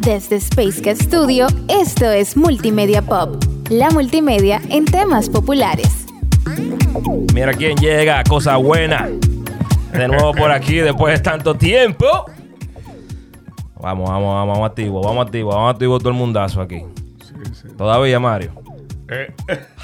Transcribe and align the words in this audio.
Desde 0.00 0.36
Space 0.36 0.80
Cat 0.80 0.96
Studio, 0.96 1.46
esto 1.68 2.10
es 2.10 2.34
Multimedia 2.34 3.02
Pop, 3.02 3.36
la 3.68 3.90
multimedia 3.90 4.62
en 4.70 4.86
temas 4.86 5.28
populares. 5.28 6.06
Mira 7.34 7.52
quién 7.52 7.76
llega, 7.76 8.24
cosa 8.24 8.56
buena. 8.56 9.10
De 9.92 10.08
nuevo 10.08 10.32
por 10.32 10.50
aquí 10.52 10.76
después 10.76 11.18
de 11.18 11.22
tanto 11.22 11.54
tiempo. 11.54 12.06
Vamos, 13.78 14.08
vamos, 14.08 14.34
vamos, 14.34 14.48
vamos 14.48 14.70
activo, 14.70 15.02
vamos 15.02 15.26
activo, 15.26 15.50
vamos 15.50 15.74
activo 15.74 15.98
todo 15.98 16.08
el 16.08 16.16
mundazo 16.16 16.62
aquí. 16.62 16.82
Todavía, 17.76 18.18
Mario. 18.18 18.52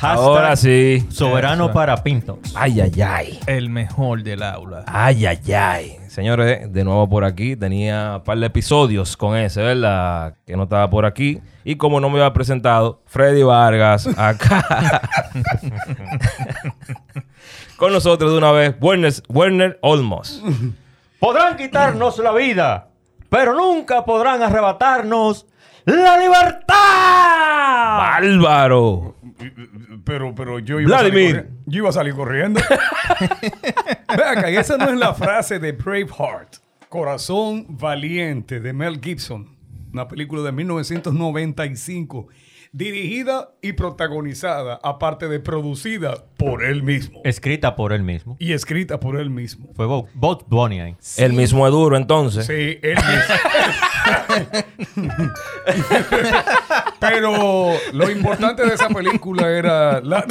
Ahora 0.00 0.56
sí. 0.56 1.04
Soberano 1.10 1.72
para 1.72 2.02
Pintos. 2.02 2.38
Ay, 2.54 2.80
ay, 2.80 3.02
ay. 3.02 3.40
El 3.46 3.68
mejor 3.68 4.22
del 4.22 4.42
aula. 4.42 4.82
Ay, 4.86 5.26
ay, 5.26 5.52
ay. 5.52 5.96
Señores, 6.16 6.72
de 6.72 6.82
nuevo 6.82 7.06
por 7.10 7.24
aquí. 7.26 7.56
Tenía 7.56 8.14
un 8.16 8.24
par 8.24 8.38
de 8.38 8.46
episodios 8.46 9.18
con 9.18 9.36
ese, 9.36 9.60
¿verdad? 9.60 10.32
Que 10.46 10.56
no 10.56 10.62
estaba 10.62 10.88
por 10.88 11.04
aquí. 11.04 11.42
Y 11.62 11.76
como 11.76 12.00
no 12.00 12.08
me 12.08 12.18
había 12.18 12.32
presentado, 12.32 13.02
Freddy 13.04 13.42
Vargas 13.42 14.08
acá. 14.16 15.02
con 17.76 17.92
nosotros 17.92 18.32
de 18.32 18.38
una 18.38 18.50
vez, 18.50 18.74
Werner, 18.80 19.12
Werner 19.28 19.78
Olmos. 19.82 20.42
Podrán 21.20 21.54
quitarnos 21.58 22.16
la 22.16 22.32
vida, 22.32 22.88
pero 23.28 23.52
nunca 23.52 24.02
podrán 24.06 24.42
arrebatarnos 24.42 25.44
la 25.84 26.16
libertad. 26.16 26.72
¡Bárbaro! 27.98 29.15
Pero, 30.04 30.34
pero 30.34 30.58
yo 30.58 30.80
iba 30.80 30.88
Vladimir. 31.00 31.36
a 31.36 31.42
salir 31.42 31.44
corriendo. 31.44 31.62
Yo 31.66 31.78
iba 31.78 31.88
a 31.88 31.92
salir 31.92 32.14
corriendo. 32.14 32.60
Ve 34.16 34.24
acá, 34.24 34.50
y 34.50 34.56
esa 34.56 34.76
no 34.76 34.88
es 34.90 34.98
la 34.98 35.14
frase 35.14 35.58
de 35.58 35.72
Braveheart. 35.72 36.56
Corazón 36.88 37.66
valiente 37.78 38.60
de 38.60 38.72
Mel 38.72 39.00
Gibson. 39.02 39.56
Una 39.92 40.08
película 40.08 40.42
de 40.42 40.52
1995. 40.52 42.28
Dirigida 42.72 43.50
y 43.62 43.72
protagonizada, 43.72 44.78
aparte 44.82 45.28
de 45.28 45.40
producida 45.40 46.26
por 46.36 46.62
él 46.62 46.82
mismo. 46.82 47.20
Escrita 47.24 47.74
por 47.74 47.92
él 47.94 48.02
mismo. 48.02 48.36
Y 48.38 48.52
escrita 48.52 49.00
por 49.00 49.18
él 49.18 49.30
mismo. 49.30 49.70
Fue 49.74 49.86
Bo- 49.86 50.08
Bob 50.12 50.44
Bunny 50.48 50.80
ahí. 50.80 50.96
El 51.16 51.32
mismo 51.32 51.66
es 51.66 51.72
duro, 51.72 51.96
entonces. 51.96 52.44
Sí, 52.46 52.78
él 52.82 52.96
mismo. 52.96 53.34
Pero 57.00 57.72
lo 57.92 58.10
importante 58.10 58.64
de 58.64 58.74
esa 58.74 58.88
película 58.88 59.48
era 59.48 60.00
la... 60.00 60.24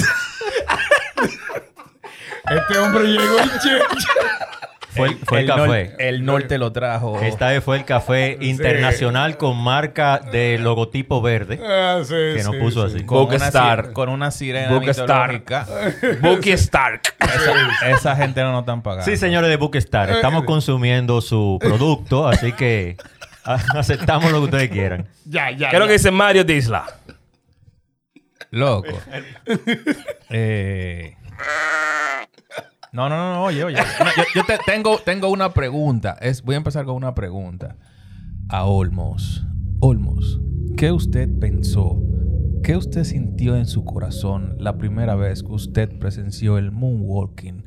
Este 2.50 2.78
hombre 2.78 3.06
llegó 3.08 3.38
y 3.40 4.96
Fue, 4.96 5.08
el- 5.10 5.18
fue 5.26 5.40
el, 5.42 5.48
nor- 5.50 5.66
café. 5.66 5.96
el 5.98 6.24
norte 6.26 6.58
lo 6.60 6.72
trajo. 6.72 7.20
Esta 7.22 7.48
vez 7.50 7.64
fue 7.64 7.78
el 7.78 7.86
café 7.86 8.38
internacional 8.40 9.36
con 9.38 9.58
marca 9.58 10.20
de 10.20 10.58
logotipo 10.60 11.22
verde. 11.24 11.60
Ah, 11.66 12.02
sí, 12.04 12.14
Que 12.14 12.42
nos 12.44 12.56
sí, 12.56 12.62
puso 12.62 12.88
sí. 12.90 12.96
así. 12.98 13.06
con 13.06 13.18
Book 13.18 13.34
una, 13.34 13.48
Star. 13.48 13.86
si- 13.88 13.94
con 13.94 14.10
una 14.10 14.30
sirena 14.32 14.70
Book 14.72 14.88
Star. 14.90 15.34
mitológica. 15.34 15.66
Bucky 16.22 16.52
Stark. 16.52 17.02
Esa, 17.20 17.90
esa 17.90 18.16
gente 18.16 18.42
no 18.44 18.52
nos 18.52 18.62
están 18.62 18.84
pagando. 18.84 19.06
Sí, 19.06 19.18
señores 19.18 19.50
de 19.50 19.58
Bookstar, 19.58 20.12
estamos 20.12 20.44
consumiendo 20.46 21.20
su 21.22 21.58
producto, 21.60 22.28
así 22.28 22.52
que 22.54 22.96
aceptamos 23.76 24.32
lo 24.32 24.40
que 24.40 24.46
ustedes 24.46 24.70
quieran. 24.70 25.08
Ya, 25.26 25.52
ya. 25.52 25.70
¿Qué 25.70 25.76
es 25.76 25.80
lo 25.80 25.88
que 25.88 25.94
dice 25.94 26.12
Mario 26.12 26.44
Disla? 26.44 26.86
Loco. 28.52 28.90
Eh, 30.30 31.16
No, 32.92 33.10
no, 33.10 33.16
no, 33.18 33.34
no, 33.36 33.44
oye, 33.44 33.64
oye. 33.64 33.76
No, 33.78 34.06
yo 34.16 34.24
yo 34.36 34.44
te- 34.46 34.58
tengo, 34.66 34.98
tengo 35.00 35.30
una 35.30 35.54
pregunta. 35.54 36.18
Es, 36.22 36.42
voy 36.42 36.56
a 36.56 36.58
empezar 36.58 36.86
con 36.86 36.96
una 36.96 37.14
pregunta. 37.16 37.76
A 38.50 38.66
Olmos. 38.66 39.46
Olmos, 39.82 40.40
¿qué 40.78 40.92
usted 40.92 41.30
pensó? 41.40 42.02
¿Qué 42.64 42.76
usted 42.76 43.04
sintió 43.04 43.56
en 43.56 43.66
su 43.68 43.84
corazón 43.86 44.56
la 44.60 44.78
primera 44.78 45.16
vez 45.16 45.44
que 45.44 45.52
usted 45.52 46.00
presenció 46.00 46.58
el 46.58 46.72
moonwalking 46.72 47.64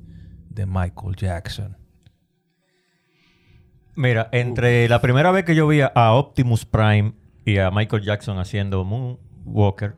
de 0.50 0.66
Michael 0.66 1.14
Jackson? 1.16 1.76
Mira, 3.98 4.28
entre 4.30 4.88
la 4.88 5.00
primera 5.00 5.32
vez 5.32 5.44
que 5.44 5.56
yo 5.56 5.66
vi 5.66 5.80
a- 5.80 6.12
Optimus 6.12 6.64
Prime 6.64 7.14
y 7.44 7.58
a 7.58 7.72
Michael 7.72 8.04
Jackson 8.04 8.38
haciendo 8.38 8.84
Moonwalker, 8.84 9.96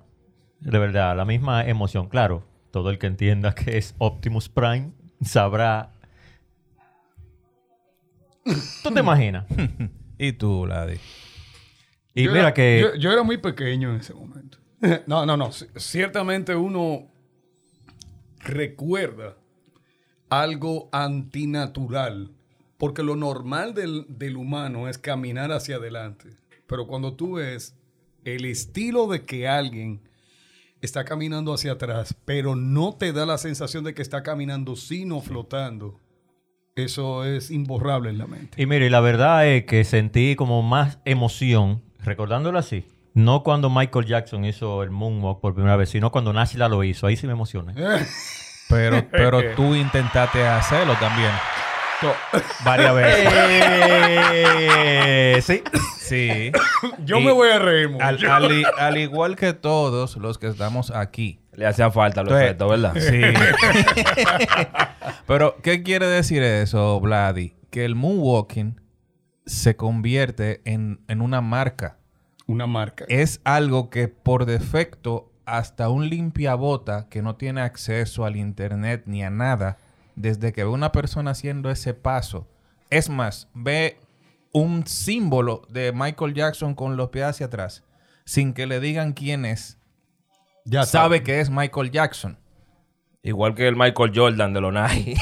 de 0.61 0.79
verdad, 0.79 1.15
la 1.15 1.27
misma 1.27 1.67
emoción. 1.67 2.09
Claro, 2.09 2.47
todo 2.71 2.89
el 2.89 2.99
que 2.99 3.07
entienda 3.09 3.55
que 3.55 3.77
es 3.77 3.95
Optimus 3.99 4.49
Prime 4.49 4.93
sabrá. 5.21 5.93
¿Tú 8.83 8.91
te 8.91 9.01
imaginas? 9.01 9.45
¿Y 10.19 10.33
tú, 10.33 10.67
Ladi? 10.67 10.97
Y 12.15 12.25
Yo 12.25 12.31
mira 12.31 12.43
era- 12.45 12.55
que. 12.55 12.81
Yo, 12.81 12.95
yo 12.99 13.13
era 13.13 13.23
muy 13.23 13.37
pequeño 13.37 13.91
en 13.91 13.97
ese 14.01 14.15
momento. 14.15 14.59
No, 15.07 15.27
no, 15.27 15.37
no. 15.37 15.51
Ciertamente 15.53 16.55
uno 16.57 17.07
recuerda 18.39 19.37
algo 20.31 20.89
antinatural. 20.91 22.31
Porque 22.81 23.03
lo 23.03 23.15
normal 23.15 23.75
del, 23.75 24.07
del 24.09 24.37
humano 24.37 24.89
es 24.89 24.99
caminar 24.99 25.53
hacia 25.53 25.77
adelante. 25.77 26.31
Pero 26.67 26.87
cuando 26.87 27.13
tú 27.13 27.35
ves 27.35 27.77
el 28.25 28.47
estilo 28.47 29.07
de 29.07 29.27
que 29.27 29.47
alguien 29.47 30.01
está 30.81 31.05
caminando 31.05 31.53
hacia 31.53 31.73
atrás, 31.73 32.17
pero 32.25 32.57
no 32.57 32.95
te 32.95 33.13
da 33.13 33.27
la 33.27 33.37
sensación 33.37 33.85
de 33.85 33.93
que 33.93 34.01
está 34.01 34.23
caminando, 34.23 34.77
sino 34.77 35.21
flotando, 35.21 36.01
eso 36.75 37.27
es 37.27 37.51
imborrable 37.51 38.09
en 38.09 38.17
la 38.17 38.27
mente. 38.27 38.61
Y 38.61 38.65
mire, 38.65 38.89
la 38.89 39.01
verdad 39.01 39.47
es 39.47 39.65
que 39.67 39.85
sentí 39.85 40.35
como 40.35 40.63
más 40.63 41.01
emoción, 41.05 41.83
recordándolo 41.99 42.59
así. 42.59 42.87
No 43.13 43.43
cuando 43.43 43.69
Michael 43.69 44.07
Jackson 44.07 44.47
hizo 44.47 44.83
el 44.83 44.91
Moonwalk 44.91 45.41
por 45.41 45.53
primera 45.55 45.77
vez, 45.77 45.91
sino 45.91 46.11
cuando 46.11 46.33
Nashla 46.33 46.69
lo 46.69 46.83
hizo. 46.83 47.07
Ahí 47.07 47.17
sí 47.17 47.27
me 47.27 47.35
emocioné. 47.35 47.75
Pero, 48.71 49.05
pero 49.11 49.41
tú 49.57 49.75
intentaste 49.75 50.47
hacerlo 50.47 50.95
también. 51.01 51.33
Varias 52.65 52.95
veces. 52.95 53.33
Eh, 54.33 55.41
sí. 55.43 55.63
Sí. 55.99 56.51
Yo 57.05 57.19
Y 57.19 57.25
me 57.25 57.33
voy 57.33 57.51
a 57.51 57.59
reír. 57.59 57.89
mucho. 57.91 58.05
Al, 58.05 58.25
al 58.27 58.53
i- 58.53 58.65
al 58.79 58.97
igual 58.99 59.37
que 59.37 59.53
todos 59.53 60.17
los 60.17 60.39
que 60.39 60.49
estamos 60.49 60.91
aquí. 60.91 61.41
Le 61.53 61.67
hacía 61.67 61.91
falta 61.91 62.23
los 62.23 62.33
Entonces- 62.33 62.49
efectos, 62.49 62.71
¿verdad? 62.71 62.95
Sí. 62.97 63.21
Pero, 65.27 65.57
¿qué 65.63 65.83
quiere 65.83 66.07
decir 66.07 66.43
eso, 66.43 66.99
Vladi? 67.01 67.55
Que 67.71 67.85
el 67.85 67.95
moonwalking 67.95 68.81
se 69.47 69.77
convierte 69.77 70.61
en, 70.65 71.01
en 71.09 71.21
una 71.21 71.41
marca. 71.41 71.99
Una 72.47 72.67
marca. 72.67 73.05
Es 73.09 73.41
algo 73.45 73.91
que 73.91 74.09
por 74.09 74.45
defecto 74.47 75.31
hasta 75.47 75.89
un 75.89 76.09
limpiabota 76.09 77.09
que 77.09 77.23
no 77.23 77.37
tiene 77.37 77.61
acceso 77.61 78.25
al 78.25 78.37
internet 78.37 79.03
ni 79.07 79.23
a 79.23 79.31
nada, 79.31 79.79
desde 80.21 80.53
que 80.53 80.65
ve 80.65 80.71
una 80.71 80.93
persona 80.93 81.33
haciendo 81.33 81.71
ese 81.71 81.95
paso, 81.95 82.49
es 82.91 83.09
más, 83.09 83.49
ve 83.55 83.99
un 84.53 84.87
símbolo 84.87 85.63
de 85.69 85.93
Michael 85.93 86.35
Jackson 86.35 86.75
con 86.75 86.97
los 86.97 87.11
pies 87.11 87.25
hacia 87.27 87.47
atrás, 87.47 87.85
sin 88.25 88.53
que 88.53 88.67
le 88.67 88.81
digan 88.81 89.13
quién 89.13 89.45
es, 89.45 89.79
Ya 90.65 90.85
sabe 90.85 91.23
que 91.23 91.41
es 91.41 91.51
Michael 91.51 91.91
Jackson. 91.91 92.39
Igual 93.23 93.55
que 93.55 93.69
el 93.69 93.77
Michael 93.77 94.13
Jordan 94.15 94.53
de 94.55 94.61
los 94.61 94.73
Nike. 94.75 95.17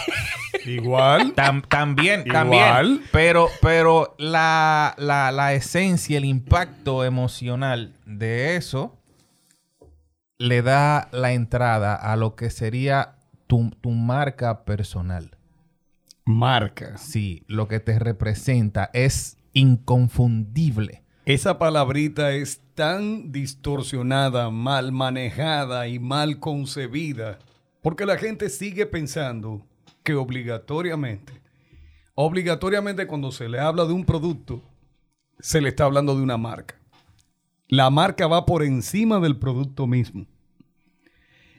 Igual. 0.67 1.35
Tam- 1.35 1.67
también, 1.67 2.21
Igual. 2.27 2.33
también. 2.33 3.03
Pero, 3.13 3.49
pero 3.63 4.15
la, 4.19 4.95
la, 4.99 5.31
la 5.33 5.53
esencia, 5.55 6.17
el 6.19 6.25
impacto 6.25 7.05
emocional 7.05 7.95
de 8.07 8.57
eso 8.57 8.95
le 10.39 10.63
da 10.63 11.09
la 11.13 11.33
entrada 11.33 11.95
a 11.95 12.17
lo 12.17 12.35
que 12.37 12.51
sería 12.51 13.17
tu, 13.49 13.71
tu 13.81 13.91
marca 13.91 14.65
personal. 14.65 15.37
Marca. 16.25 16.97
Sí, 16.99 17.43
lo 17.49 17.67
que 17.67 17.81
te 17.81 17.99
representa 17.99 18.91
es 18.93 19.39
inconfundible. 19.55 21.03
Esa 21.25 21.59
palabrita 21.59 22.33
es 22.33 22.61
tan 22.75 23.33
distorsionada, 23.33 24.51
mal 24.51 24.93
manejada 24.93 25.89
y 25.89 25.99
mal 25.99 26.39
concebida, 26.39 27.39
porque 27.83 28.07
la 28.07 28.17
gente 28.17 28.49
sigue 28.49 28.87
pensando 28.87 29.67
que 30.03 30.15
obligatoriamente, 30.15 31.33
obligatoriamente 32.15 33.07
cuando 33.07 33.33
se 33.33 33.49
le 33.49 33.59
habla 33.59 33.85
de 33.85 33.93
un 33.93 34.05
producto, 34.05 34.63
se 35.41 35.61
le 35.61 35.71
está 35.71 35.85
hablando 35.85 36.15
de 36.17 36.23
una 36.23 36.37
marca. 36.37 36.77
La 37.69 37.91
marca 37.91 38.27
va 38.27 38.47
por 38.47 38.63
encima 38.63 39.21
del 39.21 39.39
producto 39.39 39.87
mismo. 39.87 40.27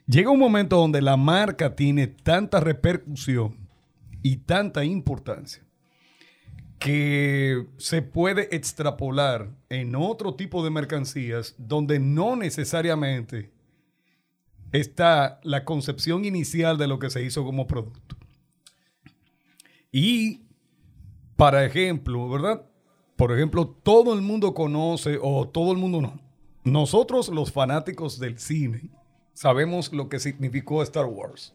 Llega 0.09 0.31
un 0.31 0.39
momento 0.39 0.77
donde 0.77 1.03
la 1.03 1.17
marca 1.17 1.75
tiene 1.75 2.07
tanta 2.07 2.59
repercusión 2.59 3.55
y 4.23 4.37
tanta 4.37 4.83
importancia 4.83 5.63
que 6.79 7.67
se 7.77 8.01
puede 8.01 8.55
extrapolar 8.55 9.51
en 9.69 9.95
otro 9.95 10.33
tipo 10.33 10.63
de 10.63 10.71
mercancías 10.71 11.53
donde 11.59 11.99
no 11.99 12.35
necesariamente 12.35 13.51
está 14.71 15.39
la 15.43 15.63
concepción 15.63 16.25
inicial 16.25 16.79
de 16.79 16.87
lo 16.87 16.97
que 16.97 17.11
se 17.11 17.21
hizo 17.21 17.43
como 17.45 17.67
producto. 17.67 18.17
Y, 19.91 20.41
para 21.35 21.63
ejemplo, 21.65 22.27
¿verdad? 22.27 22.65
Por 23.15 23.31
ejemplo, 23.31 23.67
todo 23.83 24.15
el 24.15 24.21
mundo 24.21 24.55
conoce, 24.55 25.19
o 25.21 25.47
todo 25.47 25.71
el 25.71 25.77
mundo 25.77 26.01
no. 26.01 26.19
Nosotros, 26.63 27.29
los 27.29 27.51
fanáticos 27.51 28.17
del 28.17 28.39
cine, 28.39 28.89
sabemos 29.33 29.93
lo 29.93 30.09
que 30.09 30.19
significó 30.19 30.83
Star 30.83 31.05
Wars. 31.05 31.53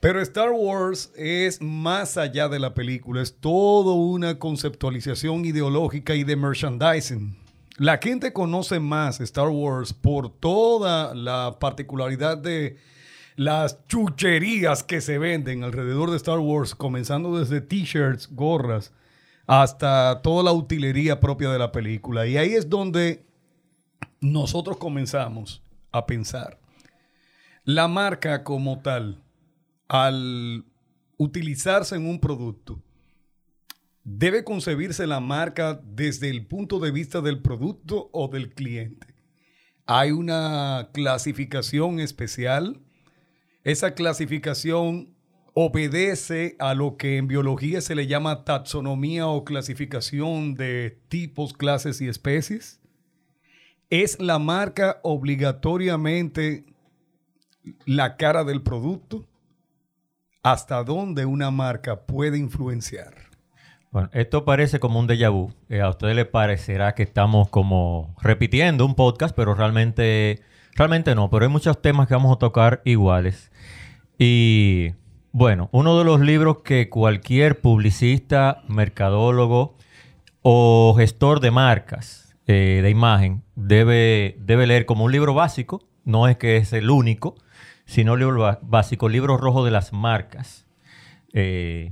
Pero 0.00 0.20
Star 0.22 0.50
Wars 0.52 1.12
es 1.14 1.60
más 1.60 2.16
allá 2.16 2.48
de 2.48 2.58
la 2.58 2.72
película, 2.72 3.20
es 3.20 3.34
toda 3.38 3.92
una 3.92 4.38
conceptualización 4.38 5.44
ideológica 5.44 6.14
y 6.14 6.24
de 6.24 6.36
merchandising. 6.36 7.36
La 7.76 7.98
gente 7.98 8.32
conoce 8.32 8.80
más 8.80 9.20
Star 9.20 9.48
Wars 9.48 9.92
por 9.92 10.30
toda 10.30 11.14
la 11.14 11.58
particularidad 11.58 12.38
de 12.38 12.78
las 13.36 13.86
chucherías 13.88 14.82
que 14.82 15.00
se 15.00 15.18
venden 15.18 15.64
alrededor 15.64 16.10
de 16.10 16.16
Star 16.16 16.38
Wars, 16.38 16.74
comenzando 16.74 17.38
desde 17.38 17.60
t-shirts, 17.60 18.28
gorras, 18.30 18.92
hasta 19.46 20.20
toda 20.22 20.42
la 20.42 20.52
utilería 20.52 21.20
propia 21.20 21.50
de 21.50 21.58
la 21.58 21.72
película. 21.72 22.26
Y 22.26 22.36
ahí 22.36 22.54
es 22.54 22.68
donde 22.68 23.24
nosotros 24.20 24.76
comenzamos 24.76 25.62
a 25.90 26.06
pensar. 26.06 26.59
La 27.72 27.86
marca 27.86 28.42
como 28.42 28.80
tal 28.80 29.22
al 29.86 30.64
utilizarse 31.18 31.94
en 31.94 32.04
un 32.04 32.18
producto, 32.18 32.82
debe 34.02 34.42
concebirse 34.42 35.06
la 35.06 35.20
marca 35.20 35.80
desde 35.84 36.30
el 36.30 36.46
punto 36.46 36.80
de 36.80 36.90
vista 36.90 37.20
del 37.20 37.40
producto 37.40 38.10
o 38.12 38.26
del 38.26 38.54
cliente. 38.54 39.14
Hay 39.86 40.10
una 40.10 40.88
clasificación 40.92 42.00
especial. 42.00 42.80
Esa 43.62 43.94
clasificación 43.94 45.14
obedece 45.54 46.56
a 46.58 46.74
lo 46.74 46.96
que 46.96 47.18
en 47.18 47.28
biología 47.28 47.80
se 47.82 47.94
le 47.94 48.08
llama 48.08 48.44
taxonomía 48.44 49.28
o 49.28 49.44
clasificación 49.44 50.56
de 50.56 50.98
tipos, 51.06 51.52
clases 51.52 52.00
y 52.00 52.08
especies. 52.08 52.80
Es 53.90 54.20
la 54.20 54.40
marca 54.40 54.98
obligatoriamente 55.04 56.69
la 57.84 58.16
cara 58.16 58.44
del 58.44 58.62
producto 58.62 59.26
hasta 60.42 60.82
dónde 60.84 61.26
una 61.26 61.50
marca 61.50 62.06
puede 62.06 62.38
influenciar. 62.38 63.14
Bueno, 63.90 64.08
esto 64.12 64.44
parece 64.44 64.78
como 64.78 65.00
un 65.00 65.08
déjà 65.08 65.30
vu. 65.30 65.52
Eh, 65.68 65.80
a 65.80 65.88
ustedes 65.88 66.14
les 66.14 66.26
parecerá 66.26 66.94
que 66.94 67.02
estamos 67.02 67.48
como 67.48 68.14
repitiendo 68.22 68.86
un 68.86 68.94
podcast, 68.94 69.34
pero 69.34 69.54
realmente, 69.54 70.42
realmente 70.76 71.14
no. 71.16 71.28
Pero 71.28 71.44
hay 71.44 71.50
muchos 71.50 71.82
temas 71.82 72.06
que 72.06 72.14
vamos 72.14 72.34
a 72.34 72.38
tocar 72.38 72.82
iguales. 72.84 73.50
Y 74.16 74.92
bueno, 75.32 75.68
uno 75.72 75.98
de 75.98 76.04
los 76.04 76.20
libros 76.20 76.58
que 76.62 76.88
cualquier 76.88 77.60
publicista, 77.60 78.62
mercadólogo 78.68 79.76
o 80.42 80.94
gestor 80.96 81.40
de 81.40 81.50
marcas 81.50 82.36
eh, 82.46 82.80
de 82.82 82.90
imagen 82.90 83.42
debe, 83.56 84.36
debe 84.38 84.68
leer 84.68 84.86
como 84.86 85.04
un 85.04 85.12
libro 85.12 85.34
básico. 85.34 85.82
No 86.04 86.28
es 86.28 86.36
que 86.36 86.58
es 86.58 86.72
el 86.72 86.90
único, 86.90 87.34
sino 87.90 88.14
libro 88.14 88.56
básico, 88.62 89.08
libro 89.08 89.36
rojo 89.36 89.64
de 89.64 89.72
las 89.72 89.92
marcas. 89.92 90.64
Eh, 91.32 91.90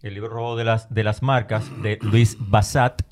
el 0.00 0.14
libro 0.14 0.30
rojo 0.30 0.56
de 0.56 0.64
las, 0.64 0.92
de 0.94 1.04
las 1.04 1.22
marcas 1.22 1.70
de 1.82 1.98
Luis 2.00 2.38
Bassat, 2.40 3.02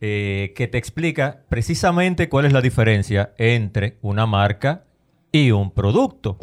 eh, 0.00 0.54
que 0.56 0.68
te 0.68 0.78
explica 0.78 1.44
precisamente 1.50 2.30
cuál 2.30 2.46
es 2.46 2.54
la 2.54 2.62
diferencia 2.62 3.34
entre 3.36 3.98
una 4.00 4.24
marca 4.24 4.86
y 5.30 5.50
un 5.50 5.70
producto. 5.70 6.38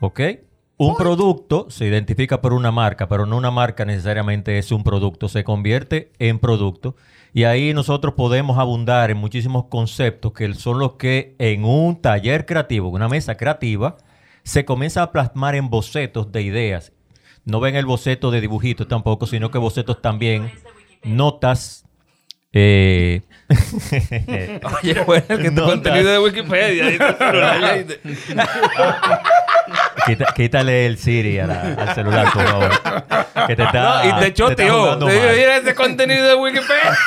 ¿Ok? 0.00 0.20
Un 0.76 0.94
producto 0.94 1.68
se 1.68 1.86
identifica 1.86 2.40
por 2.40 2.52
una 2.52 2.70
marca, 2.70 3.08
pero 3.08 3.26
no 3.26 3.36
una 3.36 3.50
marca 3.50 3.84
necesariamente 3.84 4.58
es 4.58 4.70
un 4.70 4.84
producto, 4.84 5.28
se 5.28 5.42
convierte 5.42 6.12
en 6.20 6.38
producto. 6.38 6.94
Y 7.36 7.44
ahí 7.44 7.74
nosotros 7.74 8.14
podemos 8.14 8.56
abundar 8.56 9.10
en 9.10 9.18
muchísimos 9.18 9.66
conceptos 9.66 10.32
que 10.32 10.54
son 10.54 10.78
los 10.78 10.92
que 10.92 11.36
en 11.38 11.66
un 11.66 12.00
taller 12.00 12.46
creativo, 12.46 12.88
una 12.88 13.10
mesa 13.10 13.36
creativa, 13.36 13.98
se 14.42 14.64
comienza 14.64 15.02
a 15.02 15.12
plasmar 15.12 15.54
en 15.54 15.68
bocetos 15.68 16.32
de 16.32 16.40
ideas. 16.40 16.94
No 17.44 17.60
ven 17.60 17.76
el 17.76 17.84
boceto 17.84 18.30
de 18.30 18.40
dibujitos 18.40 18.88
tampoco, 18.88 19.26
sino 19.26 19.50
que 19.50 19.58
bocetos 19.58 20.00
también, 20.00 20.50
notas. 21.04 21.85
Eh... 22.58 23.20
Oye, 24.82 25.00
bueno, 25.06 25.24
el 25.28 25.42
que 25.42 25.50
tu 25.50 25.62
contenido 25.62 26.10
de 26.10 26.18
Wikipedia. 26.18 26.86
Quita- 30.06 30.32
quítale 30.34 30.86
el 30.86 30.96
Siri 30.98 31.38
a 31.38 31.46
la- 31.46 31.60
al 31.74 31.94
celular, 31.94 32.32
por 32.32 32.44
favor. 32.46 32.70
Que 33.46 33.56
te 33.56 33.62
está, 33.62 34.02
No, 34.04 34.08
y 34.08 34.12
te 34.20 34.26
está 34.28 34.34
choteó. 34.48 34.80
jugando 34.80 35.06
Te 35.06 35.12
digo, 35.12 35.26
mal. 35.26 35.36
mira 35.36 35.56
ese 35.58 35.74
contenido 35.74 36.26
de 36.26 36.34
Wikipedia. 36.34 36.98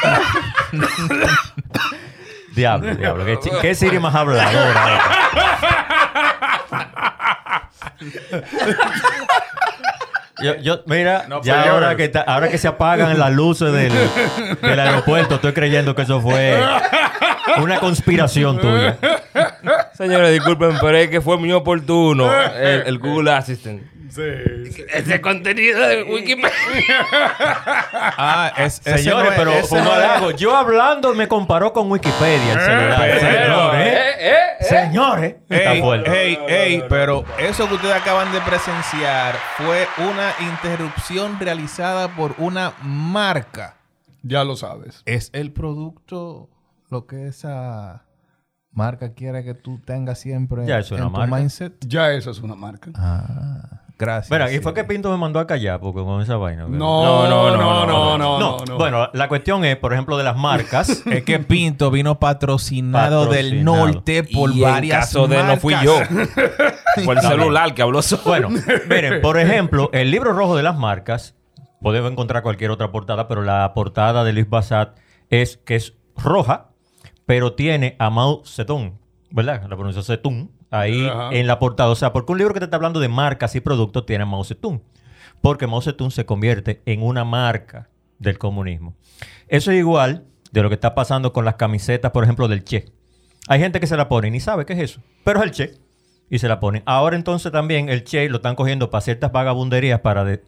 Diablo, 2.56 2.96
diablo. 2.96 3.25
¿Qué, 3.25 3.40
chi- 3.40 3.50
qué 3.62 3.74
Siri 3.74 3.98
más 4.00 4.13
habladora? 4.13 5.01
Yo, 10.41 10.56
yo- 10.57 10.83
mira, 10.86 11.25
No, 11.27 11.41
ya 11.41 11.69
ahora 11.71 11.95
que, 11.95 12.09
ta- 12.09 12.21
ahora 12.21 12.50
que 12.50 12.57
se 12.57 12.68
apagan 12.68 13.18
las 13.19 13.31
luces 13.33 13.71
del, 13.74 13.91
del 14.62 14.80
aeropuerto, 14.80 15.36
estoy 15.36 15.53
creyendo 15.53 15.95
que 15.95 16.03
eso 16.03 16.21
fue 16.21 16.57
una 17.62 17.80
conspiración 17.80 18.59
tuya. 18.59 18.97
Señores, 19.94 20.31
disculpen, 20.31 20.77
pero 20.80 20.97
es 20.97 21.09
que 21.09 21.21
fue 21.21 21.38
muy 21.38 21.51
oportuno 21.51 22.31
el, 22.33 22.83
el 22.86 23.00
Google 23.00 23.31
Assistant. 23.31 23.81
Ese 24.10 25.22
contenido 25.22 25.80
de 25.88 26.04
Wikipedia. 26.04 26.52
Ah, 28.22 28.52
es, 28.58 28.76
Señores, 28.84 29.26
no 29.26 29.32
es- 29.32 29.38
pero 29.38 29.52
ese 29.52 29.82
no. 29.82 30.32
Yo 30.32 30.56
hablando 30.56 31.14
me 31.14 31.28
comparó 31.28 31.72
con 31.74 31.90
Wikipedia 31.92 32.54
el 32.54 32.60
celular. 32.60 33.00
Pero, 33.00 33.20
Señores, 33.20 33.88
eh, 33.88 34.12
eh, 34.20 34.36
eh. 34.60 34.64
señores. 34.64 35.36
Está 35.50 35.74
Ey, 35.74 35.82
fuerte. 35.82 36.24
ey, 36.28 36.40
ey, 36.48 36.84
pero 36.90 37.24
eso 37.40 37.68
que 37.68 37.76
ustedes 37.76 37.96
acaban 37.96 38.32
de 38.32 38.42
presenciar 38.42 39.36
fue 39.58 39.88
una 40.10 40.32
interrupción 40.52 41.40
realizada 41.40 42.10
por 42.16 42.36
una 42.38 42.74
marca. 42.84 43.76
Ya 44.24 44.44
lo 44.44 44.56
sabes. 44.56 45.02
¿Es 45.06 45.30
el 45.34 45.52
producto 45.54 46.50
lo 46.90 47.06
que 47.08 47.28
esa 47.28 48.06
marca 48.72 49.14
quiere 49.14 49.44
que 49.44 49.54
tú 49.54 49.80
tengas 49.80 50.20
siempre 50.20 50.66
Ya 50.66 50.80
es 50.80 50.92
una 50.92 51.04
en 51.06 51.12
tu 51.12 51.18
marca. 51.18 51.36
mindset? 51.38 51.74
Ya 51.88 52.12
eso 52.12 52.32
es 52.32 52.40
una 52.40 52.56
marca. 52.56 52.92
Ah, 52.96 53.82
gracias. 54.00 54.31
Mira, 54.31 54.51
y 54.51 54.60
fue 54.60 54.74
que 54.74 54.84
Pinto 54.84 55.12
me 55.12 55.18
mandó 55.18 55.40
a 55.40 55.46
callar 55.46 55.80
porque 55.80 56.01
con 56.01 56.22
esa 56.22 56.38
vaina. 56.38 56.63
No, 56.68 57.28
no, 57.30 57.30
no, 57.30 57.57
no, 57.57 58.18
no, 58.18 58.40
No, 58.40 58.57
no. 58.66 58.78
bueno, 58.78 59.10
la 59.13 59.28
cuestión 59.28 59.63
es, 59.66 59.75
por 59.78 59.94
ejemplo, 59.94 60.18
de 60.18 60.24
las 60.24 60.36
marcas. 60.36 61.04
Es 61.06 61.24
que 61.24 61.38
Pinto 61.40 61.92
vino 61.92 62.18
patrocinado, 62.19 63.25
del 63.27 63.63
norte 63.63 64.24
por 64.24 64.51
y 64.51 64.63
en 64.63 64.72
varias 64.72 65.00
caso 65.08 65.27
de 65.27 65.44
no 65.44 65.58
fui 65.58 65.75
yo. 65.84 66.00
Fue 67.06 67.13
el 67.15 67.22
celular 67.22 67.74
que 67.75 67.82
habló 67.82 68.01
solo. 68.01 68.24
bueno, 68.25 68.50
miren, 68.89 69.22
por 69.22 69.38
ejemplo, 69.39 69.89
el 69.94 70.10
libro 70.10 70.34
rojo 70.34 70.56
de 70.56 70.63
las 70.63 70.77
marcas, 70.77 71.36
podemos 71.82 72.12
encontrar 72.12 72.41
cualquier 72.41 72.72
otra 72.72 72.91
portada, 72.91 73.27
pero 73.27 73.41
la 73.44 73.74
portada 73.74 74.24
de 74.24 74.34
Luis 74.34 74.50
Bassat 74.50 74.98
es 75.29 75.58
que 75.58 75.75
es 75.75 75.94
roja, 76.15 76.70
pero 77.25 77.53
tiene 77.53 77.96
a 78.00 78.10
Mao 78.10 78.41
Zedong, 78.46 78.98
¿verdad? 79.32 79.62
La 79.70 79.75
pronuncia 79.75 80.01
Zedong 80.03 80.50
ahí 80.72 81.08
Ajá. 81.08 81.30
en 81.32 81.48
la 81.48 81.60
portada. 81.60 81.90
O 81.90 81.96
sea, 81.96 82.14
porque 82.14 82.32
un 82.32 82.38
libro 82.38 82.54
que 82.54 82.60
te 82.60 82.66
está 82.66 82.76
hablando 82.78 83.00
de 83.00 83.08
marcas 83.10 83.56
y 83.56 83.60
productos 83.62 84.06
tiene 84.06 84.24
a 84.24 84.26
Mao 84.26 84.44
Zedong. 84.44 84.82
Porque 85.42 85.68
Mao 85.68 85.82
Zedong 85.82 86.12
se 86.12 86.26
convierte 86.26 86.82
en 86.86 87.02
una 87.04 87.24
marca 87.24 87.90
del 88.18 88.38
comunismo. 88.38 88.96
Eso 89.48 89.72
es 89.72 89.78
igual 89.80 90.26
de 90.52 90.62
lo 90.64 90.70
que 90.70 90.76
está 90.76 90.96
pasando 90.96 91.32
con 91.34 91.46
las 91.46 91.56
camisetas, 91.56 92.12
por 92.12 92.24
ejemplo, 92.24 92.48
del 92.48 92.64
Che. 92.64 92.86
Hay 93.48 93.60
gente 93.60 93.80
que 93.80 93.88
se 93.88 93.96
la 93.98 94.10
pone 94.10 94.28
y 94.28 94.32
ni 94.32 94.40
sabe 94.40 94.66
qué 94.66 94.74
es 94.74 94.80
eso, 94.80 95.02
pero 95.24 95.40
es 95.40 95.46
el 95.46 95.52
Che 95.52 95.72
y 96.30 96.40
se 96.40 96.48
la 96.48 96.60
ponen. 96.60 96.84
Ahora 96.86 97.16
entonces 97.16 97.52
también 97.52 97.90
el 97.90 98.04
Che 98.04 98.28
lo 98.30 98.38
están 98.38 98.56
cogiendo 98.56 98.90
para 98.90 99.02
ciertas 99.02 99.32
vagabunderías 99.32 100.02
para 100.02 100.24
de- 100.24 100.44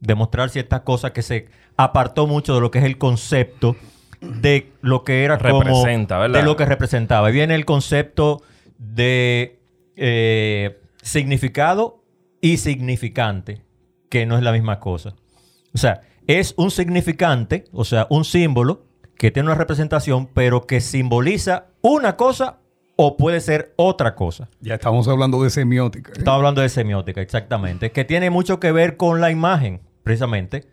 demostrar 0.00 0.50
ciertas 0.50 0.80
cosas 0.80 1.10
que 1.12 1.22
se 1.22 1.48
apartó 1.76 2.26
mucho 2.26 2.54
de 2.54 2.60
lo 2.60 2.70
que 2.70 2.78
es 2.78 2.84
el 2.84 2.98
concepto 2.98 3.76
de 4.20 4.72
lo 4.80 5.02
que 5.04 5.24
era 5.24 5.38
como- 5.38 5.62
Representa, 5.62 6.18
¿verdad? 6.18 6.38
de 6.38 6.44
lo 6.44 6.56
que 6.56 6.64
representaba. 6.64 7.28
Y 7.30 7.32
viene 7.34 7.54
el 7.54 7.64
concepto 7.64 8.42
de 8.78 9.60
eh, 9.96 10.80
significado 11.02 12.04
y 12.40 12.58
significante, 12.58 13.64
que 14.08 14.26
no 14.26 14.36
es 14.36 14.42
la 14.42 14.52
misma 14.52 14.80
cosa. 14.80 15.14
O 15.74 15.78
sea, 15.78 16.02
es 16.26 16.54
un 16.56 16.70
significante, 16.70 17.64
o 17.72 17.84
sea, 17.84 18.06
un 18.10 18.24
símbolo 18.24 18.86
que 19.16 19.30
tiene 19.30 19.48
una 19.48 19.58
representación, 19.58 20.26
pero 20.26 20.66
que 20.66 20.80
simboliza 20.80 21.66
una 21.82 22.16
cosa 22.16 22.58
o 22.96 23.16
puede 23.16 23.40
ser 23.40 23.74
otra 23.76 24.14
cosa. 24.14 24.48
Ya 24.60 24.74
estamos 24.74 25.08
hablando 25.08 25.42
de 25.42 25.50
semiótica. 25.50 26.10
¿eh? 26.12 26.14
Estaba 26.18 26.36
hablando 26.36 26.60
de 26.60 26.68
semiótica, 26.68 27.20
exactamente, 27.20 27.90
que 27.92 28.04
tiene 28.04 28.30
mucho 28.30 28.60
que 28.60 28.72
ver 28.72 28.96
con 28.96 29.20
la 29.20 29.30
imagen, 29.30 29.80
precisamente, 30.02 30.66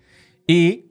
y 0.47 0.85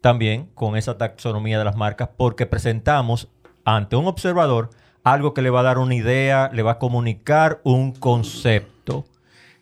también 0.00 0.46
con 0.54 0.76
esa 0.76 0.98
taxonomía 0.98 1.58
de 1.58 1.64
las 1.64 1.76
marcas, 1.76 2.10
porque 2.16 2.46
presentamos 2.46 3.28
ante 3.64 3.96
un 3.96 4.06
observador 4.06 4.70
algo 5.12 5.34
que 5.34 5.42
le 5.42 5.50
va 5.50 5.60
a 5.60 5.64
dar 5.64 5.78
una 5.78 5.94
idea, 5.94 6.50
le 6.52 6.62
va 6.62 6.72
a 6.72 6.78
comunicar 6.78 7.60
un 7.64 7.92
concepto, 7.92 9.06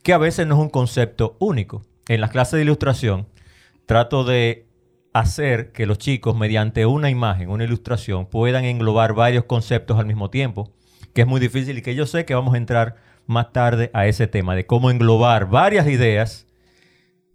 que 0.02 0.12
a 0.12 0.18
veces 0.18 0.46
no 0.46 0.54
es 0.54 0.60
un 0.60 0.70
concepto 0.70 1.36
único. 1.38 1.82
En 2.08 2.20
las 2.20 2.30
clases 2.30 2.58
de 2.58 2.62
ilustración 2.62 3.26
trato 3.86 4.24
de 4.24 4.66
hacer 5.12 5.72
que 5.72 5.86
los 5.86 5.98
chicos, 5.98 6.36
mediante 6.36 6.86
una 6.86 7.10
imagen, 7.10 7.48
una 7.48 7.64
ilustración, 7.64 8.26
puedan 8.26 8.64
englobar 8.64 9.14
varios 9.14 9.44
conceptos 9.44 9.98
al 9.98 10.06
mismo 10.06 10.30
tiempo, 10.30 10.72
que 11.14 11.22
es 11.22 11.26
muy 11.26 11.40
difícil 11.40 11.78
y 11.78 11.82
que 11.82 11.94
yo 11.94 12.06
sé 12.06 12.24
que 12.24 12.34
vamos 12.34 12.54
a 12.54 12.58
entrar 12.58 12.96
más 13.26 13.52
tarde 13.52 13.90
a 13.94 14.06
ese 14.06 14.26
tema 14.26 14.54
de 14.54 14.66
cómo 14.66 14.90
englobar 14.90 15.48
varias 15.48 15.86
ideas 15.88 16.46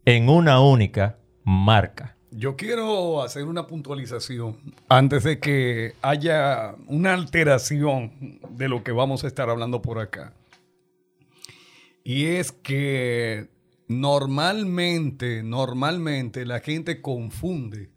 en 0.05 0.29
una 0.29 0.61
única 0.61 1.17
marca. 1.43 2.17
Yo 2.33 2.55
quiero 2.55 3.21
hacer 3.21 3.43
una 3.43 3.67
puntualización 3.67 4.57
antes 4.87 5.25
de 5.25 5.39
que 5.39 5.95
haya 6.01 6.75
una 6.87 7.13
alteración 7.13 8.39
de 8.51 8.69
lo 8.69 8.85
que 8.85 8.93
vamos 8.93 9.25
a 9.25 9.27
estar 9.27 9.49
hablando 9.49 9.81
por 9.81 9.99
acá. 9.99 10.33
Y 12.05 12.27
es 12.27 12.53
que 12.53 13.49
normalmente, 13.89 15.43
normalmente 15.43 16.45
la 16.45 16.61
gente 16.61 17.01
confunde, 17.01 17.89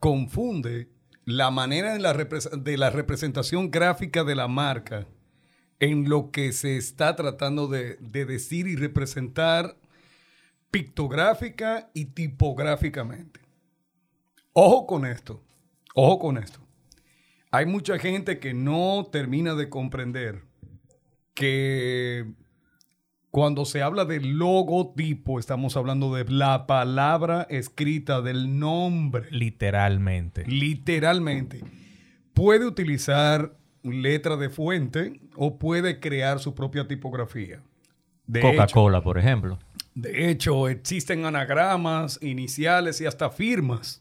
confunde 0.00 0.88
la 1.24 1.52
manera 1.52 1.92
de 1.92 2.00
la, 2.00 2.14
de 2.14 2.78
la 2.78 2.90
representación 2.90 3.70
gráfica 3.70 4.24
de 4.24 4.34
la 4.34 4.48
marca 4.48 5.06
en 5.78 6.08
lo 6.08 6.32
que 6.32 6.50
se 6.50 6.76
está 6.76 7.14
tratando 7.14 7.68
de 7.68 7.96
decir 8.00 8.66
y 8.66 8.74
representar 8.74 9.76
pictográfica 10.70 11.90
y 11.94 12.06
tipográficamente. 12.06 13.40
Ojo 14.52 14.86
con 14.86 15.06
esto, 15.06 15.42
ojo 15.94 16.18
con 16.18 16.38
esto. 16.38 16.60
Hay 17.50 17.66
mucha 17.66 17.98
gente 17.98 18.38
que 18.38 18.54
no 18.54 19.08
termina 19.10 19.54
de 19.54 19.68
comprender 19.68 20.42
que 21.34 22.26
cuando 23.30 23.66
se 23.66 23.82
habla 23.82 24.06
de 24.06 24.20
logotipo, 24.20 25.38
estamos 25.38 25.76
hablando 25.76 26.14
de 26.14 26.24
la 26.24 26.66
palabra 26.66 27.46
escrita 27.50 28.22
del 28.22 28.58
nombre, 28.58 29.26
Literalmente. 29.30 30.44
literalmente. 30.46 31.62
Puede 32.32 32.66
utilizar 32.66 33.56
letra 33.82 34.36
de 34.36 34.48
fuente 34.48 35.20
o 35.36 35.58
puede 35.58 36.00
crear 36.00 36.38
su 36.38 36.54
propia 36.54 36.88
tipografía. 36.88 37.62
Coca-Cola, 38.40 39.02
por 39.02 39.18
ejemplo. 39.18 39.58
De 39.96 40.30
hecho, 40.30 40.68
existen 40.68 41.24
anagramas, 41.24 42.18
iniciales 42.22 43.00
y 43.00 43.06
hasta 43.06 43.30
firmas 43.30 44.00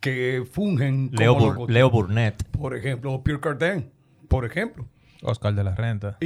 que 0.00 0.44
fungen 0.50 1.08
como 1.08 1.18
Leo, 1.20 1.34
Bur- 1.36 1.40
logotipo. 1.54 1.72
Leo 1.72 1.90
Burnett, 1.90 2.44
Por 2.50 2.76
ejemplo, 2.76 3.22
Pierre 3.24 3.40
Cardin, 3.40 3.90
por 4.28 4.44
ejemplo. 4.44 4.84
Oscar 5.22 5.54
de 5.54 5.64
la 5.64 5.74
Renta. 5.74 6.18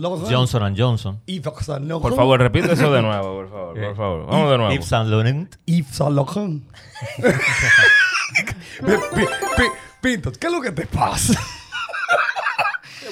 Laurent. 0.00 0.32
Johnson 0.32 0.62
and 0.62 0.78
Johnson, 0.80 1.20
Laurent. 1.88 2.02
Por 2.02 2.16
favor, 2.16 2.40
repite 2.40 2.72
eso 2.72 2.90
de 2.92 3.02
nuevo, 3.02 3.34
por 3.34 3.50
favor, 3.50 3.74
por 3.80 3.96
favor. 3.96 4.26
Vamos 4.26 4.50
de 4.50 4.56
nuevo. 4.58 4.72
Yves 4.72 4.86
Saint 4.86 5.08
Laurent. 5.10 5.54
Yves 5.66 5.94
Saint 5.94 6.12
Laurent. 6.14 6.64
Pinto, 10.00 10.32
¿qué 10.32 10.46
es 10.46 10.52
lo 10.52 10.60
que 10.62 10.72
te 10.72 10.86
pasa? 10.86 11.38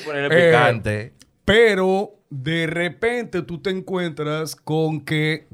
Ponerle 0.05 0.47
picante. 0.51 1.15
Pero 1.45 2.18
de 2.31 2.67
repente 2.67 3.43
tú 3.43 3.59
te 3.59 3.71
encuentras 3.71 4.55
con 4.57 5.01
que 5.01 5.49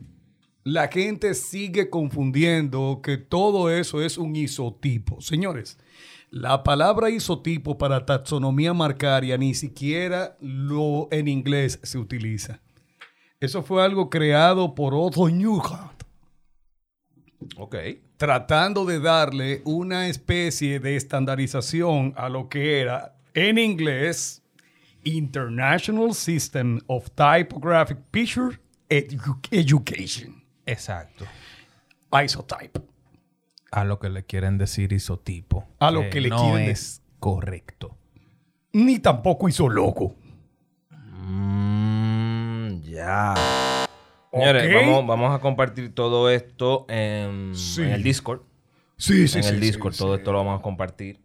la 0.64 0.88
gente 0.88 1.35
sigue 1.35 1.90
confundiendo 1.90 3.00
que 3.02 3.19
todo 3.19 3.71
eso 3.71 4.02
es 4.02 4.16
un 4.16 4.35
isotipo. 4.35 5.21
Señores, 5.21 5.78
la 6.31 6.62
palabra 6.62 7.11
isotipo 7.11 7.78
para 7.78 8.07
taxonomía 8.07 8.73
marcaria 8.73 9.37
ni 9.37 9.54
siquiera 9.54 10.37
lo 10.40 11.09
en 11.11 11.28
inglés 11.28 11.78
se 11.83 11.99
utiliza. 11.99 12.61
Eso 13.40 13.62
fue 13.62 13.85
algo 13.85 14.09
creado 14.09 14.75
por 14.75 14.95
Otto 14.95 15.28
Newhart 15.28 16.02
Ok. 17.57 17.76
tratando 18.16 18.87
de 18.87 19.00
darle 19.00 19.61
una 19.64 20.09
especie 20.09 20.81
de 20.81 20.97
estandarización 20.97 22.14
a 22.16 22.31
lo 22.31 22.49
que 22.49 22.81
era 22.81 23.16
en 23.35 23.59
inglés 23.59 24.43
International 25.04 26.12
System 26.14 26.80
of 26.87 27.11
Typographic 27.14 27.99
Picture 28.11 28.58
Edu- 28.88 29.38
Education. 29.50 30.42
Exacto. 30.66 31.25
Isotype. 32.25 32.80
A 33.70 33.84
lo 33.84 33.99
que 33.99 34.08
le 34.08 34.25
quieren 34.25 34.56
decir 34.58 34.92
isotipo. 34.92 35.66
A 35.80 35.90
lo 35.90 36.08
que 36.11 36.20
le 36.20 36.28
no 36.28 36.40
quieren 36.42 36.70
es 36.70 37.02
correcto. 37.18 37.96
Ni 38.73 38.99
tampoco 39.00 39.49
hizo 39.49 39.68
loco. 39.68 40.14
Mm, 41.44 42.80
ya. 42.82 43.34
Señores, 44.32 44.64
Ok. 44.64 44.75
vamos, 44.75 45.06
vamos 45.06 45.34
a 45.34 45.38
compartir 45.40 45.94
todo 45.94 46.28
esto 46.30 46.87
en, 46.88 47.54
Sí. 47.54 47.82
en 47.82 47.90
el 47.90 48.02
Discord. 48.02 48.42
Sí, 48.96 49.28
sí, 49.28 49.38
en 49.38 49.44
sí. 49.44 49.50
el 49.50 49.56
sí, 49.56 49.61
Discord, 49.66 49.92
sí. 49.92 49.99
todo 49.99 50.14
esto 50.16 50.32
lo 50.32 50.38
vamos 50.38 50.58
a 50.58 50.62
compartir. 50.62 51.20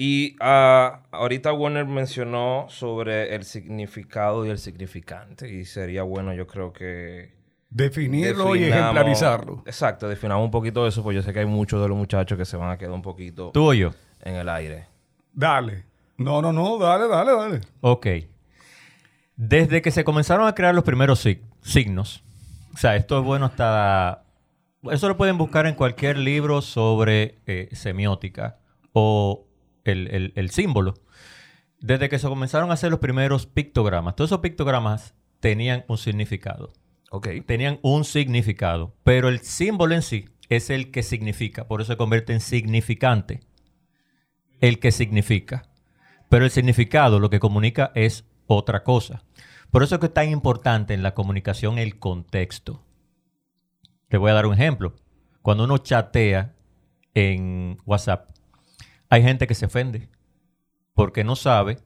Y 0.00 0.36
ah, 0.38 1.00
ahorita 1.10 1.52
Warner 1.52 1.84
mencionó 1.86 2.66
sobre 2.68 3.34
el 3.34 3.42
significado 3.42 4.46
y 4.46 4.50
el 4.50 4.58
significante. 4.58 5.52
Y 5.52 5.64
sería 5.64 6.04
bueno, 6.04 6.32
yo 6.34 6.46
creo 6.46 6.72
que. 6.72 7.32
Definirlo 7.68 8.54
y 8.54 8.62
ejemplarizarlo. 8.64 9.64
Exacto, 9.66 10.08
definamos 10.08 10.44
un 10.44 10.52
poquito 10.52 10.84
de 10.84 10.90
eso, 10.90 11.02
porque 11.02 11.16
yo 11.16 11.22
sé 11.22 11.32
que 11.32 11.40
hay 11.40 11.46
muchos 11.46 11.82
de 11.82 11.88
los 11.88 11.98
muchachos 11.98 12.38
que 12.38 12.44
se 12.44 12.56
van 12.56 12.70
a 12.70 12.78
quedar 12.78 12.92
un 12.92 13.02
poquito 13.02 13.50
¿Tú 13.52 13.70
o 13.70 13.74
yo? 13.74 13.90
en 14.22 14.36
el 14.36 14.48
aire. 14.48 14.86
Dale. 15.32 15.84
No, 16.16 16.40
no, 16.40 16.52
no, 16.52 16.78
dale, 16.78 17.08
dale, 17.08 17.32
dale. 17.32 17.60
Ok. 17.80 18.06
Desde 19.36 19.82
que 19.82 19.90
se 19.90 20.04
comenzaron 20.04 20.46
a 20.46 20.54
crear 20.54 20.74
los 20.76 20.84
primeros 20.84 21.24
sig- 21.26 21.42
signos, 21.62 22.22
o 22.72 22.76
sea, 22.76 22.94
esto 22.96 23.18
es 23.18 23.24
bueno 23.24 23.46
hasta... 23.46 24.22
Eso 24.92 25.08
lo 25.08 25.16
pueden 25.16 25.38
buscar 25.38 25.66
en 25.66 25.74
cualquier 25.74 26.18
libro 26.18 26.62
sobre 26.62 27.38
eh, 27.46 27.68
semiótica 27.72 28.58
o 28.92 29.47
el, 29.88 30.08
el- 30.08 30.32
el 30.36 30.50
símbolo. 30.50 30.94
Desde 31.80 32.08
que 32.08 32.18
se 32.18 32.28
comenzaron 32.28 32.70
a 32.70 32.74
hacer 32.74 32.90
los 32.90 32.98
primeros 33.00 33.46
pictogramas, 33.46 34.16
todos 34.16 34.28
esos 34.30 34.40
pictogramas 34.40 35.14
tenían 35.40 35.84
un 35.88 35.98
significado. 35.98 36.72
Tenían 37.46 37.78
un 37.82 38.04
significado, 38.04 38.94
pero 39.02 39.28
el 39.28 39.40
símbolo 39.40 39.94
en 39.94 40.02
sí 40.02 40.28
es 40.50 40.68
el 40.70 40.90
que 40.90 41.02
significa, 41.02 41.66
por 41.66 41.80
eso 41.80 41.92
se 41.92 41.96
convierte 41.96 42.32
en 42.32 42.40
significante. 42.40 43.40
El 44.60 44.78
que 44.78 44.90
significa. 44.92 45.70
Pero 46.28 46.44
el 46.44 46.50
significado 46.50 47.18
lo 47.20 47.30
que 47.30 47.40
comunica 47.40 47.92
es 47.94 48.24
otra 48.46 48.82
cosa. 48.82 49.24
Por 49.70 49.82
eso 49.82 49.94
es 49.94 50.00
que 50.00 50.06
es 50.06 50.14
tan 50.14 50.28
importante 50.30 50.94
en 50.94 51.02
la 51.02 51.14
comunicación 51.14 51.78
el 51.78 51.98
contexto. 51.98 52.84
Te 54.08 54.16
voy 54.18 54.30
a 54.30 54.34
dar 54.34 54.46
un 54.46 54.54
ejemplo. 54.54 54.94
Cuando 55.42 55.64
uno 55.64 55.78
chatea 55.78 56.54
en 57.14 57.78
WhatsApp, 57.86 58.30
hay 59.10 59.22
gente 59.22 59.46
que 59.46 59.54
se 59.54 59.66
ofende 59.66 60.08
porque 60.94 61.24
no 61.24 61.36
sabe 61.36 61.78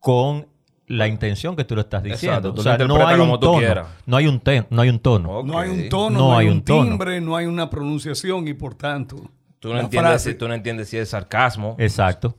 con 0.00 0.46
la 0.88 1.08
intención 1.08 1.56
que 1.56 1.64
tú 1.64 1.74
lo 1.74 1.80
estás 1.80 2.02
diciendo. 2.02 2.50
Exacto, 2.50 2.60
o 2.60 2.62
sea, 2.62 2.78
no 2.78 3.06
hay 3.06 3.18
un 3.20 3.40
tono. 3.40 3.86
No 4.06 4.16
hay 4.16 4.26
un, 4.28 4.40
te- 4.40 4.66
no 4.70 4.82
hay 4.82 4.88
un 4.88 5.00
tono. 5.00 5.42
No 5.42 5.58
hay 5.58 5.70
un 5.70 5.88
tono, 5.88 6.18
No 6.18 6.28
no, 6.30 6.36
hay 6.38 6.48
un 6.48 6.62
tono. 6.62 6.88
timbre, 6.90 7.20
no 7.20 7.34
hay 7.36 7.46
una 7.46 7.68
pronunciación 7.70 8.46
y 8.46 8.54
por 8.54 8.74
tanto. 8.74 9.16
Tú 9.58 9.72
no, 9.72 9.80
entiendes 9.80 10.12
frase- 10.22 10.32
si, 10.32 10.34
tú 10.38 10.46
no 10.46 10.54
entiendes 10.54 10.88
si 10.88 10.96
es 10.98 11.08
sarcasmo. 11.08 11.74
Exacto. 11.78 12.36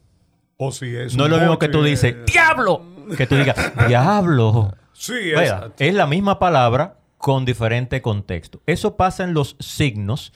O 0.56 0.72
si 0.72 0.96
es 0.96 1.16
No 1.16 1.26
es 1.26 1.30
lo 1.32 1.38
mismo 1.40 1.60
que 1.60 1.68
tú 1.68 1.84
dices, 1.84 2.16
¡Diablo! 2.26 2.82
Que 3.18 3.28
tú 3.28 3.36
digas, 3.36 3.56
¡Diablo! 3.88 4.74
Sí, 4.94 5.14
Vaya, 5.36 5.56
exacto. 5.58 5.84
es 5.84 5.94
la 5.94 6.08
misma 6.08 6.40
palabra 6.40 6.98
con 7.18 7.44
diferente 7.46 8.02
contexto. 8.02 8.62
Eso 8.66 8.96
pasa 8.96 9.24
en 9.24 9.34
los 9.34 9.56
signos, 9.60 10.32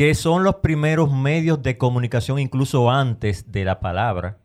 que 0.00 0.14
son 0.14 0.44
los 0.44 0.54
primeros 0.54 1.12
medios 1.12 1.62
de 1.62 1.76
comunicación 1.76 2.38
incluso 2.38 2.90
antes 2.90 3.52
de 3.52 3.66
la 3.66 3.80
palabra. 3.80 4.38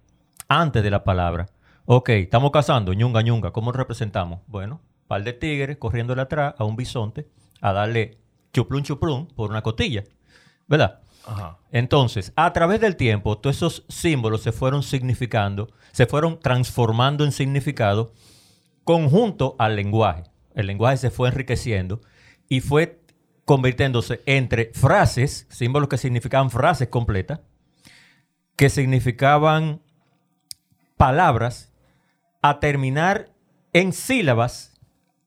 Antes 0.49 0.83
de 0.83 0.91
la 0.91 1.05
palabra. 1.05 1.45
Ok, 1.85 2.09
estamos 2.09 2.51
cazando, 2.51 2.91
ñunga, 2.91 3.21
ñunga. 3.21 3.51
¿Cómo 3.51 3.71
lo 3.71 3.77
representamos? 3.77 4.41
Bueno, 4.47 4.81
par 5.07 5.23
de 5.23 5.31
tigres 5.31 5.77
corriéndole 5.77 6.23
atrás 6.23 6.55
a 6.57 6.65
un 6.65 6.75
bisonte 6.75 7.29
a 7.61 7.71
darle 7.71 8.17
chuplum 8.51 8.83
chuplum 8.83 9.27
por 9.27 9.49
una 9.49 9.61
cotilla. 9.61 10.03
¿Verdad? 10.67 10.99
Ajá. 11.25 11.57
Entonces, 11.71 12.33
a 12.35 12.51
través 12.51 12.81
del 12.81 12.97
tiempo, 12.97 13.37
todos 13.37 13.55
esos 13.55 13.85
símbolos 13.87 14.41
se 14.41 14.51
fueron 14.51 14.83
significando, 14.83 15.69
se 15.93 16.05
fueron 16.05 16.37
transformando 16.37 17.23
en 17.23 17.31
significado 17.31 18.11
conjunto 18.83 19.55
al 19.57 19.77
lenguaje. 19.77 20.23
El 20.53 20.67
lenguaje 20.67 20.97
se 20.97 21.11
fue 21.11 21.29
enriqueciendo 21.29 22.01
y 22.49 22.59
fue 22.59 23.04
convirtiéndose 23.45 24.21
entre 24.25 24.71
frases, 24.73 25.47
símbolos 25.49 25.87
que 25.87 25.97
significaban 25.97 26.49
frases 26.49 26.89
completas, 26.89 27.41
que 28.55 28.69
significaban 28.69 29.81
palabras, 30.97 31.71
a 32.41 32.59
terminar 32.59 33.31
en 33.73 33.91
sílabas 33.91 34.79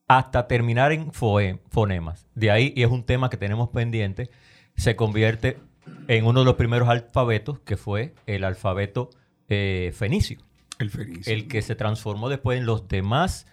hasta 0.07 0.47
terminar 0.47 0.91
en 0.91 1.11
fonemas. 1.11 2.27
De 2.33 2.49
ahí, 2.49 2.73
y 2.75 2.83
es 2.83 2.89
un 2.89 3.03
tema 3.03 3.29
que 3.29 3.37
tenemos 3.37 3.69
pendiente, 3.69 4.29
se 4.75 4.95
convierte 4.95 5.59
en 6.07 6.25
uno 6.25 6.39
de 6.39 6.45
los 6.45 6.55
primeros 6.55 6.89
alfabetos, 6.89 7.59
que 7.59 7.77
fue 7.77 8.15
el 8.25 8.43
alfabeto 8.43 9.09
eh, 9.49 9.91
fenicio, 9.95 10.39
El 10.79 10.89
feliz. 10.89 11.27
el 11.27 11.47
que 11.47 11.61
se 11.61 11.75
transformó 11.75 12.29
después 12.29 12.57
en 12.57 12.65
los 12.65 12.87
demás 12.87 13.45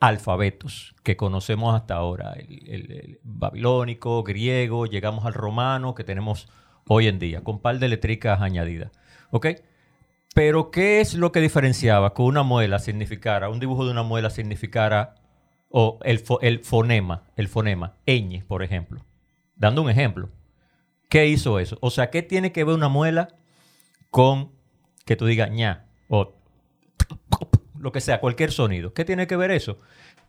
alfabetos 0.00 0.94
que 1.02 1.16
conocemos 1.16 1.74
hasta 1.74 1.94
ahora. 1.94 2.34
El, 2.38 3.20
babilónico, 3.22 4.22
griego, 4.22 4.86
llegamos 4.86 5.24
al 5.26 5.34
romano 5.34 5.94
que 5.94 6.04
tenemos 6.04 6.48
hoy 6.86 7.08
en 7.08 7.18
día, 7.18 7.42
con 7.42 7.60
par 7.60 7.78
de 7.78 7.88
letricas 7.88 8.40
añadidas. 8.40 8.92
¿Ok? 9.30 9.46
Pero, 10.34 10.70
¿qué 10.70 11.00
es 11.00 11.14
lo 11.14 11.32
que 11.32 11.40
diferenciaba 11.40 12.14
que 12.14 12.22
una 12.22 12.42
muela 12.42 12.78
significara, 12.78 13.48
un 13.48 13.60
dibujo 13.60 13.84
de 13.84 13.92
una 13.92 14.02
muela 14.02 14.30
significara, 14.30 15.14
o 15.68 15.98
el, 16.02 16.22
el 16.40 16.60
fonema, 16.60 17.24
el 17.36 17.48
fonema, 17.48 17.94
ñ, 18.06 18.44
por 18.46 18.62
ejemplo? 18.62 19.04
Dando 19.54 19.82
un 19.82 19.90
ejemplo. 19.90 20.30
¿Qué 21.08 21.28
hizo 21.28 21.60
eso? 21.60 21.78
O 21.80 21.90
sea, 21.90 22.10
¿qué 22.10 22.22
tiene 22.22 22.50
que 22.50 22.64
ver 22.64 22.74
una 22.74 22.88
muela 22.88 23.28
con 24.10 24.52
que 25.04 25.16
tú 25.16 25.26
digas 25.26 25.50
ña 25.50 25.86
o 26.08 26.34
lo 27.84 27.92
que 27.92 28.00
sea, 28.00 28.18
cualquier 28.20 28.50
sonido? 28.50 28.92
¿Qué 28.94 29.04
tiene 29.04 29.26
que 29.28 29.36
ver 29.36 29.50
eso? 29.52 29.78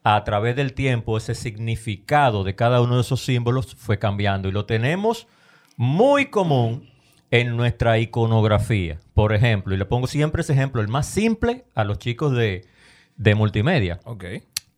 A 0.03 0.23
través 0.23 0.55
del 0.55 0.73
tiempo, 0.73 1.17
ese 1.17 1.33
significado 1.33 2.43
de 2.43 2.53
cada 2.55 2.81
uno 2.81 2.95
de 2.95 3.01
esos 3.01 3.23
símbolos 3.23 3.73
fue 3.75 3.97
cambiando 3.97 4.47
y 4.47 4.51
lo 4.51 4.65
tenemos 4.65 5.27
muy 5.77 6.27
común 6.27 6.87
en 7.31 7.57
nuestra 7.57 7.97
iconografía. 7.97 8.99
Por 9.13 9.33
ejemplo, 9.33 9.73
y 9.73 9.77
le 9.77 9.85
pongo 9.85 10.05
siempre 10.07 10.41
ese 10.41 10.53
ejemplo, 10.53 10.81
el 10.81 10.87
más 10.89 11.07
simple 11.07 11.65
a 11.73 11.83
los 11.83 11.97
chicos 11.97 12.33
de, 12.35 12.65
de 13.17 13.33
multimedia 13.35 13.99
Ok. 14.05 14.25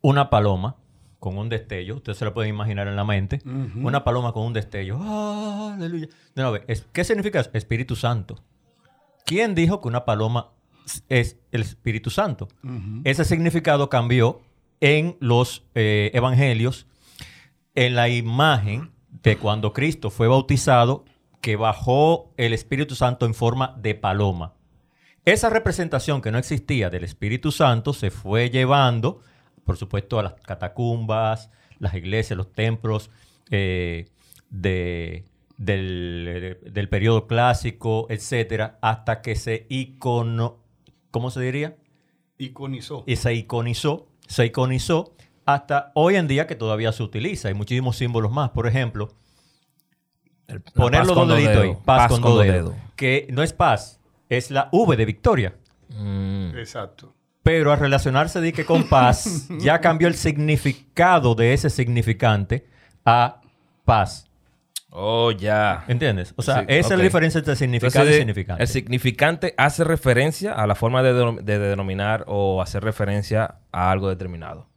una 0.02 0.30
paloma 0.30 0.76
con 1.20 1.38
un 1.38 1.50
destello, 1.50 1.96
ustedes 1.96 2.18
se 2.20 2.26
lo 2.26 2.34
pueden 2.34 2.52
imaginar 2.54 2.88
en 2.88 2.96
la 2.96 3.04
mente, 3.04 3.42
una 3.76 4.04
paloma 4.04 4.32
con 4.34 4.46
un 4.46 4.54
destello, 4.54 4.98
¡Ah, 5.02 5.74
aleluya. 5.76 6.08
De 6.36 6.42
nuevo, 6.44 6.58
¿qué 6.94 7.04
significa 7.04 7.40
eso? 7.40 7.50
Espíritu 7.54 7.96
Santo? 7.96 8.36
¿Quién 9.26 9.56
dijo 9.56 9.82
que 9.82 9.88
una 9.88 10.06
paloma 10.06 10.52
es 11.10 11.38
el 11.52 11.62
Espíritu 11.62 12.10
Santo? 12.10 12.48
Ese 13.04 13.26
significado 13.26 13.90
cambió 13.90 14.42
en 14.80 15.18
los 15.20 15.64
eh, 15.76 16.12
evangelios, 16.14 16.88
en 17.76 17.96
la 17.96 18.10
imagen 18.10 18.92
de 19.24 19.38
cuando 19.38 19.74
Cristo 19.74 20.10
fue 20.10 20.28
bautizado, 20.28 21.06
que 21.42 21.56
bajó 21.56 22.34
el 22.38 22.54
Espíritu 22.54 22.96
Santo 22.96 23.26
en 23.26 23.34
forma 23.34 23.76
de 23.82 23.96
paloma. 23.96 24.54
Esa 25.26 25.50
representación 25.50 26.22
que 26.22 26.32
no 26.32 26.38
existía 26.38 26.90
del 26.90 27.04
Espíritu 27.04 27.52
Santo 27.52 27.94
se 27.94 28.12
fue 28.12 28.50
llevando, 28.50 29.22
por 29.66 29.78
supuesto, 29.78 30.20
a 30.20 30.24
las 30.24 30.34
catacumbas, 30.36 31.50
las 31.80 31.94
iglesias, 31.94 32.38
los 32.38 32.52
templos 32.54 33.10
eh, 33.52 34.06
de- 34.50 35.26
del, 35.58 36.60
del 36.72 36.88
periodo 36.90 37.26
clásico, 37.28 38.06
etcétera, 38.10 38.78
hasta 38.82 39.22
que 39.22 39.36
se 39.36 39.66
icono, 39.70 40.58
¿cómo 41.12 41.32
se 41.32 41.42
diría? 41.42 41.76
Iconizó. 42.38 43.04
Y 43.08 43.16
se 43.16 43.34
iconizó, 43.34 44.08
se 44.28 44.46
iconizó 44.46 45.14
hasta 45.46 45.92
hoy 45.96 46.16
en 46.16 46.28
día 46.28 46.46
que 46.48 46.56
todavía 46.56 46.92
se 46.92 47.04
utiliza. 47.04 47.48
Hay 47.48 47.54
muchísimos 47.54 47.98
símbolos 47.98 48.32
más. 48.32 48.50
Por 48.52 48.68
ejemplo, 48.68 49.10
El- 50.48 50.64
la 50.66 50.72
poner 50.74 51.00
paz 51.02 51.08
los 51.08 51.18
con 51.18 51.28
dos 51.28 51.38
deditos 51.38 51.64
ahí. 51.64 51.78
Paz, 51.86 52.08
con, 52.12 52.22
dos 52.22 52.36
dos 52.36 52.44
dedos. 52.46 52.76
Que 52.96 53.28
no 53.32 53.44
es 53.44 53.54
paz, 53.54 54.00
es 54.30 54.52
la 54.52 54.70
V 54.72 54.96
de 54.96 55.06
victoria. 55.06 55.56
Mm. 55.90 56.58
Exacto. 56.58 57.14
Pero 57.44 57.72
al 57.72 57.80
relacionarse 57.80 58.42
de 58.42 58.52
que 58.52 58.66
con 58.66 58.90
paz, 58.90 59.48
ya 59.60 59.80
cambió 59.80 60.08
el 60.10 60.16
significado 60.16 61.34
de 61.34 61.54
ese 61.54 61.70
significante 61.70 62.68
a 63.06 63.42
paz. 63.86 64.27
Oh, 65.00 65.30
ya. 65.32 65.84
¿Entiendes? 65.88 66.34
O 66.38 66.42
sea, 66.42 66.62
Sí, 66.62 66.66
esa 66.70 66.94
es 66.94 66.98
la 66.98 67.04
diferencia 67.04 67.38
entre 67.38 67.56
significado 67.56 67.94
Entonces, 68.06 68.16
y 68.16 68.18
significante. 68.20 68.64
El 68.64 68.68
significante 68.68 69.54
hace 69.58 69.84
referencia 69.84 70.54
a 70.54 70.66
la 70.66 70.74
forma 70.74 71.04
de, 71.04 71.14
denom- 71.14 71.42
de 71.42 71.60
denominar 71.60 72.24
o 72.28 72.62
hacer 72.64 72.84
referencia 72.84 73.60
a 73.72 73.92
algo 73.92 74.10
determinado. 74.10 74.68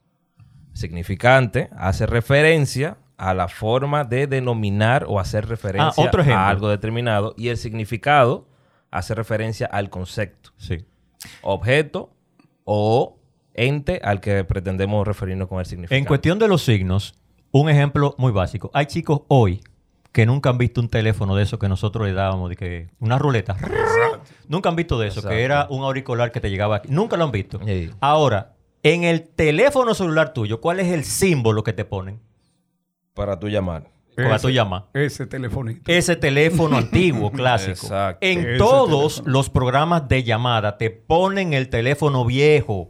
Significante 0.72 1.70
hace 1.76 2.06
referencia 2.06 2.98
a 3.16 3.34
la 3.34 3.48
forma 3.48 4.04
de 4.04 4.26
denominar 4.26 5.04
o 5.08 5.20
hacer 5.20 5.46
referencia 5.46 5.92
Ah, 6.04 6.06
otro 6.08 6.22
a 6.22 6.48
algo 6.48 6.68
determinado. 6.68 7.34
Y 7.36 7.48
el 7.48 7.56
significado 7.56 8.46
hace 8.90 9.14
referencia 9.14 9.66
al 9.66 9.90
concepto, 9.90 10.50
Sí. 10.56 10.84
objeto 11.42 12.12
o 12.64 13.18
ente 13.54 14.00
al 14.04 14.20
que 14.20 14.44
pretendemos 14.44 15.06
referirnos 15.06 15.48
con 15.48 15.60
el 15.60 15.66
significado. 15.66 15.98
En 15.98 16.04
cuestión 16.04 16.38
de 16.38 16.48
los 16.48 16.62
signos, 16.62 17.14
un 17.50 17.68
ejemplo 17.68 18.14
muy 18.16 18.32
básico. 18.32 18.70
Hay 18.74 18.86
chicos 18.86 19.22
hoy 19.28 19.60
que 20.12 20.26
nunca 20.26 20.50
han 20.50 20.58
visto 20.58 20.80
un 20.80 20.88
teléfono 20.88 21.36
de 21.36 21.44
eso 21.44 21.58
que 21.58 21.68
nosotros 21.68 22.06
le 22.06 22.12
dábamos, 22.12 22.50
de 22.50 22.56
que 22.56 22.88
una 22.98 23.18
ruleta. 23.18 23.56
Nunca 24.48 24.68
han 24.68 24.76
visto 24.76 24.98
de 24.98 25.08
eso, 25.08 25.20
Exacto. 25.20 25.36
que 25.36 25.42
era 25.44 25.66
un 25.70 25.82
auricular 25.84 26.32
que 26.32 26.40
te 26.40 26.50
llegaba 26.50 26.76
aquí. 26.76 26.88
Nunca 26.90 27.16
lo 27.16 27.24
han 27.24 27.30
visto. 27.30 27.60
Sí. 27.64 27.90
Ahora, 28.00 28.54
en 28.82 29.04
el 29.04 29.28
teléfono 29.28 29.94
celular 29.94 30.32
tuyo, 30.32 30.60
¿cuál 30.60 30.80
es 30.80 30.88
el 30.88 31.04
símbolo 31.04 31.62
que 31.62 31.72
te 31.72 31.84
ponen? 31.84 32.20
Para 33.14 33.38
tú 33.38 33.48
llamar. 33.48 33.84
Ese- 34.16 34.38
tú 34.40 34.50
llamas. 34.50 34.82
Ese 34.92 35.26
telefonito. 35.26 35.90
Ese 35.90 36.16
teléfono 36.16 36.76
antiguo, 36.76 37.30
clásico. 37.32 37.72
Exacto. 37.86 38.18
En 38.26 38.40
Ese 38.40 38.58
todos 38.58 39.14
teléfono. 39.16 39.32
los 39.32 39.48
programas 39.50 40.08
de 40.08 40.24
llamada 40.24 40.76
te 40.76 40.90
ponen 40.90 41.54
el 41.54 41.68
teléfono 41.68 42.24
viejo. 42.24 42.88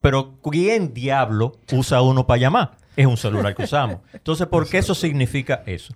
Pero 0.00 0.38
¿quién 0.42 0.92
diablo 0.94 1.52
usa 1.72 2.02
uno 2.02 2.26
para 2.26 2.38
llamar? 2.38 2.76
Es 2.94 3.06
un 3.06 3.16
celular 3.16 3.54
que 3.56 3.64
usamos. 3.64 4.00
Entonces, 4.12 4.46
¿por 4.46 4.68
qué 4.68 4.78
eso 4.78 4.94
significa 4.94 5.62
eso? 5.66 5.94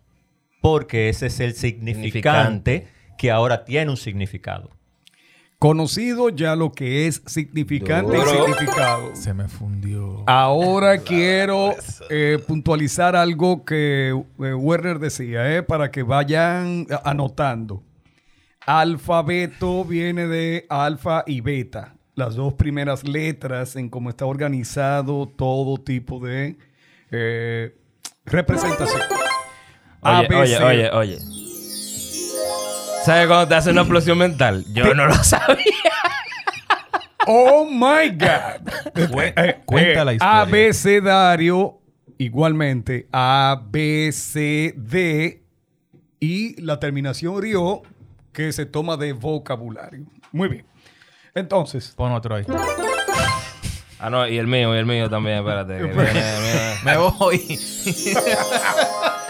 Porque 0.61 1.09
ese 1.09 1.27
es 1.27 1.41
el 1.41 1.55
significante 1.55 2.89
que 3.17 3.31
ahora 3.31 3.65
tiene 3.65 3.91
un 3.91 3.97
significado. 3.97 4.71
Conocido 5.59 6.31
ya 6.31 6.57
lo 6.57 6.73
que 6.73 7.07
es 7.07 7.23
significante 7.27 8.17
Duro. 8.17 8.33
y 8.33 8.53
significado. 8.53 9.15
Se 9.15 9.35
me 9.35 9.47
fundió. 9.47 10.25
Ahora 10.27 10.99
quiero 10.99 11.75
eh, 12.09 12.39
puntualizar 12.47 13.15
algo 13.15 13.65
que 13.67 14.09
eh, 14.09 14.55
Werner 14.55 14.99
decía, 14.99 15.55
eh, 15.55 15.63
para 15.63 15.91
que 15.91 16.03
vayan 16.03 16.87
anotando. 17.05 17.83
Alfabeto 18.65 19.85
viene 19.85 20.27
de 20.29 20.65
alfa 20.69 21.25
y 21.27 21.41
beta, 21.41 21.97
las 22.15 22.37
dos 22.37 22.55
primeras 22.55 23.07
letras 23.07 23.77
en 23.77 23.89
cómo 23.89 24.11
está 24.11 24.27
organizado 24.27 25.27
todo 25.27 25.77
tipo 25.79 26.21
de 26.21 26.57
eh, 27.11 27.75
representación. 30.03 30.63
Oye, 30.65 30.87
ABC. 30.87 30.91
oye, 30.91 30.91
oye, 30.91 31.17
oye. 31.17 31.19
¿Sabes 33.05 33.27
cuando 33.29 33.49
te 33.49 33.55
hace 33.55 33.71
una 33.71 33.81
explosión 33.83 34.19
mental? 34.19 34.65
Yo 34.73 34.95
no 34.95 35.07
lo 35.07 35.15
sabía. 35.25 35.65
Oh 37.27 37.65
my 37.67 38.11
God. 38.11 38.69
Cue- 39.11 39.33
Eh, 39.37 39.61
cuenta 39.65 40.03
eh, 40.03 40.05
la 40.05 40.13
historia. 40.15 40.41
Abecedario, 40.41 41.79
igualmente, 42.19 43.07
A, 43.13 43.63
B, 43.71 44.11
C, 44.13 44.75
D 44.77 45.43
y 46.19 46.61
la 46.61 46.79
terminación 46.81 47.41
rio 47.41 47.83
que 48.33 48.53
se 48.53 48.67
toma 48.67 48.97
de 48.97 49.13
vocabulario. 49.13 50.05
Muy 50.33 50.49
bien. 50.49 50.65
Entonces, 51.35 51.93
Pon 51.97 52.13
otro 52.13 52.35
ahí. 52.37 52.45
Ah, 53.99 54.09
no, 54.11 54.27
y 54.27 54.39
el 54.39 54.47
mío, 54.47 54.75
y 54.75 54.79
el 54.79 54.87
mío 54.87 55.09
también, 55.11 55.39
espérate. 55.39 55.77
que 55.77 55.83
viene- 55.85 56.03
viene- 56.13 56.75
Me 56.85 56.97
voy. 56.97 57.59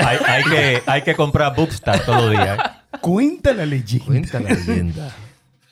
Hay, 0.05 0.19
hay 0.27 0.45
que, 0.45 0.83
hay 0.87 1.03
que 1.03 1.15
comprar 1.15 1.55
Bookstar 1.55 2.05
todos 2.05 2.23
los 2.23 2.31
días. 2.33 2.59
¿eh? 2.59 2.99
cuenta 3.01 3.53
la 3.53 3.67
leyenda. 3.67 4.07
Cuenta 4.07 4.41
la 4.41 4.51
leyenda. 4.51 5.17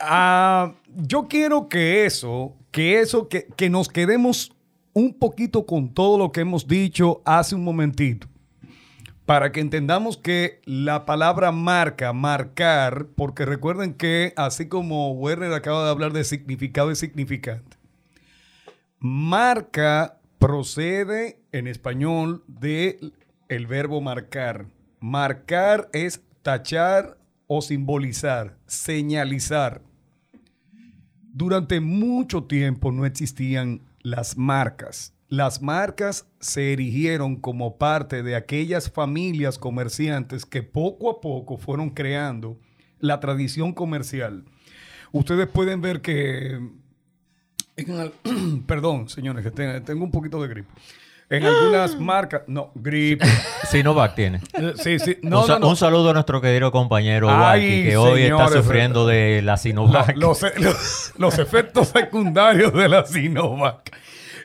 Ah, 0.00 0.72
yo 0.94 1.26
quiero 1.28 1.68
que 1.68 2.06
eso, 2.06 2.54
que 2.70 3.00
eso, 3.00 3.28
que, 3.28 3.46
que 3.56 3.68
nos 3.68 3.88
quedemos 3.88 4.52
un 4.92 5.14
poquito 5.14 5.66
con 5.66 5.92
todo 5.92 6.18
lo 6.18 6.32
que 6.32 6.40
hemos 6.40 6.66
dicho 6.66 7.22
hace 7.24 7.54
un 7.54 7.64
momentito. 7.64 8.26
Para 9.26 9.52
que 9.52 9.60
entendamos 9.60 10.16
que 10.16 10.60
la 10.64 11.04
palabra 11.04 11.52
marca, 11.52 12.12
marcar, 12.12 13.08
porque 13.14 13.44
recuerden 13.44 13.92
que 13.92 14.32
así 14.36 14.68
como 14.68 15.12
Werner 15.12 15.52
acaba 15.52 15.84
de 15.84 15.90
hablar 15.90 16.12
de 16.12 16.24
significado 16.24 16.90
y 16.90 16.96
significante, 16.96 17.76
marca 18.98 20.18
procede 20.38 21.40
en 21.52 21.66
español 21.66 22.42
de 22.46 22.98
el 23.48 23.66
verbo 23.66 24.00
marcar. 24.00 24.66
Marcar 25.00 25.88
es 25.92 26.22
tachar 26.42 27.18
o 27.46 27.62
simbolizar, 27.62 28.56
señalizar. 28.66 29.82
Durante 31.32 31.80
mucho 31.80 32.44
tiempo 32.44 32.90
no 32.92 33.06
existían 33.06 33.82
las 34.00 34.36
marcas. 34.36 35.14
Las 35.28 35.60
marcas 35.62 36.26
se 36.40 36.72
erigieron 36.72 37.36
como 37.36 37.76
parte 37.76 38.22
de 38.22 38.34
aquellas 38.34 38.90
familias 38.90 39.58
comerciantes 39.58 40.46
que 40.46 40.62
poco 40.62 41.10
a 41.10 41.20
poco 41.20 41.58
fueron 41.58 41.90
creando 41.90 42.58
la 42.98 43.20
tradición 43.20 43.72
comercial. 43.72 44.44
Ustedes 45.12 45.46
pueden 45.46 45.80
ver 45.80 46.00
que 46.00 46.58
perdón, 48.66 49.08
señores, 49.08 49.44
que 49.44 49.50
te- 49.50 49.80
tengo 49.82 50.04
un 50.04 50.10
poquito 50.10 50.42
de 50.42 50.48
gripe. 50.48 50.68
En 51.30 51.44
algunas 51.44 51.96
marcas, 52.00 52.42
no, 52.46 52.70
gripe. 52.74 53.26
Sinovac 53.70 54.14
tiene. 54.14 54.40
Eh, 54.54 54.72
Sí, 54.76 54.98
sí, 54.98 55.16
no, 55.22 55.40
un, 55.42 55.46
sa- 55.46 55.52
no, 55.54 55.58
no. 55.60 55.68
un 55.68 55.76
saludo 55.76 56.10
a 56.10 56.12
nuestro 56.14 56.40
querido 56.40 56.72
compañero 56.72 57.28
Ay, 57.30 57.60
Walkie, 57.60 57.82
que 57.84 57.96
hoy 57.96 58.22
está 58.22 58.48
sufriendo 58.48 59.06
de 59.06 59.42
la 59.42 59.56
Sinovac. 59.56 60.16
los, 60.16 60.40
los- 60.58 61.12
los 61.16 61.38
efectos 61.38 61.88
secundarios 61.88 62.72
de 62.72 62.88
la 62.88 63.04
Sinovac. 63.06 63.90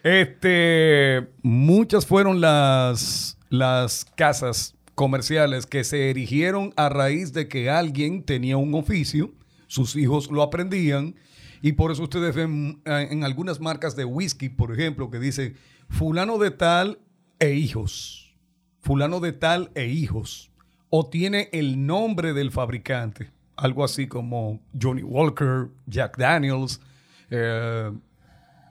Este, 0.04 1.28
muchas 1.42 2.06
fueron 2.06 2.42
las, 2.42 3.38
las 3.50 4.06
casas 4.16 4.76
comerciales 4.96 5.66
que 5.66 5.84
se 5.84 6.10
erigieron 6.10 6.74
a 6.76 6.90
raíz 6.90 7.34
de 7.34 7.48
que 7.48 7.70
alguien 7.70 8.24
tenía 8.24 8.58
un 8.58 8.76
oficio, 8.76 9.32
sus 9.68 9.96
hijos 9.96 10.30
lo 10.30 10.42
aprendían, 10.44 11.16
y 11.62 11.72
por 11.72 11.92
eso 11.92 12.04
ustedes 12.04 12.36
ven 12.36 12.82
eh, 12.86 13.08
en 13.10 13.24
algunas 13.24 13.60
marcas 13.62 13.96
de 13.96 14.04
whisky, 14.06 14.50
por 14.50 14.74
ejemplo, 14.74 15.10
que 15.10 15.18
dice 15.20 15.56
fulano 15.94 16.40
de 16.40 16.50
tal 16.50 17.00
e 17.40 17.54
hijos, 17.54 18.36
fulano 18.82 19.20
de 19.20 19.32
tal 19.32 19.70
e 19.76 19.86
hijos, 19.86 20.52
o 20.90 21.08
tiene 21.08 21.50
el 21.54 21.86
nombre 21.86 22.34
del 22.34 22.52
fabricante, 22.52 23.32
algo 23.56 23.84
así 23.84 24.08
como 24.08 24.60
Johnny 24.80 25.04
Walker, 25.04 25.70
Jack 25.86 26.18
Daniels, 26.18 26.82
eh, 27.30 27.92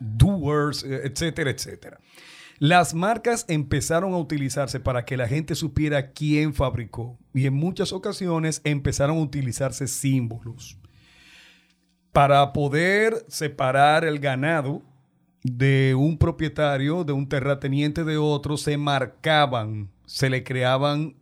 Doers, 0.01 0.83
eh, 0.83 1.03
etcétera, 1.05 1.51
etcétera. 1.51 2.01
Las 2.59 2.93
marcas 2.93 3.45
empezaron 3.49 4.15
a 4.15 4.19
utilizarse 4.19 4.81
para 4.81 5.05
que 5.05 5.17
la 5.17 5.29
gente 5.29 5.55
supiera 5.55 6.11
quién 6.11 6.55
fabricó 6.55 7.19
y 7.33 7.47
en 7.47 7.55
muchas 7.55 7.93
ocasiones 7.93 8.61
empezaron 8.65 9.19
a 9.19 9.23
utilizarse 9.23 9.87
símbolos 9.87 10.77
para 12.13 12.53
poder 12.53 13.25
separar 13.29 14.05
el 14.05 14.19
ganado 14.19 14.83
de 15.43 15.95
un 15.97 16.19
propietario, 16.19 17.05
de 17.05 17.13
un 17.13 17.29
terrateniente 17.29 18.05
de 18.05 18.17
otro, 18.17 18.57
se 18.57 18.77
marcaban, 18.77 19.91
se 20.07 20.31
le 20.31 20.45
creaban 20.45 21.17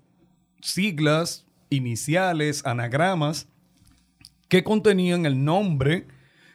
siglas, 0.61 1.47
iniciales, 1.71 2.67
anagramas 2.67 3.49
que 4.49 4.65
contenían 4.65 5.25
el 5.27 5.45
nombre 5.45 6.09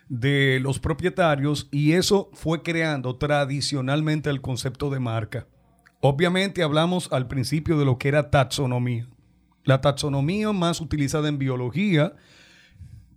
de 0.10 0.60
los 0.62 0.80
propietarios 0.80 1.68
y 1.72 1.94
eso 1.94 2.30
fue 2.34 2.62
creando 2.62 3.16
tradicionalmente 3.16 4.30
el 4.30 4.42
concepto 4.42 4.90
de 4.90 5.00
marca. 5.00 5.48
Obviamente 6.02 6.62
hablamos 6.62 7.12
al 7.12 7.28
principio 7.28 7.80
de 7.80 7.86
lo 7.86 7.98
que 7.98 8.10
era 8.10 8.30
taxonomía. 8.30 9.08
La 9.64 9.82
taxonomía 9.82 10.52
más 10.52 10.82
utilizada 10.82 11.30
en 11.30 11.40
biología 11.40 12.14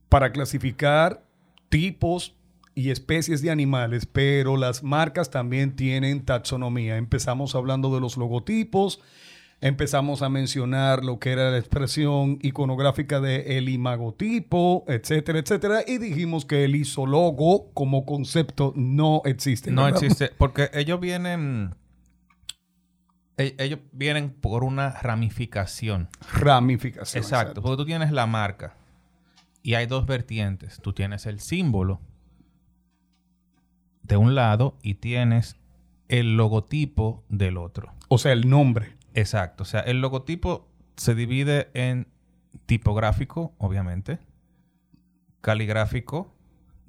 para 0.09 0.33
clasificar 0.33 1.27
tipos 1.69 2.38
y 2.79 2.91
especies 2.91 3.43
de 3.43 3.51
animales, 3.51 4.07
pero 4.07 4.57
las 4.57 4.85
marcas 4.85 5.31
también 5.31 5.75
tienen 5.75 6.25
taxonomía. 6.25 6.97
Empezamos 6.97 7.57
hablando 7.57 7.93
de 7.93 8.01
los 8.01 8.17
logotipos, 8.17 9.01
empezamos 9.61 10.23
a 10.23 10.29
mencionar 10.29 11.05
lo 11.05 11.19
que 11.19 11.33
era 11.33 11.51
la 11.51 11.59
expresión 11.59 12.39
iconográfica 12.41 13.21
de 13.21 13.59
el 13.59 13.69
imagotipo, 13.69 14.85
etcétera, 14.87 15.41
etcétera, 15.41 15.81
y 15.89 15.99
dijimos 15.99 16.45
que 16.45 16.65
el 16.65 16.77
isólogo 16.77 17.73
como 17.75 18.07
concepto 18.07 18.73
no 18.77 19.23
existe. 19.25 19.73
No 19.73 19.89
existe, 19.89 20.31
porque 20.39 20.71
ellos 20.73 21.01
vienen... 21.01 21.75
e- 23.39 23.57
Ellos 23.59 23.81
vienen 23.91 24.31
por 24.31 24.63
una 24.63 24.91
ramificación. 25.03 26.09
Ramificación. 26.33 27.21
Exacto, 27.21 27.61
porque 27.61 27.77
tú 27.79 27.87
tienes 27.87 28.13
la 28.13 28.27
marca 28.29 28.77
y 29.65 29.75
hay 29.75 29.87
dos 29.87 30.07
vertientes. 30.07 30.79
Tú 30.81 30.93
tienes 30.93 31.27
el 31.27 31.41
símbolo 31.41 32.01
de 34.09 34.17
un 34.17 34.35
lado 34.35 34.77
y 34.83 34.95
tienes 34.95 35.57
el 36.09 36.37
logotipo 36.37 37.25
del 37.29 37.59
otro. 37.59 37.93
O 38.09 38.19
sea, 38.19 38.33
el 38.33 38.49
nombre. 38.49 38.97
Exacto, 39.15 39.63
o 39.63 39.67
sea, 39.67 39.81
el 39.81 40.01
logotipo 40.01 40.69
se 40.97 41.15
divide 41.15 41.71
en 41.75 42.09
tipográfico, 42.67 43.55
obviamente, 43.59 44.19
caligráfico, 45.41 46.35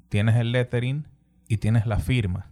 tienes 0.08 0.36
el 0.36 0.52
lettering 0.52 1.06
y 1.48 1.58
tienes 1.58 1.86
la 1.86 1.98
firma. 1.98 2.50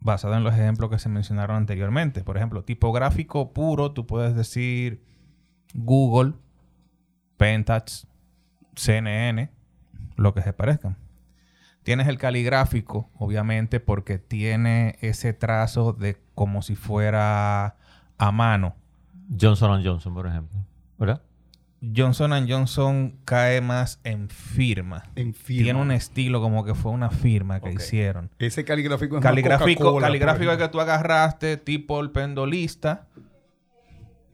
Basado 0.00 0.34
en 0.34 0.44
los 0.44 0.54
ejemplos 0.54 0.90
que 0.90 0.98
se 0.98 1.08
mencionaron 1.08 1.56
anteriormente. 1.56 2.22
Por 2.22 2.36
ejemplo, 2.36 2.64
tipográfico 2.64 3.52
puro, 3.52 3.92
tú 3.92 4.06
puedes 4.06 4.36
decir 4.36 5.02
Google, 5.74 6.34
Pentax, 7.36 8.06
CNN, 8.74 9.50
lo 10.16 10.32
que 10.32 10.42
se 10.42 10.52
parezcan. 10.52 10.96
Tienes 11.86 12.08
el 12.08 12.18
caligráfico, 12.18 13.08
obviamente, 13.16 13.78
porque 13.78 14.18
tiene 14.18 14.96
ese 15.02 15.32
trazo 15.32 15.92
de 15.92 16.16
como 16.34 16.60
si 16.60 16.74
fuera 16.74 17.76
a 18.18 18.32
mano. 18.32 18.74
Johnson 19.40 19.84
Johnson, 19.84 20.12
por 20.12 20.26
ejemplo. 20.26 20.58
¿Verdad? 20.98 21.22
Johnson 21.94 22.32
Johnson 22.48 23.20
cae 23.24 23.60
más 23.60 24.00
en 24.02 24.28
firma. 24.30 25.04
En 25.14 25.32
firma. 25.32 25.62
Tiene 25.62 25.80
un 25.80 25.92
estilo 25.92 26.40
como 26.40 26.64
que 26.64 26.74
fue 26.74 26.90
una 26.90 27.08
firma 27.10 27.60
que 27.60 27.70
hicieron. 27.72 28.30
Ese 28.40 28.64
caligráfico 28.64 29.18
es 29.18 29.22
Caligráfico, 29.22 30.00
caligráfico 30.00 30.46
por 30.50 30.52
es 30.60 30.66
que 30.66 30.68
tú 30.72 30.80
agarraste, 30.80 31.56
tipo 31.56 32.00
el 32.00 32.10
pendolista, 32.10 33.06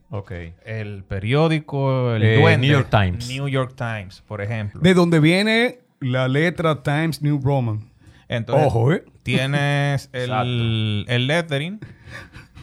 Ok. 0.09 0.31
el 0.65 1.03
periódico, 1.03 2.15
el 2.15 2.23
Eh, 2.23 2.39
duende. 2.39 2.65
New 2.67 2.75
York 2.79 2.89
Times. 2.89 3.29
New 3.29 3.47
York 3.47 3.75
Times, 3.75 4.21
por 4.21 4.41
ejemplo. 4.41 4.81
De 4.81 4.95
donde 4.95 5.19
viene 5.19 5.82
la 6.03 6.27
letra 6.27 6.83
Times 6.83 7.21
New 7.21 7.39
Roman. 7.43 7.89
Entonces, 8.27 8.67
Ojo, 8.67 8.91
¿eh? 8.93 9.03
tienes 9.23 10.09
el, 10.13 11.05
el 11.07 11.27
lettering, 11.27 11.79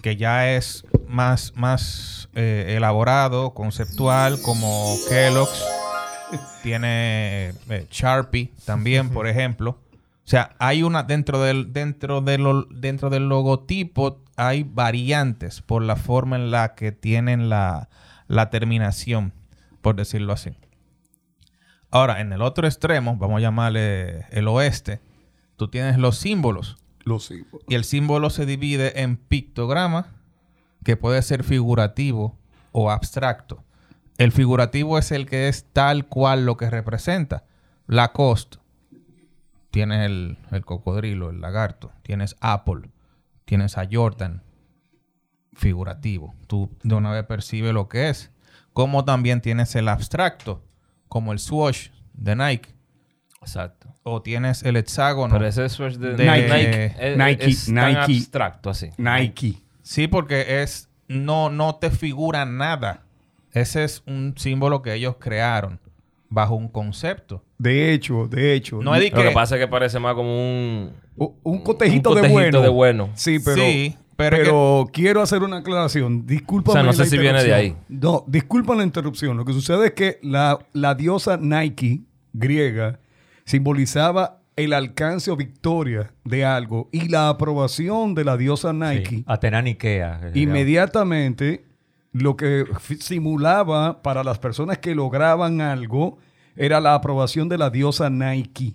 que 0.02 0.16
ya 0.16 0.50
es 0.52 0.84
más, 1.06 1.52
más 1.56 2.28
eh, 2.34 2.74
elaborado, 2.76 3.52
conceptual, 3.54 4.40
como 4.42 4.96
Kellogg's. 5.08 5.64
Tiene 6.62 7.52
eh, 7.68 7.86
Sharpie 7.90 8.52
también, 8.64 9.10
por 9.10 9.26
ejemplo. 9.26 9.80
O 10.24 10.28
sea, 10.30 10.54
hay 10.58 10.82
una 10.82 11.02
dentro 11.02 11.40
del 11.42 11.72
dentro 11.72 12.20
del 12.20 12.42
lo- 12.42 12.66
dentro 12.70 13.10
del 13.10 13.28
logotipo 13.28 14.22
hay 14.36 14.62
variantes 14.62 15.60
por 15.60 15.82
la 15.82 15.96
forma 15.96 16.36
en 16.36 16.50
la 16.52 16.74
que 16.76 16.92
tienen 16.92 17.48
la, 17.48 17.88
la 18.28 18.48
terminación, 18.50 19.32
por 19.82 19.96
decirlo 19.96 20.32
así. 20.32 20.50
Ahora, 21.90 22.20
en 22.20 22.32
el 22.32 22.42
otro 22.42 22.66
extremo, 22.66 23.16
vamos 23.16 23.38
a 23.38 23.40
llamarle 23.40 24.26
el 24.30 24.46
oeste, 24.46 25.00
tú 25.56 25.68
tienes 25.68 25.98
los 25.98 26.16
símbolos. 26.16 26.76
Los 27.04 27.24
símbolos. 27.24 27.66
Y 27.68 27.74
el 27.74 27.84
símbolo 27.84 28.30
se 28.30 28.46
divide 28.46 29.02
en 29.02 29.16
pictograma, 29.16 30.14
que 30.84 30.96
puede 30.96 31.20
ser 31.22 31.42
figurativo 31.42 32.38
o 32.72 32.90
abstracto. 32.90 33.64
El 34.18 34.32
figurativo 34.32 34.98
es 34.98 35.12
el 35.12 35.26
que 35.26 35.48
es 35.48 35.66
tal 35.72 36.06
cual 36.06 36.46
lo 36.46 36.56
que 36.56 36.70
representa. 36.70 37.44
Lacoste. 37.86 38.58
Tienes 39.70 40.06
el, 40.06 40.38
el 40.50 40.64
cocodrilo, 40.64 41.30
el 41.30 41.40
lagarto. 41.40 41.92
Tienes 42.02 42.36
Apple. 42.40 42.90
Tienes 43.44 43.78
a 43.78 43.88
Jordan. 43.90 44.42
Figurativo. 45.54 46.34
Tú 46.46 46.70
de 46.82 46.94
una 46.94 47.12
vez 47.12 47.24
percibes 47.24 47.72
lo 47.72 47.88
que 47.88 48.10
es. 48.10 48.30
Como 48.72 49.04
también 49.04 49.40
tienes 49.40 49.74
el 49.74 49.88
abstracto, 49.88 50.62
como 51.10 51.32
el 51.34 51.38
swoosh 51.38 51.88
de 52.14 52.34
Nike. 52.36 52.70
Exacto. 53.42 53.88
O 54.02 54.22
tienes 54.22 54.62
el 54.62 54.76
hexágono. 54.76 55.34
Pero 55.34 55.46
ese 55.46 55.68
switch 55.68 55.96
de, 55.96 56.14
De- 56.14 56.24
Nike, 56.24 56.94
es, 56.98 57.16
Nike, 57.18 57.44
es 57.50 57.66
tan 57.66 57.74
Nike. 57.74 57.98
abstracto 58.00 58.70
así. 58.70 58.88
Nike. 58.96 59.56
Sí, 59.82 60.08
porque 60.08 60.62
es 60.62 60.88
no, 61.08 61.50
no 61.50 61.74
te 61.76 61.90
figura 61.90 62.44
nada. 62.46 63.02
Ese 63.52 63.84
es 63.84 64.02
un 64.06 64.34
símbolo 64.36 64.80
que 64.82 64.94
ellos 64.94 65.16
crearon 65.18 65.80
bajo 66.28 66.54
un 66.54 66.68
concepto. 66.68 67.42
De 67.58 67.92
hecho, 67.92 68.28
de 68.28 68.54
hecho. 68.54 68.80
No 68.82 68.94
es 68.94 69.00
de 69.02 69.10
Lo 69.10 69.16
que 69.22 69.28
que- 69.28 69.34
pasa 69.34 69.56
es 69.56 69.60
que 69.60 69.68
parece 69.68 69.98
más 69.98 70.14
como 70.14 70.30
un... 70.32 70.92
un 71.16 71.62
cotejito, 71.62 72.10
un 72.10 72.14
de 72.16 72.20
cotejito 72.22 72.32
bueno. 72.32 72.62
de 72.62 72.68
bueno. 72.68 73.10
Sí, 73.14 73.38
pero, 73.44 73.56
Sí, 73.56 73.96
pero 74.20 74.36
pero, 74.36 74.80
es 74.80 74.86
que- 74.86 74.92
quiero 75.02 75.22
hacer 75.22 75.42
una 75.42 75.58
aclaración. 75.58 76.26
Discúlpame. 76.26 76.72
O 76.72 76.82
sea, 76.82 76.82
no 76.84 76.92
sé 76.92 77.06
si 77.06 77.18
viene 77.18 77.42
de 77.42 77.64
interrupción. 77.66 78.00
No, 78.00 78.24
disculpa 78.28 78.74
la 78.74 78.82
interrupción. 78.84 79.36
Lo 79.36 79.44
que 79.44 79.52
sucede 79.52 79.86
es 79.86 79.92
que 79.92 80.18
la, 80.22 80.58
la 80.72 80.94
diosa 80.94 81.36
Nike 81.36 82.02
griega 82.32 83.00
simbolizaba 83.44 84.38
el 84.56 84.72
alcance 84.74 85.30
o 85.30 85.36
victoria 85.36 86.12
de 86.24 86.44
algo 86.44 86.88
y 86.92 87.08
la 87.08 87.28
aprobación 87.30 88.14
de 88.14 88.24
la 88.24 88.36
diosa 88.36 88.72
Nike 88.72 89.08
Sí. 89.08 89.24
Atena 89.26 89.62
Nikea. 89.62 90.30
inmediatamente 90.34 91.64
lo 92.12 92.36
que 92.36 92.64
simulaba 93.00 94.02
para 94.02 94.22
las 94.24 94.38
personas 94.38 94.78
que 94.78 94.94
lograban 94.94 95.60
algo 95.60 96.18
era 96.56 96.80
la 96.80 96.94
aprobación 96.94 97.48
de 97.48 97.56
la 97.58 97.70
diosa 97.70 98.10
Nike, 98.10 98.74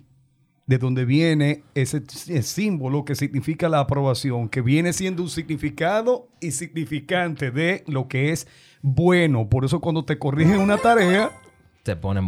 de 0.66 0.78
donde 0.78 1.04
viene 1.04 1.62
ese, 1.74 1.98
ese 1.98 2.42
símbolo 2.42 3.04
que 3.04 3.14
significa 3.14 3.68
la 3.68 3.80
aprobación, 3.80 4.48
que 4.48 4.60
viene 4.60 4.92
siendo 4.92 5.22
un 5.22 5.28
significado 5.28 6.28
y 6.40 6.50
significante 6.50 7.50
de 7.50 7.84
lo 7.86 8.08
que 8.08 8.32
es 8.32 8.48
bueno. 8.82 9.48
Por 9.48 9.64
eso 9.64 9.80
cuando 9.80 10.04
te 10.04 10.18
corrigen 10.18 10.58
una 10.58 10.76
tarea, 10.76 11.30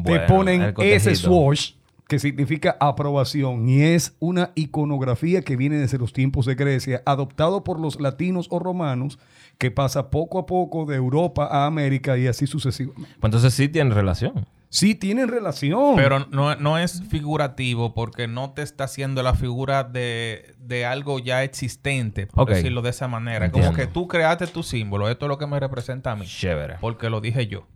Te 0.04 0.20
ponen 0.20 0.72
te 0.74 0.94
ese 0.94 1.16
swoosh 1.16 1.72
que 2.06 2.18
significa 2.18 2.76
aprobación 2.80 3.68
y 3.68 3.82
es 3.82 4.16
una 4.18 4.52
iconografía 4.54 5.42
que 5.42 5.56
viene 5.56 5.76
desde 5.76 5.98
los 5.98 6.12
tiempos 6.12 6.46
de 6.46 6.54
Grecia, 6.54 7.02
adoptado 7.04 7.64
por 7.64 7.78
los 7.78 8.00
latinos 8.00 8.46
o 8.50 8.60
romanos, 8.60 9.18
que 9.58 9.70
pasa 9.70 10.10
poco 10.10 10.38
a 10.38 10.46
poco 10.46 10.86
de 10.86 10.96
Europa 10.96 11.46
a 11.50 11.66
América 11.66 12.16
y 12.16 12.28
así 12.28 12.46
sucesivamente. 12.46 13.10
Pues 13.20 13.28
entonces 13.28 13.52
sí 13.52 13.68
tiene 13.68 13.92
relación. 13.92 14.46
Sí 14.70 14.94
tienen 14.94 15.28
relación. 15.28 15.96
Pero 15.96 16.26
no, 16.30 16.54
no 16.56 16.78
es 16.78 17.02
figurativo 17.08 17.94
porque 17.94 18.28
no 18.28 18.50
te 18.50 18.62
está 18.62 18.84
haciendo 18.84 19.22
la 19.22 19.34
figura 19.34 19.84
de, 19.84 20.54
de 20.58 20.84
algo 20.84 21.18
ya 21.18 21.42
existente, 21.42 22.26
por 22.26 22.48
decirlo 22.48 22.82
de 22.82 22.90
esa 22.90 23.08
manera. 23.08 23.50
Como 23.50 23.72
que 23.72 23.86
tú 23.86 24.08
creaste 24.08 24.46
tu 24.46 24.62
símbolo. 24.62 25.08
Esto 25.08 25.26
es 25.26 25.28
lo 25.28 25.38
que 25.38 25.46
me 25.46 25.58
representa 25.58 26.12
a 26.12 26.16
mí. 26.16 26.26
Chévere. 26.26 26.76
Porque 26.80 27.08
lo 27.08 27.20
dije 27.20 27.46
yo. 27.46 27.66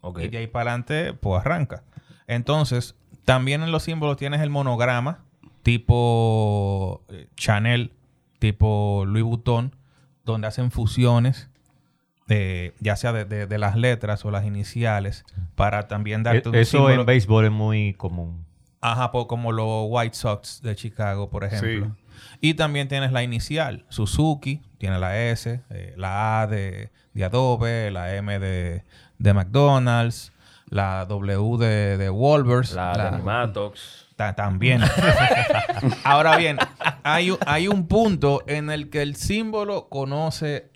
Ok. 0.00 0.20
Y 0.20 0.28
de 0.28 0.38
ahí 0.38 0.46
para 0.46 0.72
adelante, 0.72 1.14
pues 1.14 1.40
arranca. 1.40 1.82
Entonces, 2.26 2.94
también 3.24 3.62
en 3.62 3.72
los 3.72 3.82
símbolos 3.82 4.16
tienes 4.16 4.40
el 4.42 4.50
monograma, 4.50 5.24
tipo 5.62 7.02
eh, 7.08 7.28
Chanel, 7.36 7.92
tipo 8.38 9.04
Louis 9.06 9.24
Vuitton, 9.24 9.74
donde 10.24 10.46
hacen 10.46 10.70
fusiones, 10.70 11.48
eh, 12.28 12.72
ya 12.80 12.96
sea 12.96 13.12
de, 13.12 13.24
de- 13.24 13.46
de 13.46 13.58
las 13.58 13.76
letras 13.76 14.24
o 14.24 14.30
las 14.30 14.44
iniciales, 14.44 15.24
para 15.54 15.88
también 15.88 16.22
darte 16.22 16.48
un 16.48 16.54
E- 16.54 16.60
Eso 16.62 16.78
símbolo. 16.78 17.00
en 17.00 17.06
béisbol 17.06 17.44
es 17.46 17.50
muy 17.52 17.94
común. 17.94 18.44
Ajá, 18.80 19.10
como 19.12 19.52
los 19.52 19.86
White 19.88 20.14
Sox 20.14 20.60
de 20.62 20.76
Chicago, 20.76 21.30
por 21.30 21.44
ejemplo. 21.44 21.96
Y 22.40 22.54
también 22.54 22.88
tienes 22.88 23.12
la 23.12 23.22
inicial, 23.22 23.84
Suzuki, 23.88 24.60
tiene 24.78 24.98
la 24.98 25.18
S, 25.30 25.62
eh, 25.70 25.94
la 25.96 26.42
A 26.42 26.46
de, 26.46 26.90
de 27.14 27.24
Adobe, 27.24 27.90
la 27.90 28.14
M 28.14 28.38
de, 28.38 28.84
de 29.18 29.32
McDonald's, 29.34 30.32
la 30.68 31.06
W 31.06 31.56
de, 31.58 31.96
de 31.96 32.08
Wolvers. 32.10 32.72
La, 32.72 32.92
de. 32.92 33.72
Ta- 34.16 34.34
también. 34.34 34.80
Ahora 36.04 36.36
bien, 36.36 36.58
hay, 37.02 37.34
hay 37.46 37.68
un 37.68 37.86
punto 37.88 38.42
en 38.46 38.70
el 38.70 38.90
que 38.90 39.02
el 39.02 39.16
símbolo 39.16 39.88
conoce 39.88 40.70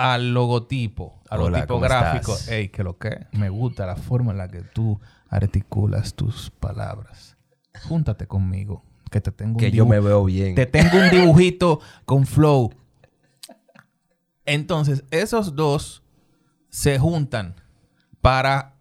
al 0.00 0.32
logotipo, 0.32 1.20
a 1.28 1.36
lo 1.36 1.44
Hola, 1.44 1.66
¿cómo 1.66 1.80
tipográfico. 1.80 2.34
Ey, 2.48 2.70
que 2.70 2.82
lo 2.82 2.96
que 2.96 3.26
me 3.32 3.50
gusta 3.50 3.84
la 3.84 3.96
forma 3.96 4.32
en 4.32 4.38
la 4.38 4.48
que 4.48 4.62
tú 4.62 4.98
articulas 5.28 6.14
tus 6.14 6.48
palabras. 6.48 7.36
Júntate 7.86 8.26
conmigo, 8.26 8.82
que 9.10 9.20
te 9.20 9.30
tengo 9.30 9.52
un 9.52 9.58
Que 9.58 9.70
yo 9.70 9.84
me 9.84 10.00
veo 10.00 10.24
bien. 10.24 10.54
Te 10.54 10.64
tengo 10.64 10.96
un 10.96 11.10
dibujito 11.10 11.80
con 12.06 12.24
flow. 12.24 12.72
Entonces, 14.46 15.04
esos 15.10 15.54
dos 15.54 16.02
se 16.70 16.98
juntan 16.98 17.56
para 18.22 18.76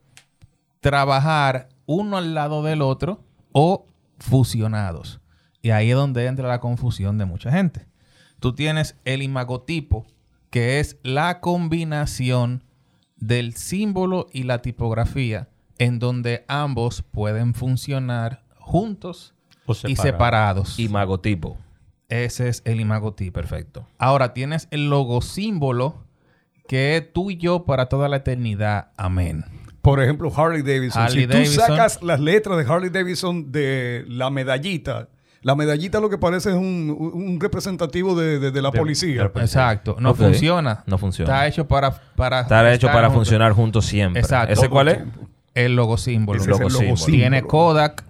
trabajar 0.79 1.67
uno 1.85 2.15
al 2.15 2.33
lado 2.33 2.63
del 2.63 2.81
otro 2.81 3.25
o 3.51 3.87
fusionados. 4.19 5.19
Y 5.61 5.71
ahí 5.71 5.89
es 5.89 5.97
donde 5.97 6.27
entra 6.27 6.47
la 6.47 6.61
confusión 6.61 7.17
de 7.17 7.25
mucha 7.25 7.51
gente. 7.51 7.87
Tú 8.39 8.55
tienes 8.55 8.95
el 9.03 9.21
imagotipo, 9.21 10.05
que 10.49 10.79
es 10.79 10.97
la 11.03 11.39
combinación 11.39 12.63
del 13.17 13.53
símbolo 13.55 14.27
y 14.31 14.43
la 14.43 14.61
tipografía, 14.61 15.49
en 15.77 15.99
donde 15.99 16.45
ambos 16.47 17.03
pueden 17.03 17.53
funcionar 17.53 18.43
juntos 18.57 19.33
O 19.65 19.73
y 19.87 19.95
separados. 19.95 20.79
Imagotipo. 20.79 21.57
Ese 22.09 22.49
es 22.49 22.61
el 22.65 22.79
imagotipo. 22.81 23.33
Perfecto. 23.33 23.87
Ahora 23.97 24.33
tienes 24.33 24.67
el 24.71 24.89
logo 24.89 25.21
símbolo, 25.21 26.03
que 26.67 26.97
es 26.97 27.13
tú 27.13 27.31
y 27.31 27.37
yo 27.37 27.65
para 27.65 27.87
toda 27.87 28.09
la 28.09 28.17
eternidad. 28.17 28.91
Amén. 28.97 29.45
Por 29.81 30.01
ejemplo, 30.01 30.31
Harley 30.35 30.61
Davidson. 30.61 31.03
Harley 31.03 31.21
si 31.21 31.27
tú 31.27 31.33
Davidson. 31.33 31.67
sacas 31.67 32.01
las 32.01 32.19
letras 32.19 32.57
de 32.57 32.71
Harley 32.71 32.89
Davidson 32.89 33.51
de 33.51 34.05
la 34.07 34.29
medallita, 34.29 35.09
la 35.41 35.55
medallita 35.55 35.99
lo 35.99 36.09
que 36.09 36.17
parece 36.17 36.49
es 36.49 36.55
un, 36.55 36.95
un 37.13 37.39
representativo 37.39 38.15
de, 38.15 38.39
de- 38.39 38.51
de 38.51 38.61
la 38.61 38.71
De- 38.71 38.79
policía. 38.79 39.31
Exacto. 39.35 39.95
No 39.99 40.13
funciona. 40.15 40.83
No 40.85 40.97
funciona. 40.97 41.31
Está 41.33 41.47
hecho 41.47 41.67
para... 41.67 41.91
para 42.15 42.41
Está 42.41 42.73
hecho 42.73 42.87
para 42.87 43.07
juntos. 43.07 43.13
funcionar 43.15 43.51
juntos 43.53 43.85
siempre. 43.85 44.21
Exacto. 44.21 44.53
¿Ese 44.53 44.69
cuál 44.69 44.87
es? 44.89 44.99
El 45.55 45.75
logo 45.75 45.97
símbolo. 45.97 46.39
Ese 46.41 46.51
es 46.51 46.57
el 46.57 46.63
logo 46.63 46.69
logo 46.69 46.79
símbolo. 46.79 46.97
símbolo. 46.97 47.17
Tiene 47.17 47.41
Kodak. 47.43 48.03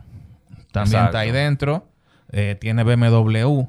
También 0.71 0.95
Exacto. 0.95 1.05
está 1.07 1.19
ahí 1.19 1.31
dentro. 1.31 1.85
Eh, 2.31 2.57
tiene 2.59 2.83
BMW. 2.83 3.63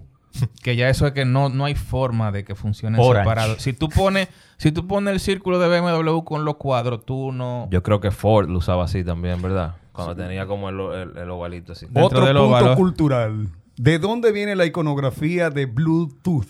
que 0.63 0.77
ya 0.77 0.89
eso 0.89 1.07
es 1.07 1.13
que 1.13 1.25
no, 1.25 1.49
no 1.49 1.65
hay 1.65 1.75
forma 1.75 2.31
de 2.31 2.45
que 2.45 2.55
funcionen 2.55 3.01
Orange. 3.01 3.21
separados. 3.29 3.63
Si 3.63 3.73
tú 3.73 3.89
pones... 3.89 4.29
Si 4.59 4.73
tú 4.73 4.87
pones 4.87 5.13
el 5.15 5.21
círculo 5.21 5.59
de 5.59 5.81
BMW 5.81 6.21
con 6.23 6.45
los 6.45 6.57
cuadros, 6.57 7.05
tú 7.07 7.33
no... 7.33 7.67
Yo 7.71 7.83
creo 7.83 8.01
que 8.01 8.11
Ford 8.11 8.49
lo 8.51 8.59
usaba 8.59 8.85
así 8.85 9.03
también, 9.03 9.41
¿verdad? 9.41 9.77
Cuando 9.93 10.15
tenía 10.17 10.47
como 10.47 10.69
el, 10.69 10.81
el, 10.81 11.17
el 11.19 11.31
ovalito 11.31 11.73
así. 11.73 11.87
Dentro 11.87 12.05
Otro 12.07 12.27
del 12.27 12.37
punto 12.37 12.75
cultural. 12.77 13.49
¿De 13.77 13.99
dónde 13.99 14.31
viene 14.33 14.55
la 14.57 14.67
iconografía 14.67 15.51
de 15.51 15.67
Bluetooth? 15.67 16.47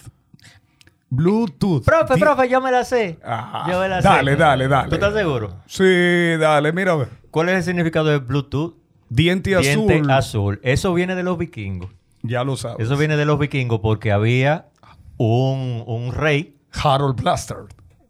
Bluetooth. 1.08 1.84
Profe, 1.84 2.14
Di- 2.14 2.20
profe, 2.20 2.48
yo 2.48 2.60
me 2.60 2.70
la 2.70 2.84
sé. 2.84 3.18
Ah, 3.24 3.66
yo 3.70 3.80
me 3.80 3.88
la 3.88 4.00
sé. 4.00 4.08
dale, 4.08 4.36
dale, 4.36 4.68
dale. 4.68 4.88
¿Tú 4.88 4.94
estás 4.94 5.12
seguro? 5.14 5.56
Sí, 5.66 6.36
dale, 6.38 6.72
mira. 6.72 6.92
a 6.92 6.96
ver. 6.96 7.08
¿Cuál 7.30 7.48
es 7.48 7.56
el 7.56 7.62
significado 7.64 8.06
de 8.08 8.18
Bluetooth? 8.18 8.74
Diente 9.08 9.56
azul. 9.56 9.88
Diente 9.88 10.12
azul. 10.12 10.60
Eso 10.62 10.94
viene 10.94 11.16
de 11.16 11.22
los 11.24 11.36
vikingos. 11.36 11.90
Ya 12.22 12.44
lo 12.44 12.56
sabes. 12.56 12.84
Eso 12.86 12.96
viene 12.96 13.16
de 13.16 13.24
los 13.24 13.38
vikingos 13.38 13.80
porque 13.80 14.12
había 14.12 14.68
un, 15.16 15.82
un 15.86 16.12
rey, 16.12 16.56
Harold 16.72 17.20
Blaster. 17.20 17.56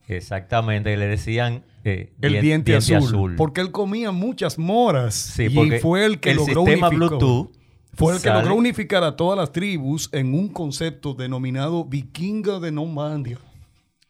exactamente, 0.08 0.94
le 0.96 1.06
decían 1.06 1.62
eh, 1.84 2.12
El 2.20 2.32
dien- 2.34 2.40
diente, 2.64 2.76
azul, 2.76 3.34
Porque 3.36 3.60
él 3.60 3.70
comía 3.70 4.10
muchas 4.12 4.58
moras. 4.58 5.14
Sí, 5.14 5.46
y 5.50 5.78
fue 5.80 6.04
el 6.04 6.20
que 6.20 6.30
el 6.32 6.36
logró 6.36 6.64
sistema 6.64 6.88
unificó- 6.88 7.08
Bluetooth 7.18 7.50
Fue 7.94 8.14
el 8.16 8.22
que 8.22 8.28
logró 8.30 8.54
unificar 8.54 9.02
a 9.04 9.16
todas 9.16 9.38
las 9.38 9.50
tribus 9.52 10.08
en 10.12 10.32
un 10.34 10.48
concepto 10.48 11.14
denominado 11.14 11.84
vikinga 11.84 12.58
de 12.60 12.70
Normandia. 12.72 13.38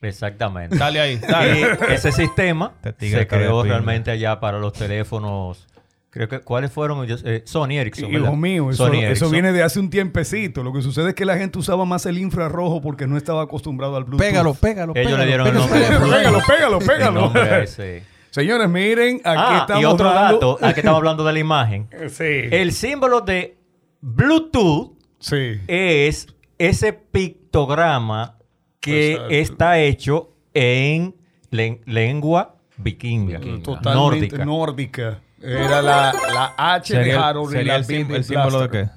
Exactamente. 0.03 0.77
Dale 0.79 1.01
ahí, 1.01 1.17
dale. 1.19 1.61
Y 1.61 1.93
ese 1.93 2.11
sistema 2.13 2.73
se 2.99 3.27
creó 3.27 3.63
realmente 3.63 4.11
allá 4.11 4.41
para 4.41 4.59
los 4.59 4.73
teléfonos. 4.73 5.67
Creo 6.11 6.29
que, 6.29 6.41
¿cuáles 6.41 6.73
fueron? 6.73 7.07
Yo- 7.07 7.17
eh, 7.25 7.43
Sony 7.47 7.73
Ericsson. 7.79 8.11
¿verdad? 8.11 8.27
Hijo 8.27 8.37
mío, 8.37 8.71
eso, 8.71 8.85
Sony 8.87 8.95
eso 8.97 9.07
Ericsson. 9.07 9.31
viene 9.31 9.53
de 9.53 9.63
hace 9.63 9.79
un 9.79 9.91
tiempecito. 9.91 10.65
Lo 10.65 10.73
que 10.73 10.83
sucede 10.83 11.11
es 11.11 11.15
que 11.15 11.25
la 11.25 11.37
gente 11.39 11.59
usaba 11.59 11.85
más 11.85 12.05
el 12.07 12.19
infrarrojo 12.19 12.81
porque 12.81 13.07
no 13.07 13.17
estaba 13.17 13.43
acostumbrado 13.43 13.95
al 13.97 14.05
Bluetooth. 14.05 14.27
Pégalo, 14.27 14.55
pégalo, 14.55 14.93
Ellos 14.97 15.13
le 15.13 15.25
pégalo, 15.25 15.27
dieron 15.27 15.47
el 15.47 15.53
pégalo. 15.53 15.67
nombre 15.69 15.81
de 15.81 15.87
Bluetooth. 15.99 16.17
Pégalo, 16.17 16.41
pégalo, 16.47 16.79
El 16.81 16.87
pégalo. 16.87 17.21
nombre 17.21 17.63
ese. 17.63 18.03
Señores, 18.31 18.69
miren, 18.69 19.17
aquí 19.17 19.23
Ah, 19.27 19.59
estamos 19.61 19.83
y 19.83 19.85
otro 19.87 20.07
dando- 20.13 20.35
dato, 20.35 20.59
aquí 20.67 20.81
estamos 20.81 20.99
hablando 20.99 21.25
de 21.25 21.33
la 21.33 21.39
imagen. 21.39 21.89
Sí. 22.09 22.25
El 22.51 22.73
símbolo 22.73 23.21
de 23.21 23.57
Bluetooth 24.01 24.93
sí. 25.21 25.61
es 25.69 26.27
ese 26.59 26.93
pictograma 26.93 28.37
que 28.81 29.13
Exacto. 29.13 29.31
está 29.35 29.79
hecho 29.81 30.33
en 30.55 31.15
len- 31.51 31.81
lengua 31.87 32.57
vikinga, 32.77 33.39
Totalmente 33.63 33.95
nórdica. 33.95 34.45
nórdica. 34.45 35.21
Era 35.41 35.81
la, 35.83 36.13
la 36.33 36.55
H 36.57 36.93
de 36.95 37.01
Sería, 37.01 37.15
el- 37.17 37.23
Harold 37.23 37.51
y 37.51 37.57
sería 37.57 37.73
la 37.73 37.79
el, 37.79 37.85
B 37.87 37.97
sim- 37.99 38.09
de 38.09 38.17
el 38.17 38.25
símbolo 38.25 38.61
de 38.61 38.67
Blaster. 38.69 38.91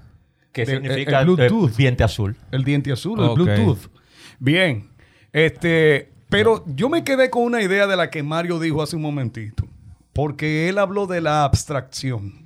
que 0.51 0.65
de- 0.65 0.71
significa 0.73 1.19
el 1.21 1.25
Bluetooth. 1.27 1.69
eh, 1.71 1.73
diente 1.77 2.03
azul. 2.03 2.35
El 2.51 2.63
diente 2.63 2.91
azul, 2.91 3.19
el 3.19 3.25
Ok. 3.29 3.35
Bluetooth. 3.35 3.89
Bien. 4.39 4.89
Este, 5.31 6.11
pero 6.29 6.63
yo 6.67 6.89
me 6.89 7.03
quedé 7.03 7.29
con 7.29 7.43
una 7.43 7.61
idea 7.61 7.87
de 7.87 7.95
la 7.95 8.09
que 8.09 8.23
Mario 8.23 8.59
dijo 8.59 8.81
hace 8.83 8.95
un 8.95 9.01
momentito. 9.03 9.65
Porque 10.11 10.69
él 10.69 10.77
habló 10.77 11.07
de 11.07 11.21
la 11.21 11.43
abstracción. 11.43 12.43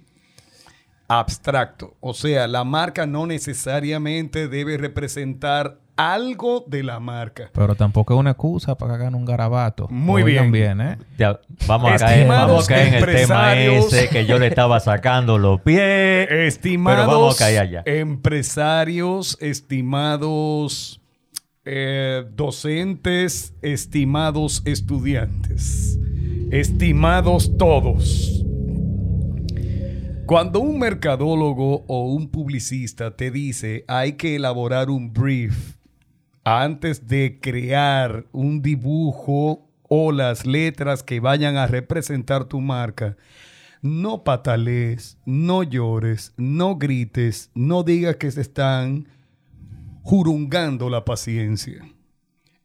Abstracto. 1.10 1.96
O 2.02 2.14
sea, 2.14 2.48
la 2.48 2.64
marca 2.64 3.06
no 3.06 3.26
necesariamente 3.28 4.48
debe 4.48 4.78
representar 4.78 5.80
algo 5.98 6.64
de 6.68 6.84
la 6.84 7.00
marca. 7.00 7.50
Pero 7.54 7.76
tampoco 7.76 8.14
es 8.14 8.20
una 8.20 8.32
excusa 8.32 8.76
para 8.78 8.94
que 8.96 9.02
hagan 9.02 9.16
un 9.16 9.26
garabato. 9.26 9.88
Muy 9.90 10.24
Oigan 10.24 10.52
bien. 10.52 10.80
¿eh? 10.80 10.98
Ya, 11.18 11.40
vamos, 11.68 11.92
a 11.92 11.98
caer, 11.98 12.20
Estimados 12.20 12.48
vamos 12.50 12.66
a 12.66 12.68
caer 12.68 12.88
en 12.88 12.94
el 12.94 13.00
tema 13.02 13.54
empresarios. 13.54 13.94
ese 13.94 14.10
que 14.10 14.26
yo 14.26 14.40
le 14.40 14.48
estaba 14.48 14.80
sacando 14.80 15.38
los 15.38 15.60
pies. 15.62 16.30
Estimados 16.30 17.06
Pero 17.06 17.12
vamos 17.12 17.36
a 17.36 17.46
caer 17.46 17.60
allá. 17.60 17.84
empresarios, 17.86 19.38
estimados 19.42 21.02
eh, 21.66 22.24
docentes, 22.34 23.54
estimados 23.62 24.62
estudiantes, 24.66 26.00
estimados 26.52 27.58
todos. 27.58 28.46
Cuando 30.26 30.60
un 30.60 30.78
mercadólogo 30.78 31.86
o 31.88 32.08
un 32.08 32.30
publicista 32.30 33.16
te 33.16 33.32
dice 33.32 33.86
hay 33.88 34.14
que 34.14 34.36
elaborar 34.36 34.90
un 34.90 35.14
brief 35.14 35.77
antes 36.48 37.08
de 37.08 37.40
crear 37.42 38.26
un 38.32 38.62
dibujo 38.62 39.68
o 39.90 40.14
las 40.14 40.46
letras 40.46 41.04
que 41.04 41.20
vayan 41.20 41.58
a 41.58 41.68
representar 41.68 42.46
tu 42.46 42.62
marca, 42.62 43.18
no 43.82 44.24
patalees, 44.24 45.18
no 45.26 45.64
llores, 45.64 46.34
no 46.38 46.78
grites, 46.78 47.52
no 47.54 47.84
digas 47.84 48.16
que 48.16 48.32
se 48.32 48.40
están 48.40 49.10
jurungando 50.04 50.90
la 50.90 51.04
paciencia. 51.04 51.84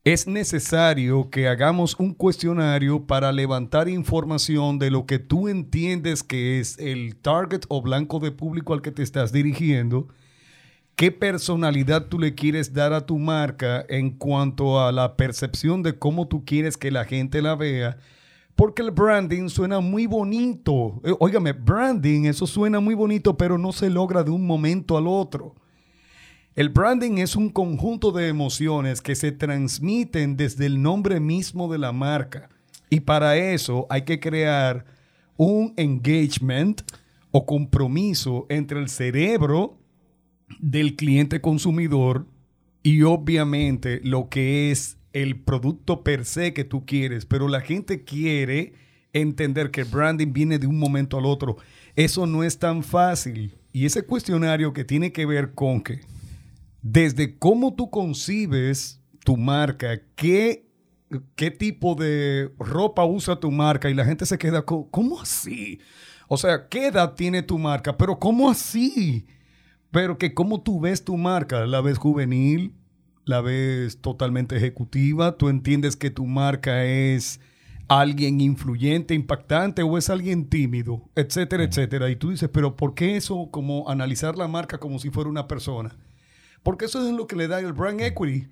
Es 0.05 0.29
necesario 0.29 1.29
que 1.29 1.49
hagamos 1.49 1.97
un 1.99 2.15
cuestionario 2.15 3.09
para 3.09 3.33
levantar 3.33 3.89
información 3.89 4.79
de 4.79 4.93
lo 4.93 5.07
que 5.07 5.19
tú 5.19 5.49
entiendes 5.49 6.23
que 6.23 6.61
es 6.61 6.79
el 6.79 7.17
target 7.17 7.63
o 7.69 7.83
blanco 7.83 8.21
de 8.21 8.31
público 8.31 8.75
al 8.75 8.83
que 8.83 8.93
te 8.93 9.03
estás 9.03 9.33
dirigiendo. 9.33 10.07
¿Qué 10.97 11.11
personalidad 11.11 12.07
tú 12.07 12.19
le 12.19 12.35
quieres 12.35 12.73
dar 12.73 12.93
a 12.93 13.07
tu 13.07 13.19
marca 13.19 13.85
en 13.89 14.11
cuanto 14.11 14.81
a 14.81 14.93
la 14.93 15.17
percepción 15.17 15.83
de 15.83 15.99
cómo 15.99 16.29
tú 16.29 16.45
quieres 16.45 16.77
que 16.77 16.91
la 16.91 17.05
gente 17.05 17.43
la 17.43 17.57
vea? 17.57 17.97
Porque 18.55 18.83
el 18.83 18.91
branding 18.91 19.49
suena 19.49 19.81
muy 19.81 20.07
bonito. 20.07 21.01
Eh, 21.05 21.15
óigame, 21.19 21.53
branding, 21.53 22.27
eso 22.27 22.47
suena 22.47 22.79
muy 22.81 22.95
bonito, 22.95 23.37
pero 23.37 23.57
no 23.57 23.73
se 23.73 23.89
logra 23.89 24.23
de 24.23 24.31
un 24.31 24.47
momento 24.47 24.97
al 24.97 25.07
otro. 25.07 25.55
El 26.55 26.69
branding 26.69 27.17
es 27.19 27.35
un 27.35 27.49
conjunto 27.49 28.13
de 28.13 28.29
emociones 28.29 29.01
que 29.01 29.15
se 29.15 29.33
transmiten 29.33 30.37
desde 30.37 30.67
el 30.67 30.83
nombre 30.83 31.19
mismo 31.19 31.73
de 31.73 31.79
la 31.79 31.93
marca. 31.93 32.51
Y 32.91 33.01
para 33.01 33.37
eso 33.39 33.87
hay 33.89 34.03
que 34.03 34.21
crear 34.21 34.85
un 35.39 35.73
engagement 35.79 36.83
o 37.31 37.47
compromiso 37.47 38.45
entre 38.51 38.79
el 38.79 38.91
cerebro 38.91 39.79
del 40.61 40.97
cliente 40.97 41.41
consumidor 41.41 42.27
y 42.83 43.03
obviamente 43.03 44.01
lo 44.03 44.29
que 44.29 44.71
es 44.71 44.97
el 45.13 45.41
producto 45.41 46.03
per 46.03 46.25
se 46.25 46.53
que 46.53 46.65
tú 46.65 46.85
quieres. 46.87 47.27
Pero 47.27 47.49
la 47.49 47.61
gente 47.61 48.05
quiere 48.05 48.75
entender 49.13 49.71
que 49.71 49.83
el 49.83 49.89
branding 49.89 50.33
viene 50.33 50.59
de 50.59 50.67
un 50.67 50.79
momento 50.79 51.19
al 51.19 51.27
otro. 51.27 51.57
Eso 51.97 52.27
no 52.27 52.43
es 52.43 52.59
tan 52.59 52.83
fácil. 52.83 53.55
Y 53.73 53.87
ese 53.87 54.03
cuestionario 54.03 54.73
que 54.73 54.85
tiene 54.85 55.13
que 55.13 55.27
ver 55.27 55.53
con 55.53 55.83
que 55.83 56.01
desde 56.83 57.39
cómo 57.39 57.75
tú 57.75 57.91
concibes 57.91 59.01
tu 59.25 59.37
marca, 59.37 60.01
qué, 60.17 60.67
qué 61.37 61.51
tipo 61.51 61.95
de 61.95 62.51
ropa 62.59 63.05
usa 63.05 63.39
tu 63.39 63.51
marca 63.51 63.89
y 63.89 63.95
la 63.95 64.05
gente 64.05 64.27
se 64.27 64.39
queda 64.39 64.63
¿cómo 64.65 65.21
así? 65.21 65.81
O 66.29 66.37
sea, 66.37 66.69
¿qué 66.69 66.89
edad 66.89 67.15
tiene 67.15 67.43
tu 67.43 67.59
marca? 67.59 67.97
Pero 67.97 68.19
¿cómo 68.19 68.51
así? 68.51 69.27
Pero 69.93 70.19
que 70.19 70.35
cómo 70.35 70.63
tú 70.63 70.81
ves 70.81 71.05
tu 71.05 71.17
marca, 71.17 71.67
la 71.67 71.81
ves 71.81 71.99
juvenil, 71.99 72.75
la 73.25 73.41
ves 73.41 74.01
totalmente 74.01 74.57
ejecutiva, 74.57 75.37
tú 75.37 75.49
entiendes 75.49 75.97
que 75.97 76.11
tu 76.11 76.27
marca 76.27 76.85
es 76.85 77.41
alguien 77.89 78.41
influyente, 78.41 79.15
impactante 79.15 79.83
o 79.83 79.99
es 79.99 80.09
alguien 80.09 80.49
tímido, 80.49 81.09
etcétera, 81.15 81.65
etcétera. 81.65 82.11
Y 82.11 82.17
tú 82.17 82.31
dices, 82.31 82.49
pero 82.53 82.75
¿por 82.75 82.95
qué 82.95 83.17
eso 83.17 83.49
como 83.51 83.89
analizar 83.89 84.37
la 84.37 84.49
marca 84.49 84.79
como 84.79 84.99
si 84.99 85.11
fuera 85.11 85.29
una 85.29 85.47
persona? 85.47 85.95
Porque 86.63 86.87
eso 86.87 87.07
es 87.07 87.15
lo 87.15 87.27
que 87.27 87.37
le 87.37 87.49
da 87.49 87.61
el 87.61 87.75
brand 87.75 88.01
equity 88.01 88.49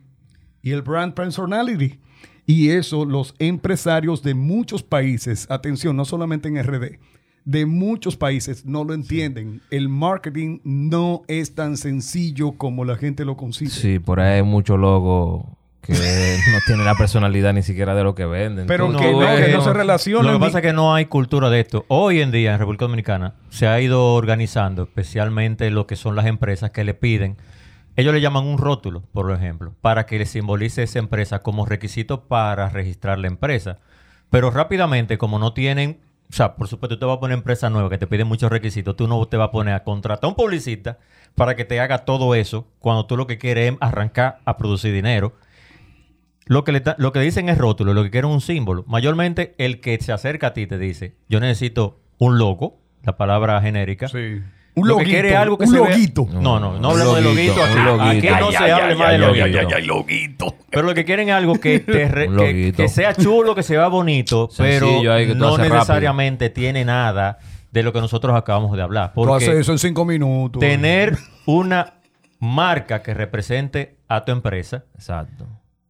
y 0.63 0.73
el 0.73 0.83
brand 0.83 1.15
personality. 1.15 2.01
Y 2.45 2.71
eso 2.71 3.05
los 3.05 3.35
empresarios 3.39 4.23
de 4.23 4.35
muchos 4.35 4.83
países, 4.83 5.47
atención, 5.51 5.97
no 5.97 6.05
solamente 6.05 6.49
en 6.49 6.63
RD, 6.63 6.99
de 7.45 7.67
muchos 7.67 8.17
países 8.17 8.65
no 8.67 8.85
lo 8.85 8.95
entienden. 8.95 9.61
El 9.71 9.89
marketing 9.89 10.59
no 10.65 11.23
es 11.29 11.55
tan 11.55 11.77
sencillo 11.77 12.53
como 12.53 12.85
la 12.85 12.97
gente 12.97 13.25
lo 13.25 13.37
consigue. 13.37 13.71
Sí, 13.71 13.99
por 13.99 14.21
ahí 14.21 14.37
hay 14.37 14.43
muchos 14.43 14.79
logos 14.79 15.45
que 15.81 15.95
no 15.95 16.59
tienen 16.67 16.85
la 16.85 16.95
personalidad 16.95 17.55
ni 17.55 17.63
siquiera 17.63 17.95
de 17.95 18.05
lo 18.05 18.15
que 18.15 18.27
venden. 18.27 18.67
Pero 18.67 18.91
Tú 18.93 18.99
que 18.99 19.11
no, 19.11 19.19
ves- 19.19 19.47
que 19.47 19.53
no 19.53 19.63
se 19.63 19.73
relacionan. 19.73 20.27
Lo 20.33 20.39
que 20.39 20.45
pasa 20.45 20.59
es 20.59 20.63
que 20.63 20.73
no 20.75 20.95
hay 20.95 21.07
cultura 21.07 21.49
de 21.51 21.61
esto. 21.61 21.87
Hoy 21.89 22.21
en 22.21 22.31
día 22.31 22.53
en 22.53 22.59
República 22.59 22.85
Dominicana 22.85 23.35
se 23.49 23.67
ha 23.67 23.81
ido 23.81 24.15
organizando, 24.15 24.83
especialmente 24.83 25.71
lo 25.71 25.87
que 25.87 25.97
son 25.97 26.15
las 26.17 26.27
empresas 26.27 26.71
que 26.71 26.85
le 26.85 26.95
piden. 26.95 27.37
Ellos 27.97 28.15
le 28.15 28.21
llaman 28.21 28.45
un 28.47 28.59
rótulo, 28.59 29.03
por 29.13 29.33
ejemplo, 29.33 29.75
para 29.81 30.07
que 30.07 30.19
le 30.19 30.27
simbolice 30.27 30.83
esa 30.83 30.99
empresa 31.01 31.41
como 31.43 31.67
requisito 31.67 32.29
para 32.29 32.69
registrar 32.69 33.19
la 33.19 33.27
empresa. 33.27 33.79
Pero 34.31 34.51
rápidamente, 34.51 35.19
como 35.19 35.39
no 35.39 35.55
tienen, 35.55 35.99
o 36.31 36.33
sea, 36.33 36.55
por 36.55 36.69
supuesto, 36.69 36.95
tú 36.95 37.01
te 37.01 37.07
vas 37.07 37.17
a 37.17 37.21
poner 37.21 37.37
empresa 37.37 37.71
nueva 37.71 37.91
que 37.91 37.99
te 37.99 38.07
piden 38.07 38.29
muchos 38.29 38.51
requisitos, 38.51 38.95
tú 38.95 39.09
no 39.09 39.27
te 39.27 39.37
vas 39.37 39.49
a 39.49 39.51
poner 39.51 39.75
a 39.75 39.83
contratar 39.83 40.27
a 40.27 40.29
un 40.29 40.37
publicista 40.37 40.99
para 41.35 41.57
que 41.57 41.65
te 41.65 41.81
haga 41.81 42.05
todo 42.05 42.37
eso 42.37 42.69
cuando 42.79 43.07
tú 43.07 43.17
lo 43.17 43.27
que 43.27 43.37
quieres 43.37 43.73
es 43.73 43.79
arrancar 43.81 44.39
a 44.45 44.57
producir 44.57 44.93
dinero. 44.93 45.35
Lo 46.47 46.63
que, 46.65 46.83
lo 46.99 47.13
que 47.13 47.21
dicen 47.21 47.49
es 47.49 47.59
rótulo, 47.59 47.95
lo 47.95 48.05
que 48.05 48.11
quieren 48.11 48.31
es 48.31 48.35
un 48.35 48.41
símbolo. 48.41 48.85
Mayormente 48.87 49.55
el 49.59 49.81
que 49.81 49.99
se 50.01 50.13
acerca 50.13 50.49
a 50.49 50.53
ti 50.53 50.67
te 50.67 50.79
dice, 50.79 51.17
yo 51.29 51.41
necesito 51.41 52.01
un 52.19 52.39
logo, 52.39 52.81
la 53.03 53.17
palabra 53.17 53.61
genérica. 53.61 54.09
Sí. 54.09 54.41
Un 54.81 54.89
Lo 54.89 54.97
que 54.97 55.03
loguito. 55.03 55.11
quiere 55.15 55.29
es 55.31 55.37
algo 55.37 55.59
que 55.59 55.65
un 55.65 55.71
se 55.73 55.81
vea- 55.81 55.91
loguito. 55.91 56.27
No, 56.33 56.59
no, 56.61 56.79
no 56.79 56.79
Un 56.79 56.85
hablemos 56.87 57.17
de 57.17 57.23
loguito, 57.23 57.63
aquí. 57.63 57.79
Aquí 57.79 58.29
no 58.29 58.47
Ay, 58.49 58.53
se 58.53 58.65
ay, 58.65 58.71
hable 58.71 58.95
más 58.97 59.11
de 59.13 59.19
loguito. 59.19 59.79
loguito. 59.81 60.55
Pero 60.71 60.83
lo 60.83 60.95
que 60.95 61.05
quieren 61.05 61.29
es 61.29 61.35
algo 61.35 61.55
que, 61.61 61.81
te 61.81 62.09
re- 62.09 62.29
que, 62.37 62.73
que 62.77 62.89
sea 62.89 63.15
chulo, 63.15 63.55
que 63.55 63.63
se 63.63 63.77
vea 63.77 63.89
bonito, 63.89 64.49
pero 64.57 64.87
Sencillo 64.87 65.17
que 65.17 65.35
no 65.35 65.57
rápido. 65.57 65.75
necesariamente 65.75 66.51
tiene 66.51 66.85
nada 66.85 67.39
de 67.71 67.83
lo 67.83 67.93
que 67.93 68.01
nosotros 68.01 68.37
acabamos 68.37 68.77
de 68.77 68.83
hablar. 68.83 69.13
Tú 69.15 69.23
haces 69.35 69.49
Porque 69.49 69.61
eso 69.61 69.73
en 69.73 69.79
cinco 69.79 70.05
minutos. 70.05 70.59
tener 70.61 71.17
una 71.47 71.95
marca 72.39 73.03
que 73.03 73.15
represente 73.15 73.97
a 74.09 74.25
tu 74.25 74.33
empresa 74.33 74.85
Exacto. 74.95 75.47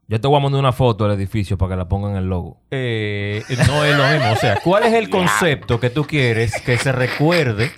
Yo 0.09 0.20
te 0.20 0.26
voy 0.26 0.38
a 0.38 0.40
mandar 0.40 0.59
una 0.59 0.72
foto 0.72 1.07
del 1.07 1.16
edificio 1.16 1.57
para 1.57 1.70
que 1.70 1.76
la 1.76 1.88
pongan 1.88 2.11
en 2.11 2.16
el 2.18 2.24
logo. 2.29 2.59
eh, 2.72 3.44
no 3.68 3.85
es 3.85 3.96
lo 3.96 4.09
mismo. 4.09 4.33
O 4.33 4.37
sea, 4.37 4.59
¿cuál 4.64 4.83
es 4.83 4.92
el 4.94 5.09
concepto 5.11 5.79
que 5.79 5.88
tú 5.88 6.05
quieres 6.05 6.61
que 6.62 6.76
se 6.79 6.90
recuerde 6.90 7.70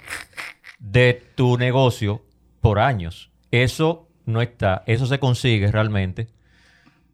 de 0.82 1.22
tu 1.36 1.56
negocio 1.56 2.22
por 2.60 2.78
años? 2.80 3.30
Eso 3.50 4.08
no 4.26 4.42
está. 4.42 4.82
Eso 4.86 5.06
se 5.06 5.18
consigue 5.18 5.70
realmente. 5.70 6.28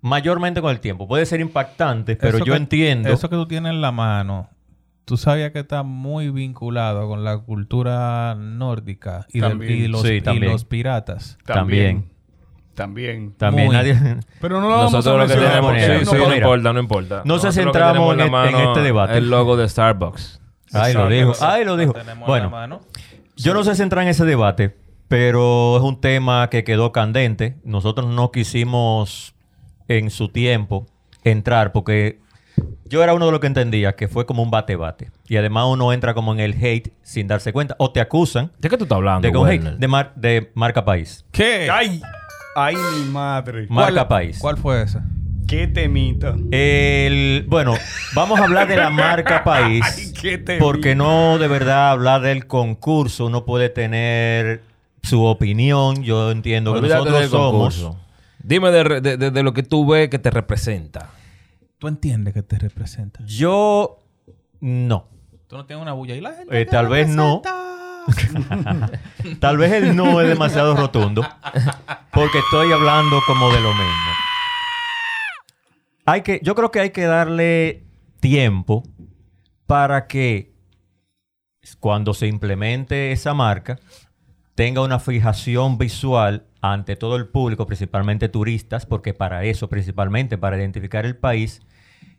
Mayormente 0.00 0.60
con 0.60 0.70
el 0.70 0.80
tiempo. 0.80 1.08
Puede 1.08 1.26
ser 1.26 1.40
impactante, 1.40 2.16
pero 2.16 2.36
Eso 2.38 2.44
yo 2.44 2.52
que- 2.52 2.58
entiendo. 2.58 3.08
Eso 3.08 3.28
que 3.28 3.36
tú 3.36 3.46
tienes 3.46 3.70
en 3.72 3.80
la 3.80 3.90
mano, 3.90 4.48
tú 5.04 5.16
sabías 5.16 5.50
que 5.50 5.58
está 5.58 5.82
muy 5.82 6.30
vinculado 6.30 7.08
con 7.08 7.24
la 7.24 7.36
cultura 7.38 8.36
nórdica 8.38 9.26
y, 9.32 9.40
de- 9.40 9.48
También. 9.48 9.72
y 9.72 9.88
los, 9.88 10.02
Sí, 10.02 10.14
y 10.14 10.20
también. 10.20 10.52
los 10.52 10.64
piratas. 10.64 11.36
También. 11.44 12.08
También. 12.74 13.32
También 13.36 13.72
nadie. 13.72 13.96
Pero 14.40 14.60
no 14.60 14.68
lo 14.68 14.76
vamos 14.76 14.92
Nosotros 14.92 15.14
a 15.16 15.22
lo 15.24 15.26
que 15.28 15.34
tenemos... 15.48 15.74
Sí, 15.82 16.16
no 16.16 16.28
no 16.28 16.34
importa, 16.36 16.72
no 16.72 16.78
importa. 16.78 17.14
no 17.24 17.38
se 17.40 17.48
Nosotros 17.48 17.54
centramos 17.56 18.14
en 18.14 18.20
este- 18.20 18.48
en 18.50 18.68
este 18.68 18.80
debate. 18.82 19.18
El 19.18 19.30
logo 19.30 19.56
de 19.56 19.68
Starbucks. 19.68 20.40
Ay, 20.72 20.94
lo 20.94 21.08
dijo. 21.08 21.32
Ay, 21.40 21.64
lo 21.64 21.76
dijo. 21.76 21.92
Tenemos 21.92 22.12
en 22.18 22.20
la 22.20 22.26
Bueno, 22.26 22.50
mano. 22.50 22.80
Yo 23.38 23.54
no 23.54 23.62
sé 23.64 23.74
si 23.76 23.82
entrar 23.82 24.02
en 24.02 24.08
ese 24.08 24.24
debate, 24.24 24.76
pero 25.08 25.76
es 25.76 25.82
un 25.82 26.00
tema 26.00 26.48
que 26.50 26.64
quedó 26.64 26.92
candente. 26.92 27.56
Nosotros 27.64 28.08
no 28.10 28.30
quisimos 28.32 29.34
en 29.86 30.10
su 30.10 30.28
tiempo 30.28 30.86
entrar 31.24 31.72
porque 31.72 32.20
yo 32.84 33.02
era 33.02 33.14
uno 33.14 33.26
de 33.26 33.32
los 33.32 33.40
que 33.40 33.46
entendía 33.46 33.94
que 33.94 34.08
fue 34.08 34.26
como 34.26 34.42
un 34.42 34.50
bate-bate. 34.50 35.10
Y 35.28 35.36
además 35.36 35.66
uno 35.68 35.92
entra 35.92 36.14
como 36.14 36.32
en 36.32 36.40
el 36.40 36.52
hate 36.54 36.92
sin 37.02 37.28
darse 37.28 37.52
cuenta. 37.52 37.76
O 37.78 37.92
te 37.92 38.00
acusan 38.00 38.50
¿De 38.58 38.68
qué 38.68 38.76
tú 38.76 38.84
estás 38.84 38.96
hablando, 38.96 39.22
de, 39.22 39.28
hate 39.28 39.36
Werner? 39.62 39.78
de, 39.78 39.88
mar- 39.88 40.12
de 40.16 40.50
marca 40.54 40.84
país. 40.84 41.24
¿Qué? 41.30 41.68
¡Ay! 41.70 42.00
¡Ay, 42.56 42.74
mi 42.96 43.08
madre! 43.10 43.66
Marca 43.70 44.08
país. 44.08 44.38
¿Cuál 44.40 44.56
fue 44.56 44.82
esa? 44.82 45.04
¡Qué 45.48 45.66
temita! 45.66 46.36
El, 46.50 47.46
bueno, 47.48 47.74
vamos 48.14 48.38
a 48.38 48.44
hablar 48.44 48.68
de 48.68 48.76
la 48.76 48.90
marca 48.90 49.42
país. 49.44 49.82
Ay, 49.96 50.12
qué 50.12 50.36
temita. 50.38 50.62
Porque 50.64 50.94
no 50.94 51.38
de 51.38 51.48
verdad 51.48 51.90
hablar 51.90 52.20
del 52.20 52.46
concurso. 52.46 53.26
Uno 53.26 53.44
puede 53.46 53.70
tener 53.70 54.62
su 55.02 55.24
opinión. 55.24 56.02
Yo 56.04 56.30
entiendo 56.30 56.74
que 56.74 56.82
nosotros 56.82 57.30
somos. 57.30 57.50
concurso. 57.52 57.98
Dime 58.42 58.70
de, 58.70 58.84
re- 58.84 59.00
de- 59.00 59.16
de- 59.16 59.30
de 59.30 59.42
lo 59.42 59.52
que 59.54 59.62
tú 59.62 59.86
ves 59.86 60.08
que 60.10 60.18
te 60.18 60.30
representa. 60.30 61.10
¿Tú 61.78 61.88
entiendes 61.88 62.34
que 62.34 62.42
te 62.42 62.58
representa? 62.58 63.20
Yo 63.24 63.98
no. 64.60 65.06
Tú 65.46 65.56
no 65.56 65.64
tienes 65.64 65.82
una 65.82 65.92
bulla 65.94 66.14
y 66.14 66.20
la 66.20 66.32
gente. 66.34 66.60
Eh, 66.60 66.66
tal 66.66 66.88
vez 66.88 67.08
no. 67.08 67.40
Tal 69.40 69.58
vez 69.58 69.72
el 69.72 69.94
no 69.96 70.20
es 70.20 70.28
demasiado 70.28 70.74
rotundo. 70.76 71.26
Porque 72.12 72.38
estoy 72.38 72.72
hablando 72.72 73.20
como 73.26 73.50
de 73.52 73.60
lo 73.60 73.68
mismo. 73.74 74.12
Hay 76.08 76.22
que, 76.22 76.40
yo 76.42 76.54
creo 76.54 76.70
que 76.70 76.80
hay 76.80 76.90
que 76.90 77.02
darle 77.04 77.84
tiempo 78.20 78.82
para 79.66 80.06
que 80.06 80.52
cuando 81.80 82.14
se 82.14 82.26
implemente 82.26 83.12
esa 83.12 83.34
marca 83.34 83.78
tenga 84.54 84.82
una 84.82 84.98
fijación 84.98 85.76
visual 85.76 86.46
ante 86.62 86.96
todo 86.96 87.16
el 87.16 87.28
público, 87.28 87.66
principalmente 87.66 88.28
turistas, 88.30 88.86
porque 88.86 89.12
para 89.12 89.44
eso, 89.44 89.68
principalmente 89.68 90.38
para 90.38 90.56
identificar 90.56 91.04
el 91.04 91.14
país 91.14 91.60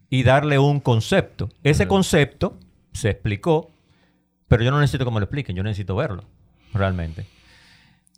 y 0.10 0.22
darle 0.22 0.60
un 0.60 0.80
concepto. 0.80 1.50
Ese 1.64 1.88
concepto 1.88 2.58
se 2.94 3.10
explicó, 3.10 3.72
pero 4.48 4.64
yo 4.64 4.70
no 4.72 4.80
necesito 4.80 5.04
que 5.04 5.12
me 5.12 5.20
lo 5.20 5.26
expliquen, 5.26 5.56
yo 5.56 5.64
necesito 5.64 5.96
verlo, 5.96 6.26
realmente. 6.76 7.26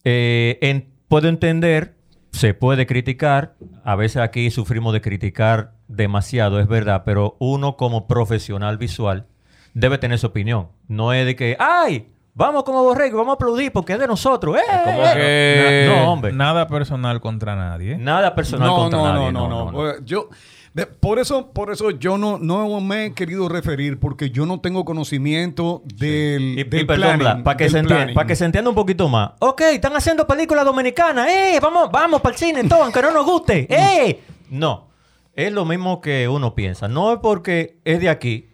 Eh, 0.04 0.60
en- 0.62 0.90
puedo 1.08 1.30
entender, 1.30 1.96
se 2.32 2.54
puede 2.54 2.86
criticar, 2.88 3.56
a 3.84 3.96
veces 3.96 4.22
aquí 4.22 4.50
sufrimos 4.52 4.94
de 4.94 5.02
criticar 5.02 5.74
demasiado, 5.88 6.60
es 6.60 6.68
verdad, 6.68 7.04
pero 7.06 7.36
uno 7.40 7.76
como 7.78 8.08
profesional 8.08 8.78
visual 8.78 9.26
debe 9.74 9.98
tener 9.98 10.18
su 10.20 10.28
opinión. 10.28 10.70
No 10.88 11.14
es 11.14 11.26
de 11.26 11.36
que, 11.36 11.56
¡ay! 11.60 12.08
Vamos 12.34 12.64
como 12.64 12.82
borrego, 12.84 13.18
vamos 13.18 13.34
a 13.34 13.36
aplaudir 13.36 13.74
porque 13.74 13.94
es 13.94 14.00
de 14.00 14.08
nosotros. 14.08 14.56
¡Eh! 14.58 14.62
como 14.86 15.02
eh! 15.06 15.88
que- 15.90 15.94
No, 15.94 16.14
hombre. 16.14 16.32
Nada 16.32 16.66
personal 16.68 17.20
contra 17.20 17.58
nadie. 17.58 17.98
Nada 17.98 18.34
personal 18.34 18.70
no, 18.70 18.76
contra 18.78 19.00
no, 19.00 19.06
nadie. 19.14 19.32
no, 19.34 19.48
no, 19.50 19.72
no, 19.72 19.90
Eh, 19.90 19.96
Yo, 20.06 20.30
de- 20.74 20.86
por 20.86 21.20
eso, 21.20 21.52
por 21.52 21.72
eso 21.72 21.92
yo 21.92 22.18
no, 22.18 22.38
no 22.38 22.80
me 22.82 23.08
he 23.08 23.14
querido 23.14 23.50
referir 23.50 24.00
porque 24.00 24.30
yo 24.30 24.46
no 24.46 24.60
tengo 24.62 24.86
conocimiento 24.86 25.82
del, 25.86 26.60
Y, 26.60 26.64
del 26.64 26.82
y 26.82 26.86
perdón, 26.86 27.44
para 27.44 27.58
que, 27.58 27.70
se 27.70 27.80
entienda, 27.80 28.14
para 28.14 28.28
que 28.28 28.36
se 28.36 28.46
entienda 28.46 28.70
un 28.70 28.76
poquito 28.76 29.10
más. 29.10 29.32
Ok, 29.40 29.62
están 29.62 29.96
haciendo 29.96 30.26
películas 30.26 30.64
dominicanas. 30.66 31.28
¡Eh! 31.30 31.60
Vamos, 31.62 31.90
vamos 31.92 32.22
para 32.22 32.34
el 32.34 32.40
cine, 32.40 32.64
todo, 32.66 32.84
aunque 32.84 33.02
no 33.02 33.12
nos 33.12 33.26
guste. 33.26 33.68
¡Eh! 33.70 34.20
No. 34.50 34.88
Es 35.34 35.52
lo 35.54 35.64
mismo 35.66 36.02
que 36.02 36.28
uno 36.28 36.56
piensa. 36.56 36.88
No 36.90 37.14
es 37.14 37.20
porque 37.22 37.80
es 37.86 38.00
de 38.02 38.10
aquí 38.10 38.50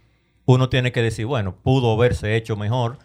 uno 0.46 0.70
tiene 0.70 0.92
que 0.92 1.02
decir, 1.02 1.26
bueno, 1.26 1.56
pudo 1.62 1.92
haberse 1.92 2.36
hecho 2.36 2.56
mejor. 2.56 3.00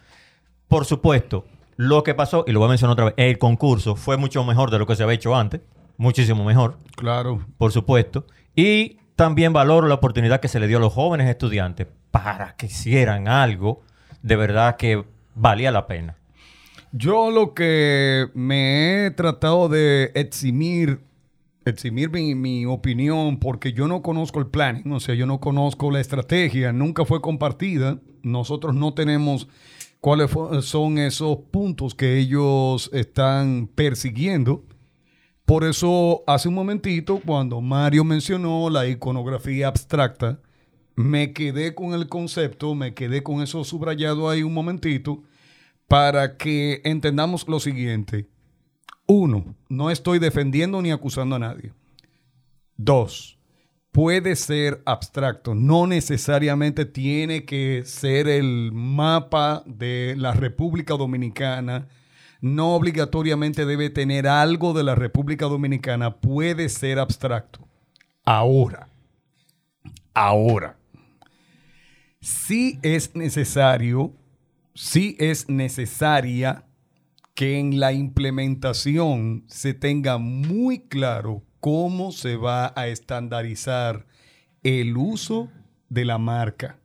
Por 0.67 0.85
supuesto, 0.85 1.45
lo 1.75 2.03
que 2.03 2.13
pasó, 2.13 2.45
y 2.47 2.51
lo 2.51 2.59
voy 2.59 2.67
a 2.67 2.69
mencionar 2.69 2.93
otra 2.93 3.05
vez, 3.05 3.13
el 3.17 3.37
concurso 3.37 3.95
fue 3.95 4.15
mucho 4.17 4.43
mejor 4.43 4.71
de 4.71 4.79
lo 4.79 4.85
que 4.87 4.95
se 4.95 5.03
había 5.03 5.15
hecho 5.15 5.35
antes, 5.35 5.61
muchísimo 5.97 6.43
mejor, 6.45 6.77
Claro. 6.95 7.45
por 7.57 7.71
supuesto. 7.71 8.25
Y 8.55 8.97
también 9.15 9.53
valoro 9.53 9.87
la 9.87 9.95
oportunidad 9.95 10.39
que 10.39 10.47
se 10.47 10.59
le 10.59 10.67
dio 10.67 10.77
a 10.77 10.81
los 10.81 10.93
jóvenes 10.93 11.29
estudiantes 11.29 11.87
para 12.11 12.55
que 12.55 12.67
hicieran 12.67 13.27
algo 13.27 13.81
de 14.21 14.35
verdad 14.35 14.77
que 14.77 15.03
valía 15.35 15.71
la 15.71 15.87
pena. 15.87 16.17
Yo 16.91 17.31
lo 17.31 17.53
que 17.53 18.27
me 18.33 19.05
he 19.05 19.11
tratado 19.11 19.67
de 19.67 20.11
eximir, 20.13 21.01
eximir 21.65 22.11
mi, 22.11 22.35
mi 22.35 22.65
opinión, 22.65 23.39
porque 23.39 23.73
yo 23.73 23.87
no 23.87 24.01
conozco 24.01 24.39
el 24.39 24.47
planning, 24.47 24.91
o 24.91 24.99
sea, 24.99 25.15
yo 25.15 25.25
no 25.25 25.39
conozco 25.39 25.89
la 25.89 25.99
estrategia, 25.99 26.71
nunca 26.71 27.03
fue 27.03 27.21
compartida. 27.21 27.99
Nosotros 28.21 28.75
no 28.75 28.93
tenemos 28.93 29.47
cuáles 30.01 30.31
son 30.61 30.97
esos 30.97 31.37
puntos 31.49 31.95
que 31.95 32.19
ellos 32.19 32.89
están 32.93 33.69
persiguiendo. 33.73 34.63
Por 35.53 35.65
eso, 35.65 36.23
hace 36.25 36.47
un 36.47 36.55
momentito, 36.55 37.21
cuando 37.23 37.61
Mario 37.61 38.03
mencionó 38.03 38.71
la 38.71 38.87
iconografía 38.87 39.67
abstracta, 39.67 40.39
me 40.95 41.31
quedé 41.31 41.75
con 41.75 41.93
el 41.93 42.09
concepto, 42.09 42.73
me 42.73 42.95
quedé 42.95 43.21
con 43.21 43.39
eso 43.39 43.63
subrayado 43.63 44.27
ahí 44.27 44.41
un 44.41 44.51
momentito, 44.51 45.21
para 45.87 46.37
que 46.37 46.81
entendamos 46.83 47.47
lo 47.47 47.59
siguiente. 47.59 48.27
Uno, 49.05 49.55
no 49.69 49.91
estoy 49.91 50.17
defendiendo 50.17 50.81
ni 50.81 50.89
acusando 50.89 51.35
a 51.35 51.39
nadie. 51.39 51.71
Dos, 52.75 53.37
puede 53.91 54.35
ser 54.35 54.81
abstracto, 54.87 55.53
no 55.53 55.85
necesariamente 55.85 56.83
tiene 56.85 57.45
que 57.45 57.83
ser 57.85 58.27
el 58.27 58.71
mapa 58.73 59.61
de 59.67 60.15
la 60.17 60.31
República 60.33 60.95
Dominicana, 60.95 61.89
no 62.43 62.75
obligatoriamente 62.75 63.65
debe 63.65 63.89
tener 63.89 64.27
algo 64.27 64.73
de 64.73 64.83
la 64.83 64.95
República 64.95 65.45
Dominicana, 65.45 66.17
puede 66.17 66.67
ser 66.67 66.99
abstracto. 66.99 67.65
Ahora, 68.25 68.89
ahora, 70.13 70.77
sí 72.19 72.79
es 72.81 73.15
necesario, 73.15 74.13
sí 74.75 75.15
es 75.19 75.47
necesaria 75.47 76.65
que 77.33 77.59
en 77.59 77.79
la 77.79 77.93
implementación 77.93 79.45
se 79.47 79.73
tenga 79.73 80.17
muy 80.17 80.79
claro 80.89 81.43
cómo 81.61 82.11
se 82.11 82.35
va 82.35 82.73
a 82.75 82.87
estandarizar 82.87 84.05
el 84.63 84.97
uso 84.97 85.49
de 85.87 86.03
la 86.03 86.17
marca. 86.17 86.77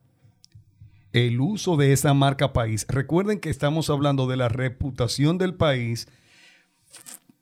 El 1.13 1.41
uso 1.41 1.77
de 1.77 1.93
esa 1.93 2.15
marca 2.15 2.53
país. 2.53 2.87
Recuerden 2.89 3.41
que 3.41 3.51
estamos 3.51 3.91
hablando 3.91 4.27
de 4.27 4.37
la 4.37 4.49
reputación 4.49 5.39
del 5.39 5.55
país 5.55 6.09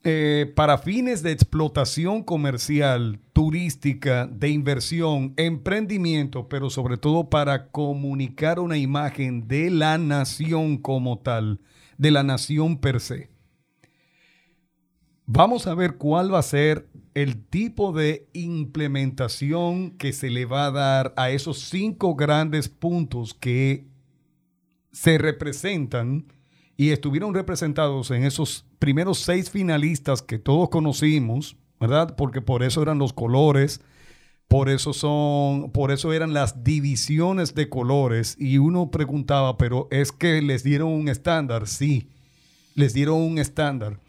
eh, 0.08 0.52
para 0.54 0.78
fines 0.78 1.24
de 1.24 1.32
explotación 1.32 2.22
comercial, 2.22 3.18
turística, 3.32 4.28
de 4.28 4.50
inversión, 4.50 5.34
emprendimiento, 5.36 6.48
pero 6.48 6.70
sobre 6.70 6.96
todo 6.96 7.28
para 7.28 7.70
comunicar 7.70 8.60
una 8.60 8.78
imagen 8.78 9.48
de 9.48 9.68
la 9.68 9.98
nación 9.98 10.76
como 10.76 11.18
tal, 11.18 11.58
de 11.98 12.12
la 12.12 12.22
nación 12.22 12.78
per 12.78 13.00
se. 13.00 13.30
Vamos 15.26 15.66
a 15.66 15.74
ver 15.74 15.96
cuál 15.96 16.32
va 16.32 16.38
a 16.38 16.42
ser 16.42 16.86
el 17.16 17.42
tipo 17.46 17.92
de 17.92 18.28
implementación 18.34 19.92
que 19.92 20.12
se 20.12 20.28
le 20.28 20.44
va 20.44 20.66
a 20.66 20.70
dar 20.70 21.14
a 21.16 21.30
esos 21.30 21.60
cinco 21.60 22.14
grandes 22.14 22.68
puntos 22.68 23.32
que 23.32 23.86
se 24.92 25.16
representan 25.16 26.26
y 26.76 26.90
estuvieron 26.90 27.32
representados 27.32 28.10
en 28.10 28.24
esos 28.24 28.66
primeros 28.78 29.20
seis 29.20 29.50
finalistas 29.50 30.20
que 30.20 30.38
todos 30.38 30.68
conocimos, 30.68 31.56
¿verdad? 31.80 32.16
Porque 32.16 32.42
por 32.42 32.62
eso 32.62 32.82
eran 32.82 32.98
los 32.98 33.14
colores, 33.14 33.80
por 34.46 34.68
eso 34.68 34.92
son, 34.92 35.70
por 35.72 35.92
eso 35.92 36.12
eran 36.12 36.34
las 36.34 36.64
divisiones 36.64 37.54
de 37.54 37.70
colores. 37.70 38.36
Y 38.38 38.58
uno 38.58 38.90
preguntaba, 38.90 39.56
pero 39.56 39.88
es 39.90 40.12
que 40.12 40.42
les 40.42 40.62
dieron 40.64 40.90
un 40.90 41.08
estándar, 41.08 41.66
sí, 41.66 42.10
les 42.74 42.92
dieron 42.92 43.22
un 43.22 43.38
estándar, 43.38 44.00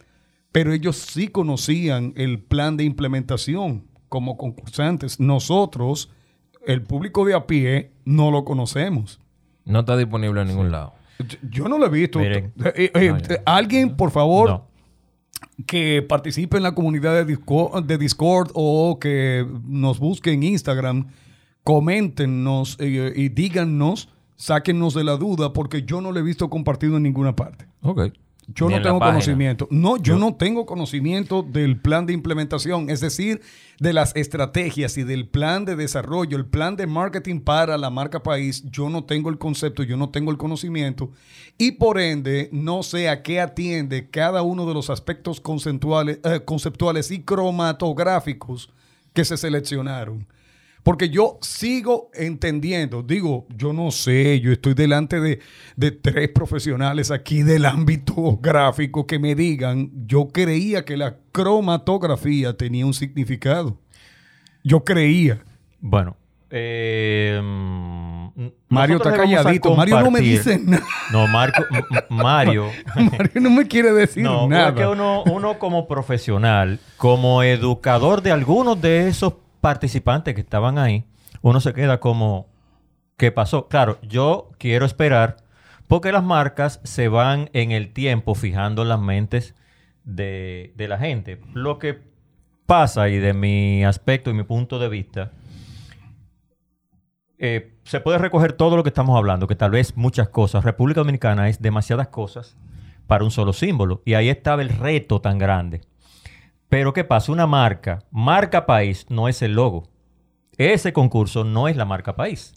pero 0.58 0.74
ellos 0.74 0.96
sí 0.96 1.28
conocían 1.28 2.14
el 2.16 2.40
plan 2.40 2.78
de 2.78 2.84
implementación 2.84 3.84
como 4.10 4.38
concursantes. 4.38 5.20
Nosotros, 5.20 6.10
el 6.66 6.82
público 6.82 7.26
de 7.26 7.36
a 7.36 7.46
pie, 7.46 7.92
no 8.06 8.32
lo 8.32 8.44
conocemos. 8.44 9.20
No 9.66 9.82
está 9.82 9.96
disponible 9.96 10.42
en 10.42 10.48
ningún 10.48 10.72
lado. 10.72 10.94
Yo- 11.20 11.38
Yo 11.48 11.68
no 11.68 11.78
lo 11.78 11.86
he 11.86 11.90
visto. 11.90 12.18
Miren. 12.18 12.54
Eh, 12.76 12.92
eh, 12.92 13.10
No, 13.12 13.18
eh, 13.18 13.42
Alguien, 13.46 13.96
por 13.96 14.10
favor, 14.10 14.50
No. 14.50 14.68
que 15.68 16.02
participe 16.02 16.58
en 16.58 16.64
la 16.64 16.74
comunidad 16.74 17.14
de 17.14 17.26
Discord, 17.26 17.84
de 17.86 18.00
Discord 18.00 18.50
o 18.56 18.98
que 19.00 19.46
nos 19.64 20.00
busque 20.00 20.32
en 20.32 20.42
Instagram, 20.42 21.06
coméntenos 21.64 22.78
eh, 22.80 23.14
y 23.16 23.30
díganos, 23.30 24.10
sáquennos 24.36 24.96
de 24.96 25.04
la 25.04 25.18
duda, 25.18 25.54
porque 25.54 25.84
yo 25.84 26.02
no 26.02 26.12
lo 26.12 26.20
he 26.20 26.24
visto 26.24 26.50
compartido 26.50 26.98
en 26.98 27.04
ninguna 27.04 27.36
parte. 27.36 27.68
Ok. 27.84 28.12
Yo 28.48 28.70
no 28.70 28.82
tengo 28.82 29.00
conocimiento. 29.00 29.68
No, 29.70 29.98
yo, 29.98 30.18
no 30.18 30.36
tengo 30.36 30.66
conocimiento 30.66 31.44
del 31.44 31.80
plan 31.82 32.06
de 32.06 32.14
implementación, 32.14 32.90
es 32.90 33.02
decir, 33.02 33.42
de 33.80 33.92
las 33.92 34.16
estrategias 34.16 34.98
y 34.98 35.04
del 35.04 35.28
plan 35.28 35.66
de 35.66 35.76
desarrollo, 35.76 36.38
el 36.38 36.46
plan 36.46 36.78
de 36.78 36.88
marketing 36.88 37.42
para 37.42 37.78
la 37.78 37.90
marca 37.90 38.24
país. 38.24 38.64
Yo 38.72 38.90
no 38.90 39.04
tengo 39.04 39.30
el 39.30 39.38
concepto, 39.38 39.84
yo 39.84 39.98
no 39.98 40.12
tengo 40.12 40.32
el 40.32 40.38
conocimiento 40.38 41.12
y 41.58 41.74
por 41.74 42.00
ende 42.00 42.50
no 42.54 42.84
sé 42.84 43.10
a 43.10 43.22
qué 43.22 43.42
atiende 43.42 44.10
cada 44.10 44.42
uno 44.44 44.66
de 44.66 44.74
los 44.74 44.90
aspectos 44.90 45.42
conceptuales, 45.42 46.20
eh, 46.24 46.40
conceptuales 46.46 47.12
y 47.12 47.24
cromatográficos 47.24 48.72
que 49.12 49.26
se 49.26 49.36
seleccionaron. 49.36 50.26
Porque 50.88 51.10
yo 51.10 51.38
sigo 51.42 52.10
entendiendo, 52.14 53.04
digo, 53.04 53.46
yo 53.58 53.74
no 53.74 53.92
sé, 53.92 54.40
yo 54.40 54.54
estoy 54.54 54.74
delante 54.74 55.20
de, 55.20 55.42
de 55.76 55.92
tres 55.92 56.30
profesionales 56.30 57.12
aquí 57.12 57.44
del 57.44 57.66
ámbito 57.66 58.40
gráfico 58.42 59.06
que 59.06 59.20
me 59.20 59.36
digan, 59.36 59.92
yo 60.08 60.30
creía 60.30 60.86
que 60.86 60.96
la 60.96 61.18
cromatografía 61.34 62.56
tenía 62.56 62.86
un 62.86 62.94
significado. 62.94 63.78
Yo 64.64 64.86
creía. 64.86 65.44
Bueno, 65.82 66.16
eh, 66.50 67.38
mm, 67.44 68.48
Mario 68.70 68.96
está 68.96 69.12
calladito. 69.12 69.76
Mario 69.76 70.00
no 70.00 70.10
me 70.10 70.22
dice 70.22 70.58
nada. 70.58 70.86
No, 71.12 71.28
Marco, 71.28 71.66
Mario. 72.08 72.72
Mario 72.96 73.42
no 73.42 73.50
me 73.50 73.68
quiere 73.68 73.92
decir 73.92 74.24
No, 74.24 74.48
nada. 74.48 74.70
es 74.70 74.76
que 74.76 74.88
uno, 74.88 75.24
uno 75.24 75.60
como 75.60 75.86
profesional, 75.86 76.80
como 76.96 77.44
educador 77.44 78.22
de 78.22 78.32
algunos 78.32 78.80
de 78.80 79.10
esos 79.10 79.34
participantes 79.68 80.34
que 80.34 80.40
estaban 80.40 80.78
ahí, 80.78 81.04
uno 81.42 81.60
se 81.60 81.74
queda 81.74 82.00
como, 82.00 82.48
¿qué 83.18 83.34
pasó? 83.34 83.68
Claro, 83.68 84.00
yo 84.02 84.50
quiero 84.60 84.86
esperar 84.86 85.36
porque 85.90 86.14
las 86.14 86.24
marcas 86.24 86.80
se 86.86 87.10
van 87.10 87.50
en 87.52 87.74
el 87.74 87.92
tiempo 87.92 88.34
fijando 88.34 88.86
las 88.86 88.98
mentes 88.98 89.56
de, 90.06 90.72
de 90.78 90.88
la 90.88 90.98
gente. 90.98 91.42
Lo 91.54 91.80
que 91.80 92.00
pasa 92.66 93.10
y 93.10 93.18
de 93.18 93.34
mi 93.34 93.84
aspecto 93.84 94.30
y 94.30 94.36
mi 94.36 94.44
punto 94.44 94.80
de 94.80 94.88
vista, 94.88 95.34
eh, 97.38 97.74
se 97.84 98.00
puede 98.00 98.20
recoger 98.20 98.54
todo 98.54 98.78
lo 98.78 98.84
que 98.84 98.90
estamos 98.90 99.18
hablando, 99.18 99.48
que 99.48 99.56
tal 99.58 99.72
vez 99.72 99.98
muchas 99.98 100.30
cosas. 100.30 100.64
República 100.64 101.02
Dominicana 101.02 101.50
es 101.50 101.62
demasiadas 101.62 102.08
cosas 102.08 102.56
para 103.06 103.26
un 103.26 103.32
solo 103.32 103.52
símbolo. 103.52 104.02
Y 104.06 104.14
ahí 104.14 104.30
estaba 104.30 104.62
el 104.62 104.70
reto 104.70 105.20
tan 105.20 105.38
grande. 105.38 105.82
Pero 106.70 106.94
¿qué 106.94 107.04
pasa? 107.04 107.32
Una 107.32 107.48
marca, 107.48 108.00
marca 108.12 108.66
país, 108.66 109.06
no 109.10 109.28
es 109.28 109.42
el 109.42 109.54
logo. 109.54 109.90
Ese 110.58 110.92
concurso 110.92 111.44
no 111.44 111.68
es 111.68 111.78
la 111.78 111.86
marca 111.86 112.16
país. 112.16 112.54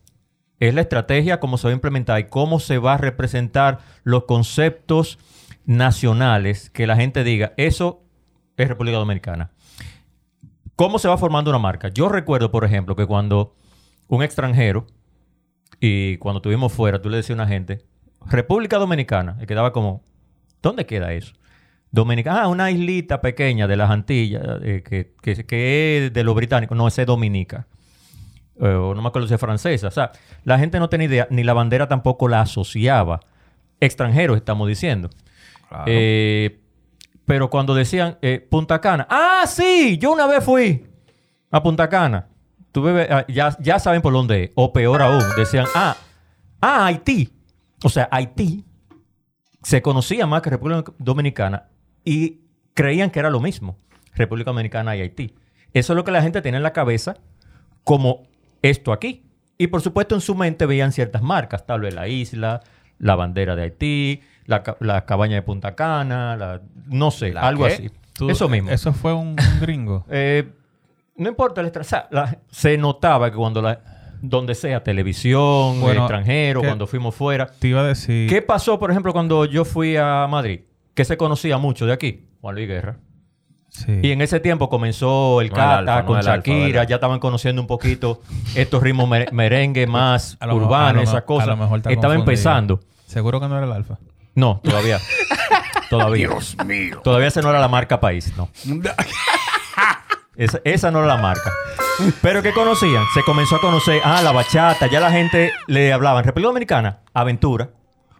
Es 0.58 0.74
la 0.74 0.80
estrategia, 0.80 1.40
cómo 1.40 1.58
se 1.58 1.68
va 1.68 1.70
a 1.70 1.74
implementar 1.74 2.20
y 2.20 2.24
cómo 2.24 2.60
se 2.60 2.78
va 2.78 2.94
a 2.94 2.98
representar 2.98 3.78
los 4.02 4.24
conceptos 4.24 5.18
nacionales 5.64 6.70
que 6.70 6.86
la 6.86 6.96
gente 6.96 7.24
diga, 7.24 7.52
eso 7.56 8.02
es 8.56 8.68
República 8.68 8.98
Dominicana. 8.98 9.52
¿Cómo 10.76 10.98
se 10.98 11.08
va 11.08 11.18
formando 11.18 11.50
una 11.50 11.58
marca? 11.58 11.88
Yo 11.88 12.08
recuerdo, 12.08 12.50
por 12.50 12.64
ejemplo, 12.64 12.96
que 12.96 13.06
cuando 13.06 13.54
un 14.08 14.22
extranjero 14.22 14.86
y 15.78 16.16
cuando 16.16 16.38
estuvimos 16.38 16.72
fuera, 16.72 17.00
tú 17.00 17.08
le 17.08 17.18
decías 17.18 17.38
a 17.38 17.42
una 17.42 17.48
gente, 17.48 17.84
República 18.26 18.78
Dominicana, 18.78 19.38
y 19.40 19.46
quedaba 19.46 19.72
como, 19.72 20.02
¿dónde 20.62 20.86
queda 20.86 21.12
eso? 21.12 21.34
Dominicana, 21.92 22.42
ah, 22.42 22.48
una 22.48 22.70
islita 22.70 23.20
pequeña 23.20 23.66
de 23.66 23.76
las 23.76 23.90
Antillas, 23.90 24.42
eh, 24.62 24.82
que, 24.88 25.14
que, 25.20 25.44
que 25.44 26.06
es 26.06 26.12
de 26.12 26.24
los 26.24 26.34
británicos, 26.34 26.76
no, 26.76 26.86
ese 26.86 27.02
es 27.02 27.06
Dominica. 27.06 27.66
Eh, 28.60 28.66
o 28.68 28.94
no 28.94 29.02
me 29.02 29.08
acuerdo 29.08 29.26
si 29.26 29.34
es 29.34 29.40
francesa. 29.40 29.88
O 29.88 29.90
sea, 29.90 30.12
la 30.44 30.58
gente 30.58 30.78
no 30.78 30.88
tenía 30.88 31.06
idea, 31.08 31.26
ni 31.30 31.42
la 31.42 31.52
bandera 31.52 31.88
tampoco 31.88 32.28
la 32.28 32.42
asociaba. 32.42 33.20
Extranjeros, 33.80 34.36
estamos 34.36 34.68
diciendo. 34.68 35.10
Claro. 35.68 35.84
Eh, 35.86 36.60
pero 37.24 37.48
cuando 37.50 37.74
decían 37.74 38.18
Punta 38.50 38.80
Cana, 38.80 39.06
ah, 39.08 39.44
sí, 39.46 39.98
yo 39.98 40.12
una 40.12 40.26
vez 40.26 40.44
fui 40.44 40.84
a 41.50 41.62
Punta 41.62 41.88
Cana. 41.88 42.26
Tú 42.72 42.82
bebes- 42.82 43.08
ah, 43.10 43.24
ya, 43.28 43.56
ya 43.60 43.78
saben 43.78 44.02
por 44.02 44.12
dónde 44.12 44.44
es. 44.44 44.50
O 44.54 44.72
peor 44.72 45.00
aún, 45.02 45.22
decían, 45.36 45.66
ah, 45.74 45.96
Ah, 46.60 46.86
Haití. 46.86 47.32
O 47.82 47.88
sea, 47.88 48.06
Haití 48.12 48.64
se 49.62 49.80
conocía 49.80 50.26
más 50.26 50.42
que 50.42 50.50
República 50.50 50.92
Dominicana 50.98 51.64
y 52.04 52.38
creían 52.74 53.10
que 53.10 53.18
era 53.18 53.30
lo 53.30 53.40
mismo, 53.40 53.76
República 54.14 54.50
Dominicana 54.50 54.96
y 54.96 55.00
Haití. 55.02 55.34
Eso 55.72 55.92
es 55.92 55.96
lo 55.96 56.04
que 56.04 56.10
la 56.10 56.22
gente 56.22 56.42
tiene 56.42 56.56
en 56.56 56.62
la 56.62 56.72
cabeza 56.72 57.16
como 57.84 58.24
esto 58.62 58.92
aquí. 58.92 59.24
Y 59.58 59.66
por 59.66 59.82
supuesto 59.82 60.14
en 60.14 60.20
su 60.20 60.34
mente 60.34 60.66
veían 60.66 60.92
ciertas 60.92 61.22
marcas, 61.22 61.66
tal 61.66 61.82
vez 61.82 61.94
la 61.94 62.08
isla, 62.08 62.60
la 62.98 63.14
bandera 63.14 63.54
de 63.56 63.62
Haití, 63.62 64.20
la, 64.46 64.62
ca- 64.62 64.76
la 64.80 65.04
cabaña 65.04 65.34
de 65.36 65.42
Punta 65.42 65.74
Cana, 65.74 66.36
la- 66.36 66.62
no 66.86 67.10
sé, 67.10 67.32
¿La 67.32 67.42
algo 67.42 67.66
qué? 67.66 67.72
así. 67.74 67.90
Tú- 68.14 68.30
Eso 68.30 68.48
mismo. 68.48 68.70
Eso 68.70 68.92
fue 68.92 69.12
un, 69.12 69.28
un 69.28 69.60
gringo. 69.60 70.04
Eh, 70.10 70.50
no 71.16 71.28
importa 71.28 71.60
el 71.60 71.70
o 71.78 71.84
sea, 71.84 72.08
la- 72.10 72.38
se 72.50 72.78
notaba 72.78 73.30
que 73.30 73.36
cuando 73.36 73.60
la, 73.60 73.80
donde 74.22 74.54
sea, 74.54 74.82
televisión, 74.82 75.80
Bueno, 75.80 76.00
extranjero, 76.02 76.62
cuando 76.62 76.86
fuimos 76.86 77.14
fuera. 77.14 77.46
Te 77.46 77.68
iba 77.68 77.80
a 77.80 77.86
decir. 77.86 78.28
¿Qué 78.28 78.40
pasó, 78.42 78.78
por 78.78 78.90
ejemplo, 78.90 79.12
cuando 79.12 79.44
yo 79.44 79.64
fui 79.66 79.96
a 79.96 80.26
Madrid? 80.28 80.60
Que 80.94 81.04
se 81.04 81.16
conocía 81.16 81.58
mucho 81.58 81.86
de 81.86 81.92
aquí, 81.92 82.26
Juan 82.40 82.54
Luis 82.54 82.68
Guerra. 82.68 82.96
Sí. 83.68 84.00
Y 84.02 84.10
en 84.10 84.20
ese 84.20 84.40
tiempo 84.40 84.68
comenzó 84.68 85.40
el 85.40 85.48
No 85.48 85.54
el 85.54 85.56
Cata 85.60 85.78
alfa, 85.78 86.04
con 86.04 86.20
Shakira, 86.20 86.82
ya 86.84 86.96
estaban 86.96 87.20
conociendo 87.20 87.62
un 87.62 87.68
poquito 87.68 88.20
estos 88.56 88.82
ritmos 88.82 89.08
mer- 89.08 89.32
merengue 89.32 89.86
más 89.86 90.36
urbanos, 90.50 91.04
esas 91.04 91.22
cosas. 91.22 91.46
a 91.48 91.50
lo 91.52 91.56
mejor 91.56 91.78
está 91.78 91.92
Estaba 91.92 92.14
empezando. 92.16 92.80
Seguro 93.06 93.40
que 93.40 93.46
no 93.48 93.56
era 93.56 93.66
el 93.66 93.72
alfa. 93.72 93.98
No, 94.34 94.60
todavía. 94.64 94.98
todavía. 95.90 96.28
Dios 96.28 96.56
mío. 96.66 97.00
Todavía 97.04 97.28
esa 97.28 97.42
no 97.42 97.50
era 97.50 97.60
la 97.60 97.68
marca 97.68 98.00
país, 98.00 98.32
no. 98.36 98.48
Esa, 100.36 100.60
esa 100.64 100.90
no 100.90 101.00
era 101.00 101.08
la 101.08 101.16
marca. 101.20 101.50
Pero 102.22 102.42
¿qué 102.42 102.52
conocían? 102.52 103.02
Se 103.12 103.22
comenzó 103.24 103.56
a 103.56 103.60
conocer, 103.60 104.00
ah, 104.04 104.22
la 104.22 104.32
bachata. 104.32 104.86
Ya 104.86 104.98
la 105.00 105.10
gente 105.10 105.52
le 105.66 105.92
hablaba 105.92 106.20
en 106.20 106.24
República 106.24 106.48
Dominicana, 106.48 107.00
Aventura, 107.12 107.70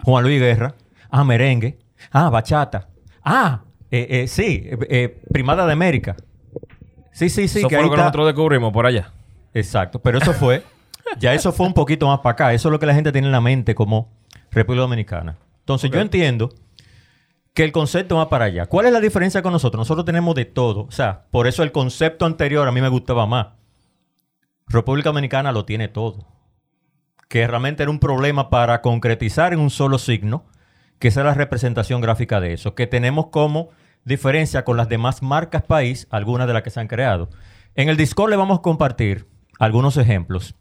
Juan 0.02 0.24
Luis 0.24 0.38
Guerra, 0.38 0.74
ah, 1.10 1.24
merengue, 1.24 1.78
ah, 2.12 2.30
bachata, 2.30 2.88
ah, 3.24 3.62
eh, 3.90 4.06
eh, 4.10 4.28
sí, 4.28 4.62
eh, 4.64 4.78
eh, 4.88 5.22
Primada 5.32 5.66
de 5.66 5.72
América. 5.72 6.16
Sí, 7.12 7.28
sí, 7.28 7.48
sí. 7.48 7.58
Eso 7.58 7.68
que 7.68 7.76
fue 7.76 7.82
ahí 7.82 7.84
lo 7.84 7.90
que 7.90 7.96
está. 7.96 8.04
nosotros 8.04 8.26
descubrimos 8.26 8.72
por 8.72 8.86
allá. 8.86 9.12
Exacto, 9.52 9.98
pero 10.00 10.18
eso 10.18 10.32
fue, 10.32 10.62
ya 11.18 11.34
eso 11.34 11.52
fue 11.52 11.66
un 11.66 11.74
poquito 11.74 12.06
más 12.06 12.20
para 12.20 12.32
acá. 12.32 12.52
Eso 12.54 12.68
es 12.68 12.72
lo 12.72 12.78
que 12.78 12.86
la 12.86 12.94
gente 12.94 13.12
tiene 13.12 13.26
en 13.28 13.32
la 13.32 13.40
mente 13.40 13.74
como 13.74 14.12
República 14.50 14.82
Dominicana. 14.82 15.36
Entonces 15.60 15.90
yo 15.90 16.00
entiendo 16.00 16.50
que 17.52 17.64
el 17.64 17.72
concepto 17.72 18.16
va 18.16 18.28
para 18.28 18.46
allá. 18.46 18.66
¿Cuál 18.66 18.86
es 18.86 18.92
la 18.92 19.00
diferencia 19.00 19.42
con 19.42 19.52
nosotros? 19.52 19.80
Nosotros 19.80 20.04
tenemos 20.04 20.34
de 20.34 20.44
todo. 20.44 20.82
O 20.84 20.92
sea, 20.92 21.26
por 21.30 21.46
eso 21.46 21.62
el 21.62 21.72
concepto 21.72 22.26
anterior 22.26 22.66
a 22.66 22.72
mí 22.72 22.80
me 22.80 22.88
gustaba 22.88 23.26
más. 23.26 23.48
República 24.68 25.08
Dominicana 25.08 25.52
lo 25.52 25.64
tiene 25.64 25.88
todo. 25.88 26.26
Que 27.28 27.46
realmente 27.46 27.82
era 27.82 27.90
un 27.90 27.98
problema 27.98 28.50
para 28.50 28.80
concretizar 28.82 29.52
en 29.52 29.60
un 29.60 29.70
solo 29.70 29.98
signo, 29.98 30.46
que 31.00 31.08
esa 31.08 31.20
es 31.20 31.26
la 31.26 31.34
representación 31.34 32.00
gráfica 32.00 32.38
de 32.40 32.52
eso. 32.52 32.76
Que 32.76 32.86
tenemos 32.86 33.26
como 33.26 33.70
diferencia 34.04 34.64
con 34.64 34.76
las 34.76 34.88
demás 34.88 35.22
marcas 35.22 35.62
país, 35.64 36.06
algunas 36.10 36.46
de 36.46 36.52
las 36.54 36.62
que 36.62 36.70
se 36.70 36.78
han 36.78 36.86
creado. 36.86 37.28
En 37.74 37.88
el 37.88 37.96
Discord 37.96 38.30
le 38.30 38.36
vamos 38.36 38.60
a 38.60 38.62
compartir 38.62 39.26
algunos 39.58 39.96
ejemplos. 39.96 40.54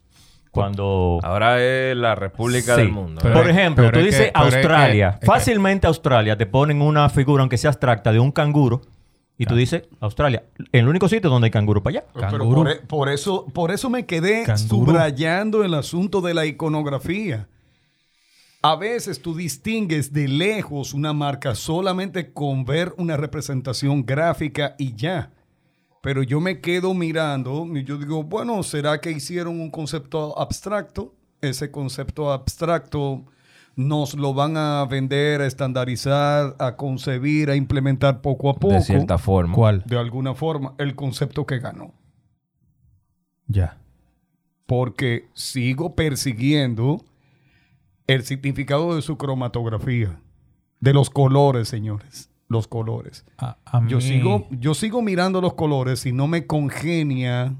Cuando 0.50 1.20
Ahora 1.22 1.62
es 1.62 1.96
la 1.96 2.16
República 2.16 2.74
Sí. 2.74 2.80
del 2.82 2.90
Mundo. 2.90 3.20
Pero 3.22 3.34
Por 3.34 3.48
es- 3.48 3.56
ejemplo, 3.56 3.84
pero 3.84 3.92
tú 3.92 3.98
es 4.00 4.04
dices 4.06 4.26
que- 4.26 4.32
pero 4.32 4.46
es 4.46 4.50
que- 4.54 4.58
Australia. 4.58 5.18
que- 5.20 5.26
Fácilmente 5.26 5.86
Australia 5.86 6.36
te 6.36 6.46
ponen 6.46 6.82
una 6.82 7.08
figura, 7.08 7.42
aunque 7.42 7.56
sea 7.56 7.70
abstracta, 7.70 8.10
de 8.10 8.18
un 8.18 8.32
canguro. 8.32 8.80
Y 9.38 9.46
tú 9.46 9.54
dices 9.54 9.84
Australia. 10.00 10.42
El 10.72 10.86
único 10.88 11.08
sitio 11.08 11.30
donde 11.30 11.46
hay 11.46 11.50
canguro 11.50 11.82
para 11.82 12.00
allá. 12.00 12.06
Pero 12.12 12.28
Canguro. 12.28 12.54
por, 12.62 12.70
e- 12.70 12.76
por 12.80 13.08
eso, 13.08 13.46
por 13.54 13.70
eso 13.70 13.88
me 13.88 14.04
quedé 14.06 14.42
Canguro. 14.44 14.58
subrayando 14.58 15.64
el 15.64 15.72
asunto 15.74 16.20
de 16.20 16.34
la 16.34 16.44
iconografía. 16.46 17.46
A 18.62 18.76
veces 18.76 19.22
tú 19.22 19.34
distingues 19.34 20.12
de 20.12 20.28
lejos 20.28 20.92
una 20.92 21.14
marca 21.14 21.54
solamente 21.54 22.32
con 22.32 22.64
ver 22.64 22.92
una 22.98 23.16
representación 23.16 24.04
gráfica 24.04 24.74
y 24.78 24.94
ya. 24.94 25.32
Pero 26.02 26.22
yo 26.22 26.40
me 26.40 26.60
quedo 26.60 26.92
mirando 26.92 27.66
y 27.74 27.84
yo 27.84 27.96
digo, 27.96 28.22
bueno, 28.22 28.62
¿será 28.62 29.00
que 29.00 29.10
hicieron 29.10 29.60
un 29.60 29.70
concepto 29.70 30.38
abstracto? 30.38 31.14
Ese 31.40 31.70
concepto 31.70 32.32
abstracto 32.32 33.24
nos 33.76 34.14
lo 34.14 34.34
van 34.34 34.58
a 34.58 34.84
vender, 34.84 35.40
a 35.40 35.46
estandarizar, 35.46 36.54
a 36.58 36.76
concebir, 36.76 37.48
a 37.48 37.56
implementar 37.56 38.20
poco 38.20 38.50
a 38.50 38.54
poco. 38.54 38.74
de 38.74 38.82
cierta 38.82 39.16
forma. 39.16 39.54
¿Cuál? 39.54 39.82
De 39.86 39.98
alguna 39.98 40.34
forma, 40.34 40.74
el 40.78 40.94
concepto 40.94 41.46
que 41.46 41.58
ganó. 41.60 41.94
Ya. 43.46 43.78
porque 44.66 45.28
sigo 45.34 45.96
persiguiendo 45.96 47.04
el 48.14 48.24
significado 48.24 48.96
de 48.96 49.02
su 49.02 49.16
cromatografía, 49.16 50.20
de 50.80 50.92
los 50.92 51.10
colores, 51.10 51.68
señores, 51.68 52.28
los 52.48 52.66
colores. 52.66 53.24
A, 53.38 53.58
a 53.64 53.86
Yo 53.86 54.00
sigo, 54.00 54.48
yo 54.50 54.74
sigo 54.74 55.00
mirando 55.00 55.40
los 55.40 55.54
colores 55.54 56.04
y 56.06 56.12
no 56.12 56.26
me 56.26 56.46
congenia 56.46 57.54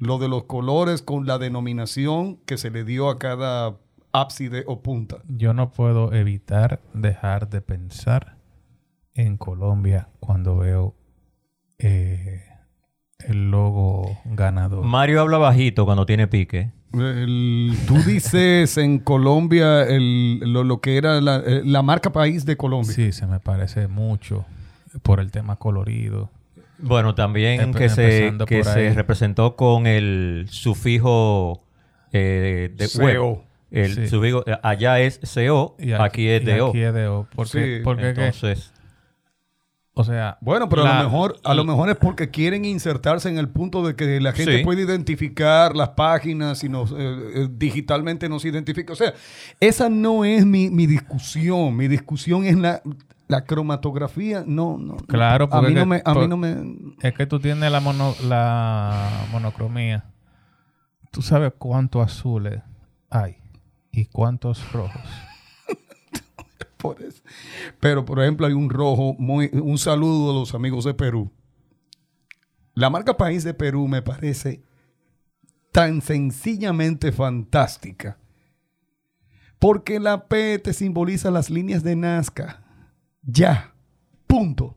lo 0.00 0.18
de 0.18 0.28
los 0.28 0.44
colores 0.44 1.02
con 1.02 1.26
la 1.26 1.38
denominación 1.38 2.38
que 2.46 2.58
se 2.58 2.70
le 2.70 2.82
dio 2.82 3.10
a 3.10 3.20
cada 3.20 3.78
ábside 4.12 4.64
o 4.66 4.82
punta. 4.82 5.18
Yo 5.28 5.54
no 5.54 5.70
puedo 5.70 6.12
evitar 6.12 6.80
dejar 6.94 7.48
de 7.48 7.60
pensar 7.60 8.38
en 9.14 9.36
Colombia 9.36 10.08
cuando 10.18 10.56
veo 10.56 10.96
eh, 11.78 12.42
el 13.20 13.52
logo 13.52 14.18
ganador. 14.24 14.84
Mario 14.84 15.20
habla 15.20 15.38
bajito 15.38 15.84
cuando 15.84 16.06
tiene 16.06 16.26
pique. 16.26 16.72
El- 16.94 17.72
tú 17.86 17.94
dices 18.06 18.76
en 18.78 18.98
Colombia 18.98 19.82
el- 19.84 20.38
lo, 20.40 20.64
lo 20.64 20.80
que 20.80 20.96
era 20.96 21.20
la, 21.20 21.36
eh, 21.46 21.62
la 21.64 21.82
marca 21.82 22.12
país 22.12 22.44
de 22.44 22.56
Colombia. 22.56 22.92
Sí, 22.92 23.12
se 23.12 23.26
me 23.26 23.40
parece 23.40 23.88
mucho 23.88 24.44
por 25.02 25.20
el 25.20 25.30
tema 25.30 25.56
colorido. 25.56 26.30
Bueno, 26.78 27.14
también 27.14 27.60
Empe- 27.72 27.78
que, 27.78 27.88
se, 27.88 28.32
que 28.46 28.64
se 28.64 28.92
representó 28.94 29.54
con 29.56 29.86
el 29.86 30.46
sufijo 30.50 31.62
eh, 32.12 32.70
de 32.76 32.88
web. 33.02 33.38
El 33.70 33.94
Sí. 33.94 34.08
sufijo, 34.08 34.44
eh, 34.46 34.58
allá 34.62 35.00
es 35.00 35.18
CO, 35.34 35.76
Y 35.78 35.92
aquí, 35.92 36.28
es 36.28 36.42
y 36.42 36.44
DO. 36.44 36.68
Aquí 36.68 36.80
es 36.82 36.92
DO. 36.92 37.26
Porque, 37.34 37.76
Sí, 37.78 37.80
porque 37.82 38.02
que- 38.02 38.08
Entonces, 38.26 38.71
o 39.94 40.04
sea, 40.04 40.38
Bueno, 40.40 40.68
pero 40.70 40.84
a 40.86 40.98
lo 41.02 41.04
mejor, 41.04 41.36
a 41.44 41.54
lo 41.54 41.64
mejor 41.64 41.90
es 41.90 41.96
porque 41.96 42.30
quieren 42.30 42.64
insertarse 42.64 43.28
en 43.28 43.36
el 43.38 43.48
punto 43.48 43.86
de 43.86 43.94
que 43.94 44.20
la 44.20 44.32
gente 44.32 44.58
Sí. 44.58 44.64
puede 44.64 44.82
identificar 44.82 45.76
las 45.76 45.90
páginas 45.90 46.64
y 46.64 46.68
nos 46.70 46.92
eh, 46.92 46.94
eh, 46.98 47.48
digitalmente 47.50 48.28
nos 48.28 48.44
identifica. 48.44 48.92
O 48.94 48.96
sea, 48.96 49.12
esa 49.60 49.88
no 49.90 50.24
es 50.24 50.46
mi, 50.46 50.70
mi 50.70 50.86
discusión. 50.86 51.76
Mi 51.76 51.88
discusión 51.88 52.44
es 52.44 52.56
la, 52.56 52.80
la 53.28 53.44
cromatografía. 53.44 54.44
No, 54.46 54.78
no. 54.78 54.94
no. 54.94 54.96
Claro, 55.06 55.48
a 55.52 55.60
mí 55.60 55.74
no 55.74 55.80
que- 55.80 55.86
me, 55.86 56.02
a 56.04 56.14
mí 56.14 56.26
no 56.26 56.36
me. 56.38 56.56
Es 57.02 57.12
que 57.12 57.26
tú 57.26 57.38
tienes 57.38 57.70
la, 57.70 57.80
mono- 57.80 58.14
la 58.26 59.26
monocromía. 59.30 60.04
Tú 61.10 61.20
sabes 61.20 61.52
cuántos 61.58 62.02
azules 62.06 62.62
hay 63.10 63.36
y 63.90 64.06
cuántos 64.06 64.72
rojos. 64.72 65.02
Por 66.82 67.00
eso. 67.00 67.22
Pero 67.78 68.04
por 68.04 68.20
ejemplo 68.20 68.46
hay 68.46 68.52
un 68.52 68.68
rojo 68.68 69.14
muy, 69.18 69.48
un 69.52 69.78
saludo 69.78 70.32
a 70.32 70.34
los 70.34 70.52
amigos 70.54 70.84
de 70.84 70.94
Perú. 70.94 71.30
La 72.74 72.90
marca 72.90 73.16
país 73.16 73.44
de 73.44 73.54
Perú 73.54 73.86
me 73.86 74.02
parece 74.02 74.62
tan 75.70 76.02
sencillamente 76.02 77.12
fantástica. 77.12 78.18
Porque 79.60 80.00
la 80.00 80.26
P 80.26 80.58
te 80.58 80.72
simboliza 80.72 81.30
las 81.30 81.48
líneas 81.48 81.84
de 81.84 81.94
Nazca. 81.94 82.64
Ya. 83.22 83.72
Punto. 84.26 84.76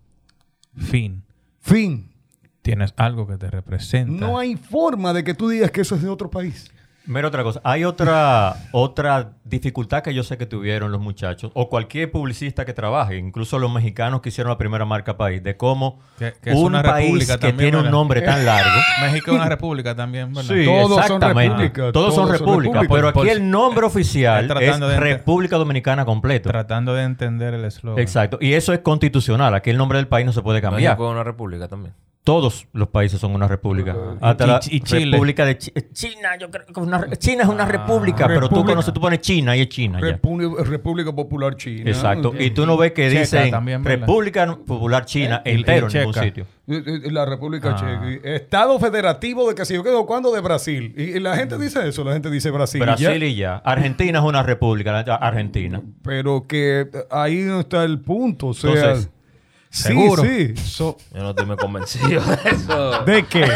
Fin. 0.75 1.23
Fin. 1.59 2.13
Tienes 2.61 2.93
algo 2.97 3.25
que 3.25 3.37
te 3.37 3.49
representa. 3.49 4.27
No 4.27 4.37
hay 4.37 4.57
forma 4.57 5.11
de 5.13 5.23
que 5.23 5.33
tú 5.33 5.49
digas 5.49 5.71
que 5.71 5.81
eso 5.81 5.95
es 5.95 6.03
de 6.03 6.09
otro 6.09 6.29
país. 6.29 6.71
Mira 7.07 7.27
otra 7.27 7.43
cosa. 7.43 7.61
Hay 7.63 7.83
otra, 7.85 8.55
otra 8.71 9.33
dificultad 9.43 10.01
que 10.01 10.13
yo 10.13 10.23
sé 10.23 10.37
que 10.37 10.45
tuvieron 10.45 10.91
los 10.91 10.99
muchachos, 10.99 11.51
o 11.53 11.69
cualquier 11.69 12.11
publicista 12.11 12.65
que 12.65 12.73
trabaje, 12.73 13.17
incluso 13.17 13.59
los 13.59 13.71
mexicanos 13.71 14.21
que 14.21 14.29
hicieron 14.29 14.49
la 14.51 14.57
primera 14.57 14.85
marca 14.85 15.15
país, 15.15 15.43
de 15.43 15.55
cómo 15.55 15.99
Que- 16.17 16.33
que 16.41 16.49
es 16.51 16.55
un 16.55 16.65
una 16.65 16.81
país 16.81 17.05
república 17.05 17.33
que 17.37 17.47
también, 17.47 17.71
tiene 17.71 17.85
un 17.85 17.91
nombre 17.91 18.21
tan 18.21 18.43
largo. 18.45 18.71
México 19.01 19.31
es 19.31 19.37
una 19.37 19.49
república 19.49 19.95
también, 19.95 20.33
¿verdad? 20.33 20.55
Sí, 20.55 20.65
Todos 20.65 20.89
son 20.89 20.99
exactamente. 20.99 21.49
repúblicas, 21.49 21.93
Todos 21.93 22.15
son 22.15 22.25
todos 22.25 22.37
son 22.37 22.47
repúblicas. 22.47 22.85
Pero 22.89 23.07
aquí 23.09 23.29
el 23.29 23.49
nombre 23.51 23.85
oficial 23.85 24.51
es 24.61 24.79
de 24.79 24.99
República 24.99 25.57
Dominicana 25.57 26.05
completo. 26.05 26.49
Tratando 26.49 26.93
de 26.95 27.03
entender 27.03 27.53
el 27.53 27.65
eslogan. 27.65 27.99
Exacto. 28.01 28.37
Y 28.41 28.53
eso 28.53 28.73
es 28.73 28.79
constitucional. 28.79 29.53
Aquí 29.53 29.69
el 29.69 29.77
nombre 29.77 29.97
del 29.99 30.07
país 30.07 30.25
no 30.25 30.33
se 30.33 30.41
puede 30.41 30.61
cambiar. 30.61 30.91
México 30.93 31.07
es 31.07 31.11
una 31.13 31.23
república 31.23 31.67
también. 31.67 31.93
Todos 32.25 32.67
los 32.73 32.87
países 32.89 33.21
son 33.21 33.35
una 33.35 33.47
república. 33.47 33.95
Hasta 34.19 34.43
Y- 34.43 34.47
la 34.47 34.59
y 34.71 34.79
Chile. 34.81 35.11
República 35.11 35.45
de 35.45 35.51
eh, 35.51 35.89
China. 35.93 36.35
Yo 36.39 36.49
creo 36.49 36.65
que 36.65 36.79
una 36.79 36.97
re- 36.97 37.15
China 37.17 37.43
es 37.43 37.49
una 37.49 37.63
Ah, 37.63 37.67
república, 37.67 38.25
pero 38.27 38.49
tú 38.49 38.65
conoces, 38.65 38.91
tú 38.93 38.99
pones 38.99 39.19
China 39.21 39.55
y 39.55 39.61
es 39.61 39.69
China 39.69 39.99
ya. 40.01 40.07
República, 40.63 41.11
Popular 41.13 41.55
China. 41.55 41.83
Exacto. 41.89 42.33
Y 42.37 42.49
tú 42.49 42.65
no 42.65 42.77
ves 42.77 42.93
que 42.93 43.07
Checa 43.09 43.19
dicen 43.21 43.51
también. 43.51 43.85
República 43.85 44.57
Popular 44.65 45.05
China 45.05 45.43
y 45.45 45.51
entero 45.51 45.87
en 45.87 45.93
ningún 45.99 46.13
sitio. 46.15 46.47
Eh, 46.67 46.81
eh, 47.05 47.11
La 47.11 47.25
República 47.25 47.75
Ah. 47.75 47.75
Checa. 47.75 48.27
Estado 48.35 48.79
federativo 48.79 49.47
de 49.47 49.53
que 49.53 49.63
si 49.65 49.75
yo 49.75 49.83
quedo 49.83 50.07
cuando 50.07 50.31
de 50.33 50.41
Brasil. 50.41 50.95
Y, 50.97 51.03
y 51.03 51.19
la 51.19 51.35
gente 51.35 51.59
dice 51.59 51.87
eso, 51.87 52.03
la 52.03 52.13
gente 52.13 52.31
dice 52.31 52.49
Brasil. 52.49 52.81
Brasil 52.81 53.21
y 53.21 53.35
ya. 53.35 53.57
Argentina 53.57 54.17
es 54.17 54.25
una 54.25 54.41
república, 54.41 54.99
Argentina. 54.99 55.81
Pero 56.03 56.47
que 56.47 56.81
eh, 56.81 56.87
ahí 57.11 57.35
no 57.43 57.59
está 57.59 57.83
el 57.83 57.99
punto. 57.99 58.47
O 58.47 58.53
sea, 58.55 58.71
Entonces, 58.71 59.09
¿seguro? 59.75 60.23
sí. 60.23 60.55
So- 60.57 60.97
Yo 61.13 61.21
no 61.23 61.29
estoy 61.31 61.45
muy 61.45 61.57
convencido 61.57 62.21
de 62.21 62.49
eso. 62.51 63.03
¿De 63.03 63.23
qué? 63.23 63.47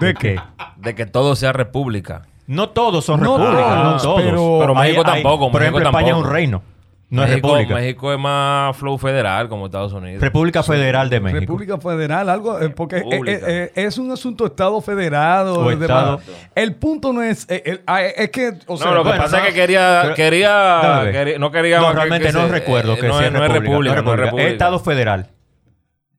¿De 0.00 0.14
qué? 0.14 0.40
De 0.76 0.94
que 0.94 1.06
todo 1.06 1.36
sea 1.36 1.52
república. 1.52 2.22
No 2.46 2.68
todos 2.70 3.04
son 3.04 3.20
No 3.20 3.36
repúblicas, 3.38 3.66
todos, 3.68 3.84
no 3.84 4.00
todos. 4.02 4.22
pero- 4.22 4.56
Pero 4.60 4.74
México 4.74 5.04
tampoco, 5.04 5.50
por 5.50 5.60
México 5.60 5.78
ejemplo, 5.78 5.88
España 5.88 6.06
tampoco. 6.08 6.20
es 6.22 6.26
un 6.28 6.32
reino. 6.32 6.62
No 7.08 7.22
es 7.22 7.28
México, 7.30 7.48
república. 7.54 7.74
México 7.76 8.12
es 8.12 8.18
más 8.18 8.76
flow 8.76 8.98
federal 8.98 9.48
como 9.48 9.66
Estados 9.66 9.92
Unidos. 9.92 10.20
República 10.20 10.64
Federal 10.64 11.08
de 11.08 11.20
México. 11.20 11.38
República 11.40 11.78
Federal, 11.78 12.28
algo, 12.28 12.60
eh, 12.60 12.68
porque 12.70 12.96
eh, 12.96 13.04
República. 13.08 13.46
eh, 13.48 13.72
es 13.76 13.96
un 13.98 14.10
asunto 14.10 14.44
Estado 14.46 14.80
federado. 14.80 15.60
O 15.60 15.70
Estado. 15.70 16.20
El 16.56 16.74
punto 16.74 17.12
no 17.12 17.22
es, 17.22 17.46
el- 17.48 17.80
ah, 17.86 18.02
es 18.02 18.30
que, 18.30 18.54
o 18.66 18.76
sea, 18.76 18.88
no, 18.88 18.94
lo 18.96 19.02
que 19.04 19.08
bueno, 19.10 19.22
pasa 19.22 19.38
no, 19.38 19.44
es 19.44 19.48
que 19.50 19.54
quería, 19.60 20.00
pero- 20.02 20.14
quería, 20.16 21.00
quería- 21.12 21.38
no 21.38 21.50
quería 21.52 21.78
No, 21.78 21.88
que- 21.90 21.94
realmente 21.94 22.26
que 22.26 22.32
no 22.32 22.40
se- 22.46 22.48
recuerdo 22.48 22.96
que 22.96 23.06
no, 23.06 23.18
sea 23.18 23.26
es- 23.28 23.32
no 23.32 23.44
es 23.44 23.52
república. 23.52 23.70
república, 23.70 23.94
no 23.94 24.00
es 24.00 24.04
república. 24.04 24.24
república. 24.24 24.46
Es 24.48 24.52
Estado 24.52 24.78
federal. 24.80 25.26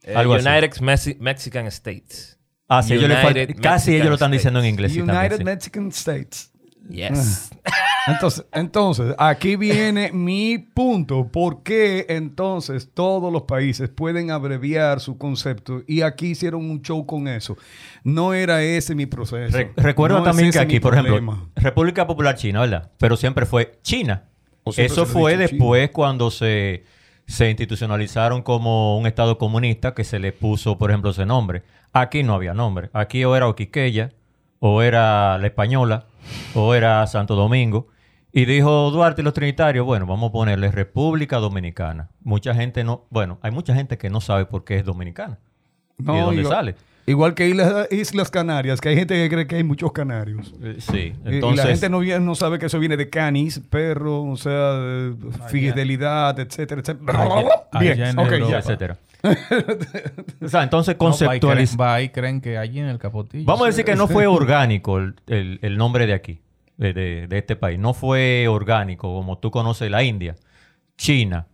Eh, 0.08 0.16
algo 0.16 0.34
así. 0.36 0.48
United 0.48 0.72
Mexi- 0.82 1.18
Mexican 1.20 1.68
States. 1.68 2.38
Ah, 2.70 2.82
sí, 2.84 2.94
ellos 2.94 3.10
le 3.10 3.56
casi 3.56 3.96
ellos 3.96 4.08
lo 4.08 4.14
están 4.16 4.32
diciendo 4.32 4.60
en 4.60 4.66
inglés. 4.66 4.92
United 4.94 5.06
también, 5.14 5.38
sí. 5.38 5.44
Mexican 5.44 5.88
States. 5.90 6.52
Yes. 6.90 7.50
Entonces, 8.08 8.46
entonces, 8.54 9.14
aquí 9.18 9.58
viene 9.58 10.12
mi 10.14 10.58
punto. 10.58 11.28
¿Por 11.30 11.62
qué 11.64 12.06
entonces 12.08 12.90
todos 12.94 13.32
los 13.34 13.42
países 13.44 13.90
pueden 13.90 14.32
abreviar 14.32 15.02
su 15.02 15.18
concepto? 15.18 15.84
Y 15.88 16.02
aquí 16.02 16.28
hicieron 16.28 16.70
un 16.70 16.82
show 16.82 17.06
con 17.06 17.28
eso. 17.28 17.58
No 18.06 18.34
era 18.34 18.64
ese 18.64 18.96
mi 18.96 19.06
proceso. 19.06 19.58
Re- 19.58 19.74
recuerda 19.76 20.20
No 20.20 20.24
es 20.24 20.30
también 20.30 20.52
que 20.52 20.60
aquí, 20.60 20.80
por 20.80 20.94
ejemplo. 20.94 21.50
República 21.56 22.08
Popular 22.08 22.36
China, 22.36 22.62
¿verdad? 22.62 22.92
Pero 22.98 23.18
siempre 23.18 23.46
fue 23.46 23.80
China. 23.82 24.24
Eso 24.78 25.06
fue 25.06 25.36
después 25.38 25.90
cuando 25.92 26.32
se, 26.32 26.84
se 27.28 27.50
institucionalizaron 27.50 28.42
como 28.42 28.98
un 28.98 29.06
Estado 29.06 29.38
comunista 29.38 29.94
que 29.94 30.04
se 30.04 30.18
le 30.18 30.32
puso, 30.32 30.78
por 30.78 30.90
ejemplo, 30.90 31.12
ese 31.12 31.26
nombre. 31.26 31.64
Aquí 31.92 32.24
no 32.24 32.34
había 32.34 32.54
nombre. 32.54 32.90
Aquí 32.94 33.24
o 33.26 33.36
era 33.36 33.48
Oquiqueya, 33.48 34.14
o 34.60 34.82
era 34.82 35.38
La 35.38 35.48
Española, 35.48 36.06
o 36.56 36.74
era 36.74 37.06
Santo 37.06 37.36
Domingo. 37.36 37.90
Y 38.32 38.46
dijo 38.46 38.92
Duarte 38.92 39.22
y 39.22 39.26
los 39.26 39.34
Trinitarios, 39.34 39.86
bueno, 39.86 40.06
vamos 40.06 40.30
a 40.30 40.32
ponerle 40.32 40.72
República 40.72 41.38
Dominicana. 41.38 42.10
Mucha 42.22 42.56
gente 42.56 42.84
no, 42.84 43.06
bueno, 43.10 43.40
hay 43.42 43.52
mucha 43.52 43.76
gente 43.76 43.98
que 43.98 44.10
no 44.10 44.22
sabe 44.22 44.46
por 44.46 44.64
qué 44.64 44.78
es 44.78 44.86
dominicana. 44.86 45.40
No, 45.98 46.14
¿Y 46.14 46.18
de 46.18 46.24
dónde 46.24 46.46
sale? 46.46 46.76
Igual 47.10 47.34
que 47.36 47.48
Islas, 47.48 47.88
Islas 47.90 48.30
Canarias, 48.30 48.82
que 48.82 48.90
hay 48.90 48.96
gente 48.98 49.16
que 49.16 49.30
cree 49.34 49.48
que 49.48 49.56
hay 49.56 49.64
muchos 49.64 49.92
canarios. 49.94 50.54
Eh, 50.62 50.76
Sí, 50.80 51.14
Y- 51.26 51.30
y 51.30 51.36
entonces... 51.36 51.64
la 51.66 51.72
gente 51.72 51.90
no, 51.90 52.00
viene- 52.00 52.20
no 52.24 52.36
sabe 52.36 52.60
que 52.60 52.66
eso 52.66 52.78
viene 52.80 52.98
de 52.98 53.10
canis, 53.10 53.60
perro, 53.70 54.24
o 54.24 54.36
sea, 54.36 54.74
de 54.74 55.16
fidelidad, 55.48 56.38
etcétera, 56.40 56.82
etcétera. 56.82 57.24
allá 57.24 57.80
Bien, 57.80 58.02
en 58.10 58.20
ok, 58.20 58.32
Europa. 58.34 58.52
ya. 58.52 58.58
etcétera. 58.60 58.98
o 60.42 60.48
sea, 60.48 60.64
entonces 60.64 60.96
No, 61.00 61.06
va 61.06 61.36
y 61.36 61.40
creen- 61.40 61.42
conceptualiz- 61.42 61.80
Va 61.82 62.02
y 62.02 62.10
creen 62.10 62.42
que 62.42 62.58
allí 62.58 62.80
en 62.80 62.88
el 62.88 62.98
Capotillo. 63.00 63.46
Vamos 63.46 63.64
a 63.64 63.68
decir 63.68 63.86
que 63.86 63.96
no 63.96 64.08
fue 64.08 64.28
orgánico 64.28 64.98
el, 65.00 65.16
el- 65.28 65.60
el 65.62 65.78
nombre 65.78 66.06
de 66.08 66.14
aquí, 66.14 66.42
de, 66.78 66.94
de- 66.94 67.28
de 67.28 67.38
este 67.38 67.56
país. 67.56 67.80
No 67.80 67.94
fue 67.94 68.48
orgánico, 68.48 69.14
como 69.16 69.38
tú 69.38 69.50
conoces 69.50 69.90
la 69.90 70.04
India, 70.04 70.36
China, 70.98 71.48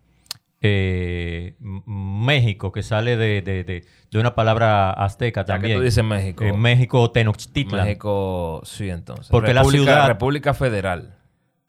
eh, 0.66 1.56
México, 1.86 2.72
que 2.72 2.82
sale 2.84 3.18
de, 3.18 3.42
de- 3.42 3.64
de- 3.66 3.86
de 4.12 4.20
una 4.20 4.34
palabra 4.34 4.92
azteca 4.92 5.42
Ya 5.42 5.46
que 5.46 5.52
también. 5.54 5.78
tú 5.78 5.84
dices 5.84 6.04
México. 6.04 6.44
En 6.46 6.58
México, 6.60 7.12
Tenochtitlan, 7.12 7.86
México, 7.86 8.62
sí, 8.64 8.90
entonces. 8.90 9.28
Porque 9.30 9.54
la 9.54 9.64
ciudad- 9.66 10.08
República 10.08 10.54
Federal. 10.54 11.18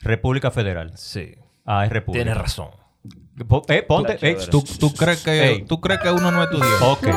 República 0.00 0.50
Federal. 0.50 0.92
Sí. 0.96 1.34
Ah, 1.64 1.84
es 1.86 1.90
República. 1.92 2.24
Tienes 2.24 2.40
razón. 2.40 2.68
Eh, 3.68 3.82
ponte, 3.82 4.16
eh. 4.22 4.36
¿Tú, 4.50 4.62
tú 4.78 4.92
crees 4.94 5.22
que. 5.24 5.64
¿Tú 5.68 5.80
crees 5.80 6.00
que 6.00 6.10
uno 6.10 6.30
no 6.30 6.44
estudió? 6.44 6.66
Ok. 6.92 7.08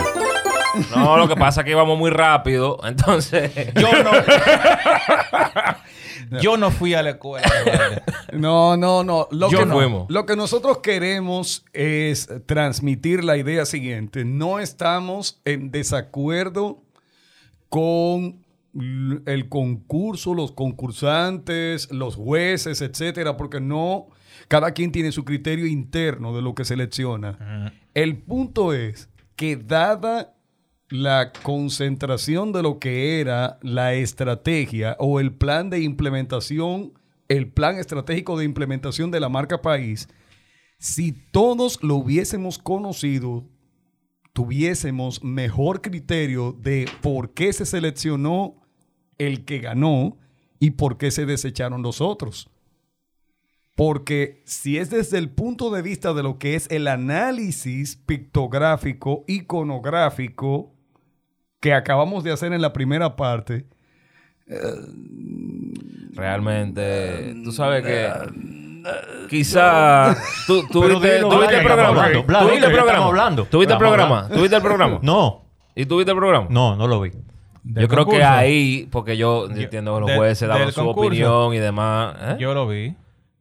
No, 0.95 1.17
lo 1.17 1.27
que 1.27 1.35
pasa 1.35 1.61
es 1.61 1.65
que 1.65 1.71
íbamos 1.71 1.97
muy 1.97 2.09
rápido. 2.09 2.79
Entonces. 2.83 3.51
Yo 3.75 4.03
no. 4.03 4.11
yo 6.41 6.57
no 6.57 6.71
fui 6.71 6.93
a 6.93 7.03
la 7.03 7.11
escuela. 7.11 8.03
No, 8.33 8.77
no, 8.77 9.03
no. 9.03 9.27
Lo, 9.31 9.49
Yo 9.49 9.59
que, 9.59 9.65
no. 9.65 9.75
Fuimos. 9.75 10.05
lo 10.09 10.25
que 10.25 10.35
nosotros 10.35 10.79
queremos 10.79 11.65
es 11.73 12.29
transmitir 12.45 13.23
la 13.23 13.37
idea 13.37 13.65
siguiente. 13.65 14.25
No 14.25 14.59
estamos 14.59 15.41
en 15.45 15.71
desacuerdo 15.71 16.81
con 17.69 18.45
el 18.73 19.49
concurso, 19.49 20.33
los 20.33 20.51
concursantes, 20.51 21.91
los 21.91 22.15
jueces, 22.15 22.81
etcétera, 22.81 23.35
porque 23.35 23.59
no, 23.59 24.07
cada 24.47 24.71
quien 24.71 24.91
tiene 24.91 25.11
su 25.11 25.25
criterio 25.25 25.65
interno 25.65 26.35
de 26.35 26.41
lo 26.41 26.53
que 26.53 26.63
selecciona. 26.63 27.73
El 27.93 28.17
punto 28.17 28.73
es 28.73 29.09
que 29.35 29.55
dada 29.55 30.33
la 30.89 31.33
concentración 31.43 32.53
de 32.53 32.63
lo 32.63 32.79
que 32.79 33.19
era 33.19 33.59
la 33.61 33.93
estrategia 33.93 34.95
o 34.99 35.19
el 35.19 35.33
plan 35.33 35.69
de 35.69 35.81
implementación, 35.81 36.93
el 37.27 37.51
plan 37.51 37.77
estratégico 37.77 38.37
de 38.37 38.45
implementación 38.45 39.11
de 39.11 39.19
la 39.19 39.29
marca 39.29 39.61
país, 39.61 40.07
si 40.79 41.11
todos 41.11 41.83
lo 41.83 41.95
hubiésemos 41.95 42.57
conocido, 42.57 43.43
tuviésemos 44.31 45.23
mejor 45.23 45.81
criterio 45.81 46.53
de 46.53 46.87
por 47.01 47.33
qué 47.33 47.51
se 47.51 47.65
seleccionó 47.65 48.61
el 49.17 49.45
que 49.45 49.59
ganó 49.59 50.17
y 50.59 50.71
por 50.71 50.97
qué 50.97 51.11
se 51.11 51.25
desecharon 51.25 51.81
los 51.81 52.01
otros. 52.01 52.49
Porque 53.75 54.41
si 54.45 54.77
es 54.77 54.89
desde 54.89 55.17
el 55.17 55.29
punto 55.29 55.69
de 55.69 55.81
vista 55.81 56.13
de 56.13 56.23
lo 56.23 56.39
que 56.39 56.55
es 56.55 56.67
el 56.71 56.87
análisis 56.87 57.95
pictográfico, 57.95 59.23
iconográfico, 59.27 60.76
que 61.59 61.73
acabamos 61.73 62.23
de 62.23 62.31
hacer 62.31 62.53
en 62.53 62.61
la 62.61 62.73
primera 62.73 63.15
parte, 63.15 63.65
Realmente, 66.13 67.35
tú 67.43 67.51
sabes 67.51 67.83
que 67.83 68.09
quizá 69.29 70.15
tú, 70.47 70.63
tú 70.71 70.81
Pero 70.81 70.99
viste, 70.99 71.15
dilo, 71.17 71.29
tú 71.29 71.39
viste 71.39 71.55
Vlad, 71.55 71.59
el 71.59 71.65
programa. 71.65 71.89
estamos 71.89 72.03
hablando. 72.05 72.23
Vlad, 72.27 72.39
¿Tú 72.39 72.45
dilo, 72.45 72.53
viste 72.55 72.65
el 72.67 72.71
programa? 72.73 72.91
estamos 72.91 73.09
hablando. 73.09 73.45
¿Tú 73.45 73.59
viste 73.59 73.73
el 73.73 73.79
programa? 73.79 74.15
hablando. 74.15 74.35
¿Tú 74.35 74.41
viste 74.41 74.55
el 74.55 74.61
programa? 74.61 74.99
No, 75.01 75.45
¿Y 75.75 75.85
tú 75.85 75.97
viste 75.97 76.11
el 76.11 76.17
programa? 76.17 76.47
no, 76.49 76.75
no 76.75 76.87
lo 76.87 77.01
vi. 77.01 77.11
Del 77.63 77.81
Yo 77.83 77.87
creo 77.89 78.05
que 78.07 78.23
ahí, 78.23 78.87
porque 78.91 79.17
yo, 79.17 79.47
entiendo 79.49 79.93
que 79.95 79.99
los 79.99 80.07
del- 80.07 80.17
jueces 80.17 80.47
daban 80.47 80.63
del 80.63 80.71
su 80.73 80.81
concurso. 80.85 81.07
opinión 81.09 81.53
y 81.53 81.57
demás. 81.59 82.15
¿eh? 82.21 82.35
Yo 82.39 82.53
lo 82.53 82.67
vi. 82.67 82.95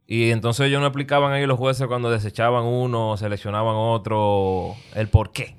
Y 0.05 0.31
entonces 0.31 0.67
ellos 0.67 0.81
no 0.81 0.87
explicaban 0.87 1.31
ahí 1.33 1.45
los 1.45 1.57
jueces 1.57 1.87
cuando 1.87 2.11
desechaban 2.11 2.63
uno, 2.65 3.15
seleccionaban 3.17 3.75
otro, 3.75 4.75
el 4.95 5.07
por 5.07 5.31
qué. 5.31 5.55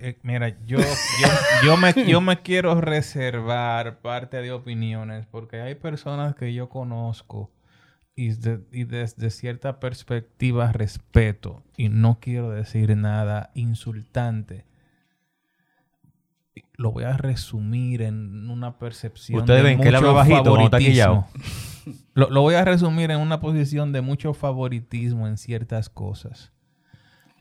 Eh, 0.00 0.18
mira, 0.22 0.48
yo, 0.66 0.78
yo, 0.78 1.28
yo, 1.64 1.76
me, 1.76 1.92
yo 2.06 2.20
me 2.20 2.40
quiero 2.42 2.80
reservar 2.80 4.00
parte 4.00 4.38
de 4.42 4.52
opiniones 4.52 5.26
porque 5.26 5.60
hay 5.60 5.74
personas 5.74 6.34
que 6.34 6.52
yo 6.54 6.68
conozco 6.68 7.52
y, 8.14 8.30
de- 8.34 8.60
y 8.72 8.84
desde 8.84 9.30
cierta 9.30 9.78
perspectiva 9.80 10.72
respeto 10.72 11.62
y 11.76 11.88
no 11.88 12.18
quiero 12.20 12.50
decir 12.50 12.96
nada 12.96 13.50
insultante. 13.54 14.64
Lo 16.78 16.92
voy 16.92 17.04
a 17.04 17.16
resumir 17.16 18.02
en 18.02 18.48
una 18.50 18.78
percepción 18.78 19.40
Ustedes 19.40 19.62
de 19.62 19.68
ven 19.70 19.80
que 19.80 19.88
él 19.88 19.94
habla 19.94 20.10
bajito 20.12 20.44
favoritismo. 20.44 21.28
Lo, 22.14 22.30
lo 22.30 22.40
voy 22.42 22.54
a 22.54 22.64
resumir 22.64 23.10
en 23.10 23.20
una 23.20 23.40
posición 23.40 23.92
de 23.92 24.00
mucho 24.00 24.34
favoritismo 24.34 25.28
en 25.28 25.36
ciertas 25.38 25.88
cosas. 25.88 26.52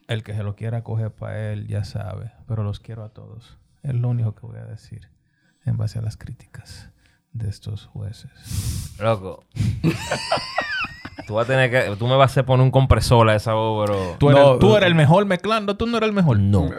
El 0.08 0.24
que 0.24 0.34
se 0.34 0.44
lo 0.44 0.56
quiera 0.56 0.84
coger 0.84 1.12
para 1.12 1.52
él 1.52 1.68
ya 1.68 1.84
sabe, 1.84 2.32
pero 2.48 2.64
los 2.64 2.80
quiero 2.80 3.04
a 3.04 3.10
todos. 3.10 3.58
Es 3.84 3.94
lo 3.96 4.10
único 4.10 4.36
que 4.36 4.46
voy 4.46 4.58
a 4.58 4.66
decir 4.66 5.10
en 5.66 5.78
base 5.78 5.98
a 6.00 6.02
las 6.02 6.16
críticas 6.18 6.90
de 7.34 7.50
estos 7.50 7.88
jueces. 7.88 8.96
Loco. 9.00 9.44
tú, 11.28 11.34
vas 11.34 11.46
a 11.46 11.48
tener 11.48 11.72
que, 11.72 11.96
tú 11.98 12.06
me 12.08 12.16
vas 12.16 12.30
a 12.30 12.32
hacer 12.32 12.46
poner 12.46 12.64
un 12.64 12.72
compresor 12.72 13.28
a 13.30 13.36
esa 13.36 13.54
voz. 13.54 13.90
Tú 14.20 14.30
eres, 14.30 14.44
No, 14.44 14.58
tú 14.60 14.74
eh, 14.74 14.78
eres 14.78 14.88
el 14.88 14.96
mejor 14.96 15.26
mezclando, 15.26 15.76
tú 15.76 15.88
no 15.88 15.98
eres 15.98 16.10
el 16.10 16.16
mejor. 16.16 16.38
No. 16.40 16.70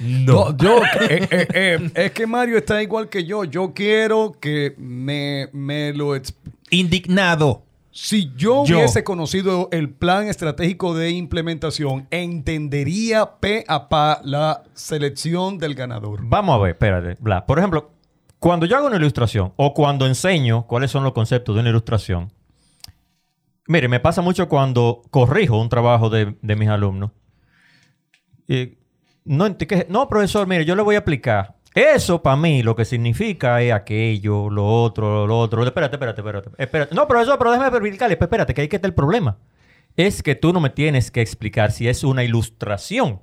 No, 0.00 0.56
yo, 0.56 0.82
eh, 1.00 1.28
eh, 1.30 1.48
eh, 1.54 1.90
es 1.94 2.10
que 2.12 2.26
Mario 2.26 2.58
está 2.58 2.82
igual 2.82 3.08
que 3.08 3.24
yo. 3.24 3.44
Yo 3.44 3.72
quiero 3.74 4.32
que 4.40 4.74
me, 4.78 5.48
me 5.52 5.92
lo... 5.94 6.14
exp- 6.16 6.34
Indignado. 6.70 7.62
Si 7.94 8.32
yo, 8.36 8.64
Yo. 8.64 8.78
hubiese 8.78 9.04
conocido 9.04 9.68
el 9.70 9.90
plan 9.90 10.26
estratégico 10.26 10.94
de 10.94 11.10
implementación, 11.10 12.08
entendería 12.10 13.38
pe 13.38 13.66
a 13.68 13.90
pa 13.90 14.22
la 14.24 14.62
selección 14.72 15.58
del 15.58 15.74
ganador. 15.74 16.20
Vamos 16.24 16.54
a 16.54 16.58
ver, 16.58 16.70
espérate. 16.70 17.18
Blas. 17.20 17.42
Por 17.42 17.58
ejemplo, 17.58 17.90
cuando 18.38 18.64
yo 18.64 18.78
hago 18.78 18.86
una 18.86 18.96
ilustración 18.96 19.52
o 19.56 19.74
cuando 19.74 20.06
enseño 20.06 20.66
cuáles 20.66 20.90
son 20.90 21.04
los 21.04 21.12
conceptos 21.12 21.54
de 21.54 21.60
una 21.60 21.68
ilustración, 21.68 22.32
mire, 23.68 23.88
me 23.88 24.00
pasa 24.00 24.22
mucho 24.22 24.48
cuando 24.48 25.02
corrijo 25.10 25.60
un 25.60 25.68
trabajo 25.68 26.08
de, 26.08 26.34
de 26.40 26.56
mis 26.56 26.70
alumnos. 26.70 27.10
Y 28.48 28.78
no, 29.24 29.54
no, 29.90 30.08
profesor, 30.08 30.46
mire, 30.46 30.64
yo 30.64 30.74
le 30.74 30.82
voy 30.82 30.94
a 30.94 30.98
explicar. 30.98 31.56
Eso 31.74 32.22
para 32.22 32.36
mí 32.36 32.62
lo 32.62 32.76
que 32.76 32.84
significa 32.84 33.62
es 33.62 33.72
aquello, 33.72 34.50
lo 34.50 34.66
otro, 34.66 35.26
lo 35.26 35.38
otro. 35.38 35.64
Espérate, 35.64 35.96
espérate, 35.96 36.20
espérate. 36.20 36.50
espérate. 36.58 36.94
No, 36.94 37.08
profesor, 37.08 37.38
pero 37.38 37.52
déjame. 37.52 37.70
Pues 37.70 38.00
espérate, 38.00 38.54
que 38.54 38.60
ahí 38.60 38.68
que 38.68 38.76
está 38.76 38.88
el 38.88 38.94
problema. 38.94 39.38
Es 39.96 40.22
que 40.22 40.34
tú 40.34 40.52
no 40.52 40.60
me 40.60 40.70
tienes 40.70 41.10
que 41.10 41.20
explicar 41.20 41.72
si 41.72 41.88
es 41.88 42.04
una 42.04 42.24
ilustración 42.24 43.20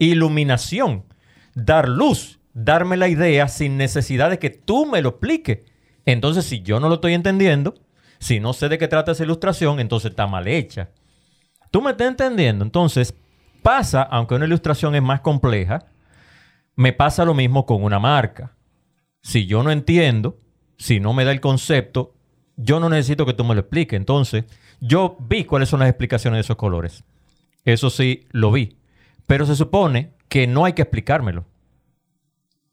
iluminación, 0.00 1.04
dar 1.54 1.88
luz, 1.88 2.40
darme 2.54 2.96
la 2.96 3.06
idea 3.06 3.46
sin 3.46 3.76
necesidad 3.76 4.30
de 4.30 4.40
que 4.40 4.50
tú 4.50 4.86
me 4.86 5.02
lo 5.02 5.10
expliques. 5.10 5.60
Entonces, 6.06 6.46
si 6.46 6.62
yo 6.62 6.80
no 6.80 6.88
lo 6.88 6.96
estoy 6.96 7.14
entendiendo, 7.14 7.74
si 8.18 8.40
no 8.40 8.52
sé 8.52 8.68
de 8.68 8.78
qué 8.78 8.88
trata 8.88 9.12
esa 9.12 9.24
ilustración, 9.24 9.78
entonces 9.78 10.10
está 10.10 10.26
mal 10.26 10.48
hecha. 10.48 10.88
¿Tú 11.70 11.82
me 11.82 11.92
estás 11.92 12.08
entendiendo? 12.08 12.64
Entonces, 12.64 13.14
pasa, 13.62 14.02
aunque 14.02 14.34
una 14.34 14.46
ilustración 14.46 14.94
es 14.94 15.02
más 15.02 15.20
compleja, 15.20 15.84
me 16.76 16.92
pasa 16.92 17.24
lo 17.24 17.34
mismo 17.34 17.66
con 17.66 17.82
una 17.82 17.98
marca. 17.98 18.56
Si 19.22 19.46
yo 19.46 19.62
no 19.62 19.70
entiendo, 19.70 20.38
si 20.78 21.00
no 21.00 21.12
me 21.12 21.24
da 21.24 21.32
el 21.32 21.40
concepto, 21.40 22.14
yo 22.56 22.80
no 22.80 22.88
necesito 22.88 23.26
que 23.26 23.34
tú 23.34 23.44
me 23.44 23.54
lo 23.54 23.60
expliques. 23.60 23.96
Entonces, 23.96 24.44
yo 24.80 25.16
vi 25.20 25.44
cuáles 25.44 25.68
son 25.68 25.80
las 25.80 25.88
explicaciones 25.88 26.38
de 26.38 26.40
esos 26.42 26.56
colores. 26.56 27.04
Eso 27.64 27.90
sí, 27.90 28.26
lo 28.30 28.50
vi. 28.50 28.76
Pero 29.26 29.46
se 29.46 29.56
supone 29.56 30.14
que 30.28 30.46
no 30.46 30.64
hay 30.64 30.72
que 30.72 30.82
explicármelo. 30.82 31.44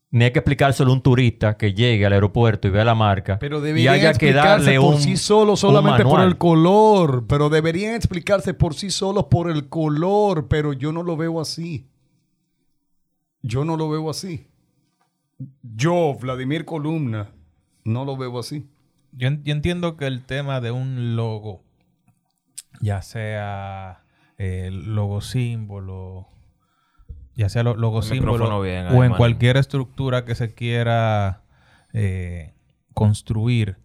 Ni 0.09 0.23
hay 0.23 0.31
que 0.31 0.39
explicárselo 0.39 0.89
a 0.89 0.93
un 0.93 1.01
turista 1.01 1.57
que 1.57 1.73
llegue 1.73 2.05
al 2.05 2.13
aeropuerto 2.13 2.69
y 2.69 2.71
vea 2.71 2.85
la 2.85 2.95
marca 2.95 3.37
Pero 3.39 3.59
y 3.59 3.61
deberían 3.61 3.93
haya 3.93 4.03
que 4.03 4.09
explicarse 4.29 4.65
darle 4.65 4.79
por 4.79 4.93
un, 4.93 5.01
sí 5.01 5.17
solo 5.17 5.57
solamente 5.57 6.03
por 6.03 6.21
el 6.21 6.37
color. 6.37 7.25
Pero 7.27 7.49
deberían 7.49 7.93
explicarse 7.93 8.53
por 8.53 8.73
sí 8.73 8.89
solos 8.89 9.25
por 9.25 9.51
el 9.51 9.67
color. 9.67 10.47
Pero 10.47 10.71
yo 10.71 10.93
no 10.93 11.03
lo 11.03 11.17
veo 11.17 11.41
así. 11.41 11.87
Yo 13.41 13.63
no 13.65 13.77
lo 13.77 13.89
veo 13.89 14.09
así. 14.09 14.47
Yo, 15.61 16.15
Vladimir 16.19 16.65
Columna, 16.65 17.29
no 17.85 18.05
lo 18.05 18.17
veo 18.17 18.39
así. 18.39 18.67
Yo, 19.11 19.27
en- 19.27 19.43
yo 19.43 19.53
entiendo 19.53 19.97
que 19.97 20.07
el 20.07 20.25
tema 20.25 20.61
de 20.61 20.71
un 20.71 21.15
logo, 21.15 21.63
ya 22.81 23.01
sea 23.01 24.03
eh, 24.39 24.69
logo 24.71 25.21
símbolo, 25.21 26.27
ya 27.35 27.49
sea 27.49 27.63
lo- 27.63 27.75
logo 27.75 28.01
símbolo 28.03 28.61
bien 28.61 28.85
o 28.87 29.03
en 29.03 29.09
man. 29.11 29.17
cualquier 29.17 29.57
estructura 29.57 30.25
que 30.25 30.35
se 30.35 30.53
quiera 30.53 31.43
eh, 31.93 32.53
construir, 32.93 33.77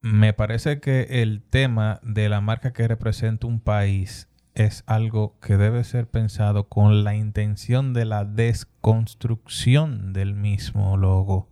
me 0.00 0.32
parece 0.32 0.80
que 0.80 1.22
el 1.22 1.42
tema 1.42 2.00
de 2.02 2.28
la 2.28 2.40
marca 2.40 2.72
que 2.72 2.88
representa 2.88 3.46
un 3.46 3.60
país 3.60 4.28
es 4.54 4.84
algo 4.86 5.38
que 5.40 5.56
debe 5.56 5.82
ser 5.84 6.08
pensado 6.08 6.68
con 6.68 7.04
la 7.04 7.14
intención 7.14 7.94
de 7.94 8.04
la 8.04 8.24
desconstrucción 8.24 10.12
del 10.12 10.34
mismo 10.34 10.96
logo 10.96 11.48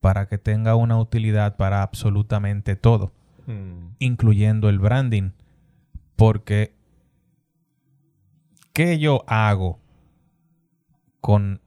para 0.00 0.26
que 0.28 0.36
tenga 0.36 0.74
una 0.76 0.98
utilidad 0.98 1.56
para 1.56 1.82
absolutamente 1.82 2.76
todo, 2.76 3.12
Mm. 3.46 3.94
incluyendo 3.98 4.68
el 4.68 4.78
branding. 4.78 5.30
Porque, 6.16 6.74
¿qué 8.72 8.98
yo 8.98 9.24
hago 9.26 9.80
con 11.20 11.60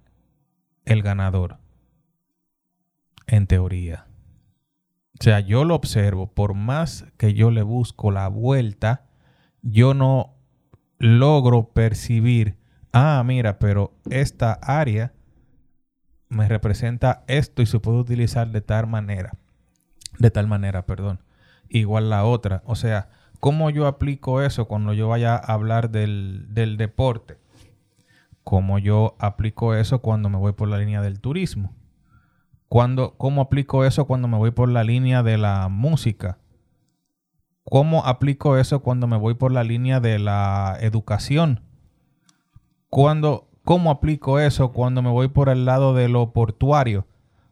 el 0.86 1.02
ganador? 1.02 1.58
En 3.26 3.48
teoría. 3.48 4.06
O 5.20 5.24
sea, 5.24 5.40
yo 5.40 5.66
lo 5.66 5.74
observo, 5.76 6.28
por 6.32 6.54
más 6.54 7.06
que 7.18 7.34
yo 7.34 7.50
le 7.52 7.64
busco 7.64 8.12
la 8.12 8.28
vuelta, 8.28 9.07
yo 9.70 9.93
no 9.93 10.34
logro 10.97 11.70
percibir, 11.70 12.57
ah, 12.93 13.22
mira, 13.26 13.59
pero 13.59 13.93
esta 14.09 14.53
área 14.53 15.13
me 16.30 16.47
representa 16.47 17.24
esto 17.28 17.61
y 17.61 17.65
se 17.65 17.80
puede 17.80 17.99
utilizar 17.99 18.49
de 18.49 18.61
tal 18.61 18.88
manera. 18.88 19.34
De 20.20 20.32
tal 20.32 20.47
manera, 20.47 20.86
perdón. 20.86 21.20
Igual 21.70 22.09
la 22.09 22.24
otra. 22.24 22.63
O 22.65 22.76
sea, 22.76 23.09
¿cómo 23.39 23.70
yo 23.70 23.88
aplico 23.88 24.41
eso 24.41 24.68
cuando 24.68 24.93
yo 24.93 25.09
vaya 25.09 25.36
a 25.36 25.53
hablar 25.53 25.89
del, 25.91 26.45
del 26.49 26.78
deporte? 26.78 27.38
¿Cómo 28.43 28.80
yo 28.80 29.15
aplico 29.20 29.76
eso 29.76 29.99
cuando 30.01 30.30
me 30.30 30.38
voy 30.38 30.53
por 30.53 30.70
la 30.70 30.78
línea 30.78 31.01
del 31.01 31.20
turismo? 31.20 31.76
Cuando, 32.70 33.15
¿Cómo 33.18 33.41
aplico 33.41 33.84
eso 33.84 34.05
cuando 34.05 34.30
me 34.30 34.38
voy 34.38 34.51
por 34.51 34.70
la 34.70 34.84
línea 34.86 35.24
de 35.24 35.38
la 35.38 35.68
música? 35.68 36.38
¿Cómo 37.70 38.05
aplico 38.05 38.57
eso 38.57 38.80
cuando 38.82 39.07
me 39.07 39.18
voy 39.18 39.34
por 39.34 39.51
la 39.51 39.63
línea 39.65 39.99
de 39.99 40.20
la 40.20 40.78
educación? 40.80 41.61
Cuando, 42.89 43.49
¿Cómo 43.65 43.91
aplico 43.91 44.39
eso 44.39 44.72
cuando 44.72 45.01
me 45.01 45.09
voy 45.09 45.28
por 45.28 45.49
el 45.49 45.65
lado 45.65 45.93
de 45.93 46.07
lo 46.07 46.32
portuario? 46.32 47.05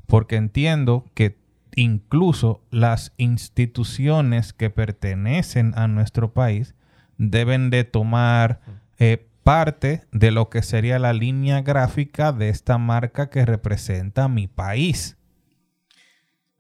Porque 0.08 0.38
entiendo 0.38 1.04
que 1.14 1.38
incluso 1.76 2.62
las 2.72 3.12
instituciones 3.18 4.54
que 4.54 4.70
pertenecen 4.70 5.74
a 5.76 5.90
nuestro 5.90 6.32
país 6.32 6.76
deben 7.18 7.70
de 7.70 7.84
tomar 7.84 8.62
eh, 8.98 9.28
parte 9.44 10.04
de 10.14 10.32
lo 10.32 10.50
que 10.50 10.62
sería 10.62 10.98
la 10.98 11.12
línea 11.12 11.62
gráfica 11.62 12.32
de 12.32 12.48
esta 12.48 12.78
marca 12.78 13.30
que 13.30 13.46
representa 13.46 14.30
mi 14.30 14.48
país. 14.48 15.18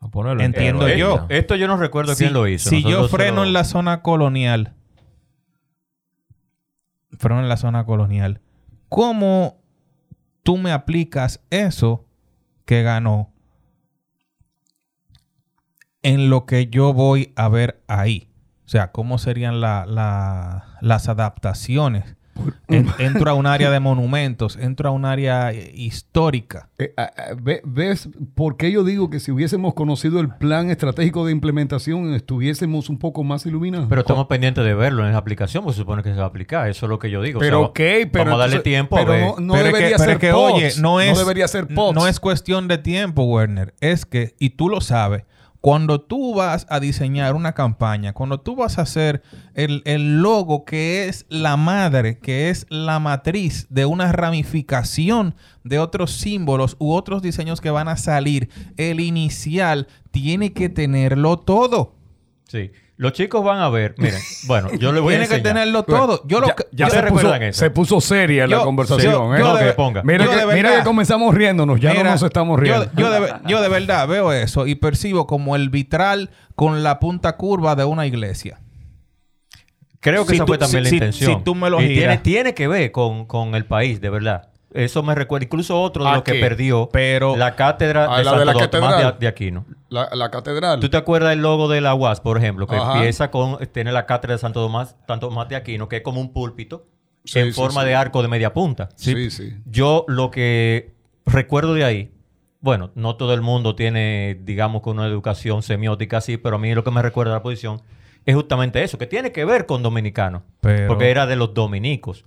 A 0.05 0.09
ponerlo 0.09 0.39
en 0.41 0.45
Entiendo 0.53 0.87
yo. 0.87 1.25
Esto 1.29 1.55
yo 1.55 1.67
no 1.67 1.77
recuerdo 1.77 2.13
Si- 2.13 2.23
quién 2.25 2.33
lo 2.33 2.47
hizo. 2.47 2.69
Si 2.69 2.83
yo 2.83 2.89
Nosotros 2.89 3.11
freno 3.11 3.37
lo- 3.37 3.43
en 3.45 3.53
la 3.53 3.63
zona 3.63 4.03
colonial, 4.03 4.73
freno 7.17 7.41
en 7.41 7.49
la 7.49 7.57
zona 7.57 7.85
colonial, 7.85 8.39
¿cómo 8.87 9.57
tú 10.43 10.57
me 10.57 10.71
aplicas 10.71 11.41
eso 11.49 12.05
que 12.65 12.83
ganó 12.83 13.31
en 16.03 16.29
lo 16.29 16.45
que 16.45 16.67
yo 16.67 16.93
voy 16.93 17.33
a 17.35 17.49
ver 17.49 17.83
ahí? 17.87 18.29
O 18.65 18.69
sea, 18.69 18.91
¿cómo 18.91 19.17
serían 19.17 19.59
la- 19.59 19.85
la- 19.87 20.77
las 20.81 21.09
adaptaciones? 21.09 22.15
En- 22.67 22.87
entro 22.99 23.29
a 23.29 23.33
un 23.33 23.45
área 23.45 23.69
de 23.71 23.79
monumentos, 23.81 24.57
entro 24.57 24.89
a 24.89 24.91
un 24.91 25.05
área 25.05 25.53
histórica. 25.53 26.69
Eh, 26.77 26.93
ah, 26.97 27.11
ah, 27.17 27.21
ve- 27.41 27.61
¿Ves 27.63 28.09
por 28.35 28.57
qué 28.57 28.71
yo 28.71 28.83
digo 28.83 29.09
que 29.09 29.19
si 29.19 29.31
hubiésemos 29.31 29.73
conocido 29.73 30.19
el 30.19 30.29
plan 30.29 30.69
estratégico 30.69 31.25
de 31.25 31.31
implementación 31.31 32.13
estuviésemos 32.13 32.89
un 32.89 32.97
poco 32.99 33.23
más 33.23 33.45
iluminados? 33.45 33.87
Pero 33.89 34.01
estamos 34.01 34.27
pendientes 34.27 34.63
de 34.65 34.73
verlo 34.73 35.05
en 35.05 35.13
la 35.13 35.17
aplicación, 35.17 35.63
porque 35.63 35.75
se 35.75 35.81
supone 35.81 36.03
que 36.03 36.09
se 36.11 36.17
va 36.17 36.23
a 36.23 36.27
aplicar. 36.27 36.69
Eso 36.69 36.85
es 36.85 36.89
lo 36.89 36.99
que 36.99 37.09
yo 37.09 37.21
digo. 37.21 37.39
O 37.39 37.41
Pero 37.41 37.59
sea, 37.59 37.67
ok, 37.67 38.09
pero 38.11 38.25
Vamos 38.25 38.33
a 38.33 38.37
darle 38.37 38.55
entonces- 38.57 38.63
tiempo 38.63 38.95
pero 38.97 39.11
a 39.11 39.15
ver. 39.15 39.25
no- 39.25 39.35
no 39.39 39.53
Pero 39.53 39.65
es 39.67 39.71
que- 39.73 39.77
debería 39.77 39.97
pero 39.97 40.09
ser 40.11 40.19
que, 40.19 40.31
oye, 40.33 40.71
no 40.81 41.01
es, 41.01 41.17
debería 41.17 41.47
ser 41.47 41.67
pods. 41.67 41.95
No 41.95 42.07
es 42.07 42.19
cuestión 42.19 42.67
de 42.67 42.77
tiempo, 42.77 43.23
Werner. 43.23 43.73
Es 43.79 44.05
que, 44.05 44.35
y 44.39 44.51
tú 44.51 44.69
lo 44.69 44.81
sabes, 44.81 45.23
cuando 45.65 45.99
tú 45.99 46.35
vas 46.35 46.67
a 46.69 46.79
diseñar 46.79 47.33
una 47.33 47.53
campaña, 47.53 48.13
cuando 48.13 48.39
tú 48.39 48.55
vas 48.55 48.77
a 48.77 48.83
hacer 48.83 49.23
el, 49.55 49.81
el 49.85 50.21
logo 50.21 50.63
que 50.63 51.07
es 51.07 51.25
la 51.27 51.57
madre, 51.57 52.19
que 52.19 52.51
es 52.51 52.67
la 52.69 52.99
matriz 52.99 53.65
de 53.71 53.87
una 53.87 54.11
ramificación 54.11 55.33
de 55.63 55.79
otros 55.79 56.11
símbolos 56.11 56.75
u 56.77 56.91
otros 56.91 57.23
diseños 57.23 57.61
que 57.61 57.71
van 57.71 57.87
a 57.87 57.97
salir, 57.97 58.47
el 58.77 58.99
inicial 58.99 59.87
tiene 60.11 60.53
que 60.53 60.69
tenerlo 60.69 61.39
todo. 61.39 61.95
Sí. 62.47 62.69
Los 62.97 63.11
chicos 63.11 63.43
van 63.43 63.59
a 63.59 63.67
ver. 63.69 63.93
Miren, 63.97 64.21
bueno, 64.47 64.69
yo 64.79 64.93
le 64.93 65.01
voy 65.01 65.15
a 65.15 65.19
Tiene 65.19 65.35
que 65.35 65.41
tenerlo 65.41 65.83
todo. 65.83 66.21
Yo 66.27 66.39
lo 66.39 66.47
ya, 66.47 66.55
que- 66.55 66.63
ya 66.71 66.85
yo- 66.85 66.91
se, 66.91 66.95
¿Ustedes 66.97 67.11
puso, 67.11 67.23
recuerdan 67.23 67.43
eso? 67.49 67.59
se 67.59 67.69
puso 67.69 67.99
seria 68.01 68.45
Yo- 68.47 68.57
la 68.57 68.63
conversación. 68.63 69.11
yo- 69.11 69.35
¿eh? 69.35 69.39
yo 69.39 69.55
de- 69.57 69.73
ponga. 69.73 70.01
Mira, 70.03 70.23
yo 70.23 70.31
que, 70.31 70.55
mira 70.55 70.77
que 70.77 70.83
comenzamos 70.83 71.35
riéndonos, 71.35 71.77
ya 71.81 71.91
Mira, 71.91 72.03
no 72.05 72.11
nos 72.11 72.23
estamos 72.23 72.57
riendo. 72.57 72.89
Yo, 72.95 73.09
de, 73.11 73.33
yo 73.47 73.61
de 73.61 73.67
verdad 73.67 74.07
veo 74.07 74.31
eso 74.31 74.65
y 74.65 74.75
percibo 74.75 75.27
como 75.27 75.57
el 75.57 75.69
vitral 75.69 76.29
con 76.55 76.83
la 76.83 76.99
punta 77.01 77.35
curva 77.35 77.75
de 77.75 77.83
una 77.83 78.05
iglesia. 78.05 78.61
Creo 79.99 80.23
que 80.23 80.29
Si 80.31 80.35
esa 80.35 80.45
tú- 80.45 80.51
fue 80.51 80.57
también 80.57 80.83
si- 80.85 80.85
la 80.85 80.89
si- 80.89 80.95
intención. 80.95 81.39
si 81.39 81.43
tú 81.43 81.55
me 81.55 81.69
lo 81.69 81.81
y 81.81 81.87
giras. 81.87 81.97
tiene, 81.97 82.17
tiene 82.19 82.53
que 82.53 82.67
ver 82.67 82.91
con, 82.91 83.25
con 83.25 83.55
el 83.55 83.65
país, 83.65 83.99
de 83.99 84.09
verdad. 84.09 84.49
Eso 84.75 85.01
me 85.03 85.15
recuerda. 85.15 85.45
Incluso 85.45 85.81
otro 85.81 86.03
de 86.03 86.09
¿A 86.09 86.13
los 86.15 86.23
que 86.23 86.33
perdió 86.35 86.89
Pero- 86.91 87.35
la 87.37 87.55
cátedra 87.55 88.13
¿A 88.13 88.17
de 88.17 88.23
la 88.25 88.29
Santo 88.31 88.39
de 88.39 88.45
la 88.45 88.51
Tomás 88.53 88.69
catedral? 88.69 89.13
de, 89.13 89.19
de 89.19 89.27
Aquino. 89.27 89.65
La, 89.89 90.09
la 90.13 90.29
catedral. 90.29 90.79
¿Tú 90.81 90.89
te 90.89 90.97
acuerdas 90.97 91.29
del 91.31 91.41
logo 91.41 91.67
de 91.69 91.79
la 91.81 91.95
UAS, 91.95 92.19
por 92.19 92.37
ejemplo? 92.37 92.67
Que 92.67 92.75
Ajá. 92.75 92.95
empieza 92.97 93.31
con... 93.31 93.57
Tiene 93.67 93.91
la 93.91 94.05
cátedra 94.05 94.33
de 94.35 94.39
Santo 94.39 94.61
Tomás, 94.61 94.95
Santo 95.07 95.29
Tomás 95.29 95.47
de 95.49 95.55
Aquino, 95.55 95.87
que 95.87 95.97
es 95.97 96.01
como 96.01 96.19
un 96.19 96.33
púlpito 96.33 96.85
Sí, 97.23 97.39
en 97.39 97.47
sí, 97.47 97.53
forma 97.53 97.81
sí. 97.81 97.87
de 97.87 97.95
arco 97.95 98.21
de 98.21 98.27
media 98.27 98.53
punta. 98.53 98.89
Sí, 98.95 99.31
sí. 99.31 99.55
Yo 99.65 100.05
lo 100.07 100.29
que 100.29 100.93
recuerdo 101.25 101.73
de 101.73 101.83
ahí, 101.85 102.11
bueno, 102.59 102.91
no 102.95 103.15
todo 103.15 103.33
el 103.33 103.41
mundo 103.41 103.75
tiene, 103.75 104.37
digamos, 104.43 104.81
con 104.81 104.99
una 104.99 105.07
educación 105.07 105.63
semiótica 105.63 106.17
así, 106.17 106.37
pero 106.37 106.57
a 106.57 106.59
mí 106.59 106.73
lo 106.75 106.83
que 106.83 106.91
me 106.91 107.01
recuerda 107.01 107.31
la 107.33 107.41
posición 107.41 107.81
es 108.25 108.35
justamente 108.35 108.83
eso, 108.83 108.97
que 108.97 109.07
tiene 109.07 109.31
que 109.31 109.45
ver 109.45 109.65
con 109.65 109.81
dominicanos. 109.83 110.41
Pero- 110.61 110.87
Porque 110.89 111.09
era 111.11 111.25
de 111.27 111.35
los 111.35 111.53
dominicos. 111.53 112.25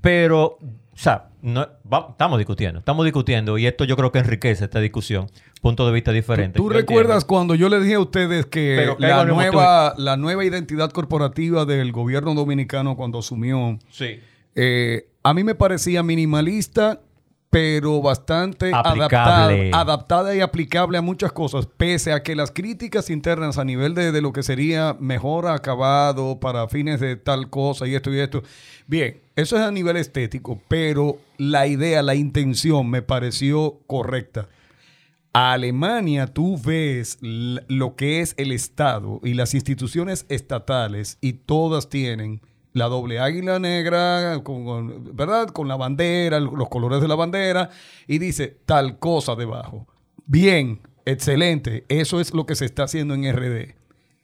Pero, 0.00 0.58
o 0.60 0.96
sea, 0.96 1.27
no- 1.42 1.68
va- 1.92 2.08
estamos 2.10 2.38
discutiendo, 2.38 2.78
estamos 2.80 3.04
discutiendo 3.04 3.58
y 3.58 3.66
esto 3.66 3.84
yo 3.84 3.96
creo 3.96 4.10
que 4.12 4.18
enriquece 4.18 4.64
esta 4.64 4.80
discusión, 4.80 5.26
punto 5.60 5.86
de 5.86 5.92
vista 5.92 6.12
diferente. 6.12 6.56
¿Tú 6.56 6.68
recuerdas 6.68 7.16
entiendo. 7.22 7.26
cuando 7.26 7.54
yo 7.54 7.68
les 7.68 7.82
dije 7.82 7.94
a 7.94 8.00
ustedes 8.00 8.46
que 8.46 8.94
la 8.98 9.24
nueva, 9.24 9.94
la 9.96 10.16
nueva 10.16 10.44
identidad 10.44 10.90
corporativa 10.90 11.64
del 11.64 11.92
gobierno 11.92 12.34
dominicano 12.34 12.96
cuando 12.96 13.18
asumió, 13.20 13.78
Sí. 13.90 14.20
eh, 14.54 15.08
a 15.22 15.34
mí 15.34 15.44
me 15.44 15.54
parecía 15.54 16.02
minimalista, 16.02 17.00
pero 17.50 18.02
bastante 18.02 18.70
adaptada, 18.74 19.48
adaptada 19.72 20.34
y 20.36 20.40
aplicable 20.42 20.98
a 20.98 21.02
muchas 21.02 21.32
cosas, 21.32 21.66
pese 21.66 22.12
a 22.12 22.22
que 22.22 22.36
las 22.36 22.50
críticas 22.50 23.08
internas 23.08 23.56
a 23.56 23.64
nivel 23.64 23.94
de, 23.94 24.12
de 24.12 24.20
lo 24.20 24.34
que 24.34 24.42
sería 24.42 24.94
mejor 25.00 25.46
acabado 25.46 26.40
para 26.40 26.68
fines 26.68 27.00
de 27.00 27.16
tal 27.16 27.48
cosa 27.48 27.86
y 27.86 27.94
esto 27.94 28.12
y 28.12 28.18
esto. 28.20 28.42
Bien, 28.86 29.18
eso 29.38 29.56
es 29.56 29.62
a 29.62 29.70
nivel 29.70 29.96
estético, 29.96 30.60
pero 30.68 31.18
la 31.36 31.66
idea, 31.66 32.02
la 32.02 32.14
intención 32.14 32.90
me 32.90 33.02
pareció 33.02 33.80
correcta. 33.86 34.48
A 35.32 35.52
Alemania 35.52 36.26
tú 36.26 36.58
ves 36.60 37.18
lo 37.20 37.94
que 37.96 38.20
es 38.20 38.34
el 38.38 38.50
Estado 38.52 39.20
y 39.22 39.34
las 39.34 39.54
instituciones 39.54 40.26
estatales 40.28 41.18
y 41.20 41.34
todas 41.34 41.88
tienen 41.88 42.40
la 42.72 42.86
doble 42.86 43.20
águila 43.20 43.58
negra, 43.58 44.40
con- 44.42 45.14
¿verdad? 45.14 45.48
Con 45.48 45.68
la 45.68 45.76
bandera, 45.76 46.40
los 46.40 46.68
colores 46.68 47.00
de 47.00 47.08
la 47.08 47.14
bandera 47.14 47.70
y 48.06 48.18
dice 48.18 48.56
tal 48.66 48.98
cosa 48.98 49.34
debajo. 49.36 49.86
Bien, 50.26 50.80
excelente. 51.04 51.84
Eso 51.88 52.20
es 52.20 52.34
lo 52.34 52.44
que 52.46 52.54
se 52.56 52.64
está 52.64 52.84
haciendo 52.84 53.14
en 53.14 53.24
RD. 53.32 53.74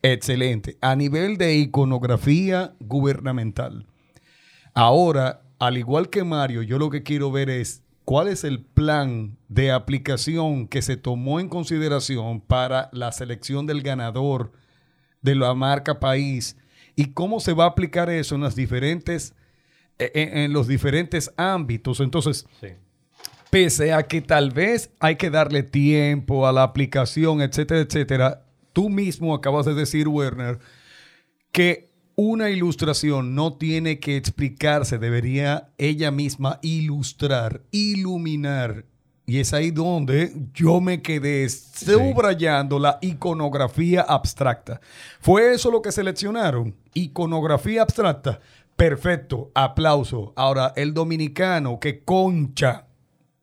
Excelente. 0.03 0.77
A 0.81 0.97
nivel 0.97 1.37
de 1.39 1.55
iconografía 1.57 2.75
gubernamental. 2.81 3.87
Ahora, 4.75 5.43
al 5.61 5.79
igual 5.79 6.11
que 6.11 6.25
Mario, 6.25 6.63
yo 6.63 6.79
lo 6.79 6.91
que 6.91 7.05
quiero 7.05 7.31
ver 7.31 7.49
es 7.49 7.85
cuál 8.05 8.29
es 8.29 8.43
el 8.43 8.61
plan 8.65 9.39
de 9.49 9.71
aplicación 9.71 10.67
que 10.67 10.83
se 10.83 10.97
tomó 10.97 11.39
en 11.39 11.49
consideración 11.49 12.41
para 12.41 12.91
la 12.93 13.13
selección 13.13 13.67
del 13.67 13.83
ganador 13.83 14.53
de 15.23 15.37
la 15.37 15.55
marca 15.55 16.01
país 16.01 16.57
y 16.97 17.13
cómo 17.13 17.41
se 17.41 17.55
va 17.55 17.65
a 17.65 17.69
aplicar 17.69 18.11
eso 18.11 18.35
en 18.35 18.43
las 18.43 18.57
diferentes 18.57 19.35
e, 19.99 20.11
en, 20.15 20.37
en 20.39 20.53
los 20.53 20.67
diferentes 20.67 21.33
ámbitos. 21.37 22.01
Entonces, 22.01 22.47
pese 23.51 23.93
a 23.93 24.03
que 24.03 24.21
tal 24.21 24.51
vez 24.51 24.91
hay 24.99 25.15
que 25.15 25.31
darle 25.31 25.63
tiempo 25.63 26.47
a 26.47 26.53
la 26.53 26.65
aplicación, 26.65 27.41
etcétera, 27.41 27.81
etcétera, 27.81 28.45
tú 28.73 28.91
mismo 28.91 29.35
acabas 29.35 29.67
de 29.67 29.75
decir, 29.75 30.09
Werner, 30.09 30.59
que 31.53 31.94
una 32.17 32.51
ilustración 32.51 33.35
no 33.35 33.55
tiene 33.55 33.99
que 33.99 34.17
explicarse, 34.17 34.99
debería 34.99 35.69
ella 35.79 36.11
misma 36.11 36.59
ilustrar, 36.63 37.63
iluminar. 37.71 38.85
Y 39.27 39.39
es 39.41 39.55
ahí 39.55 39.71
donde 39.71 40.35
yo 40.53 40.81
me 40.81 41.01
quedé 41.01 41.49
subrayando 41.49 42.79
la 42.79 42.99
iconografía 43.01 44.03
abstracta. 44.03 44.81
¿Fue 45.19 45.55
eso 45.55 45.71
lo 45.71 45.81
que 45.81 45.93
seleccionaron? 45.93 46.77
Iconografía 46.93 47.83
abstracta. 47.83 48.41
Perfecto, 48.77 49.51
aplauso. 49.55 50.33
Ahora, 50.37 50.73
el 50.77 50.93
dominicano 50.93 51.81
que 51.81 52.05
concha, 52.05 52.87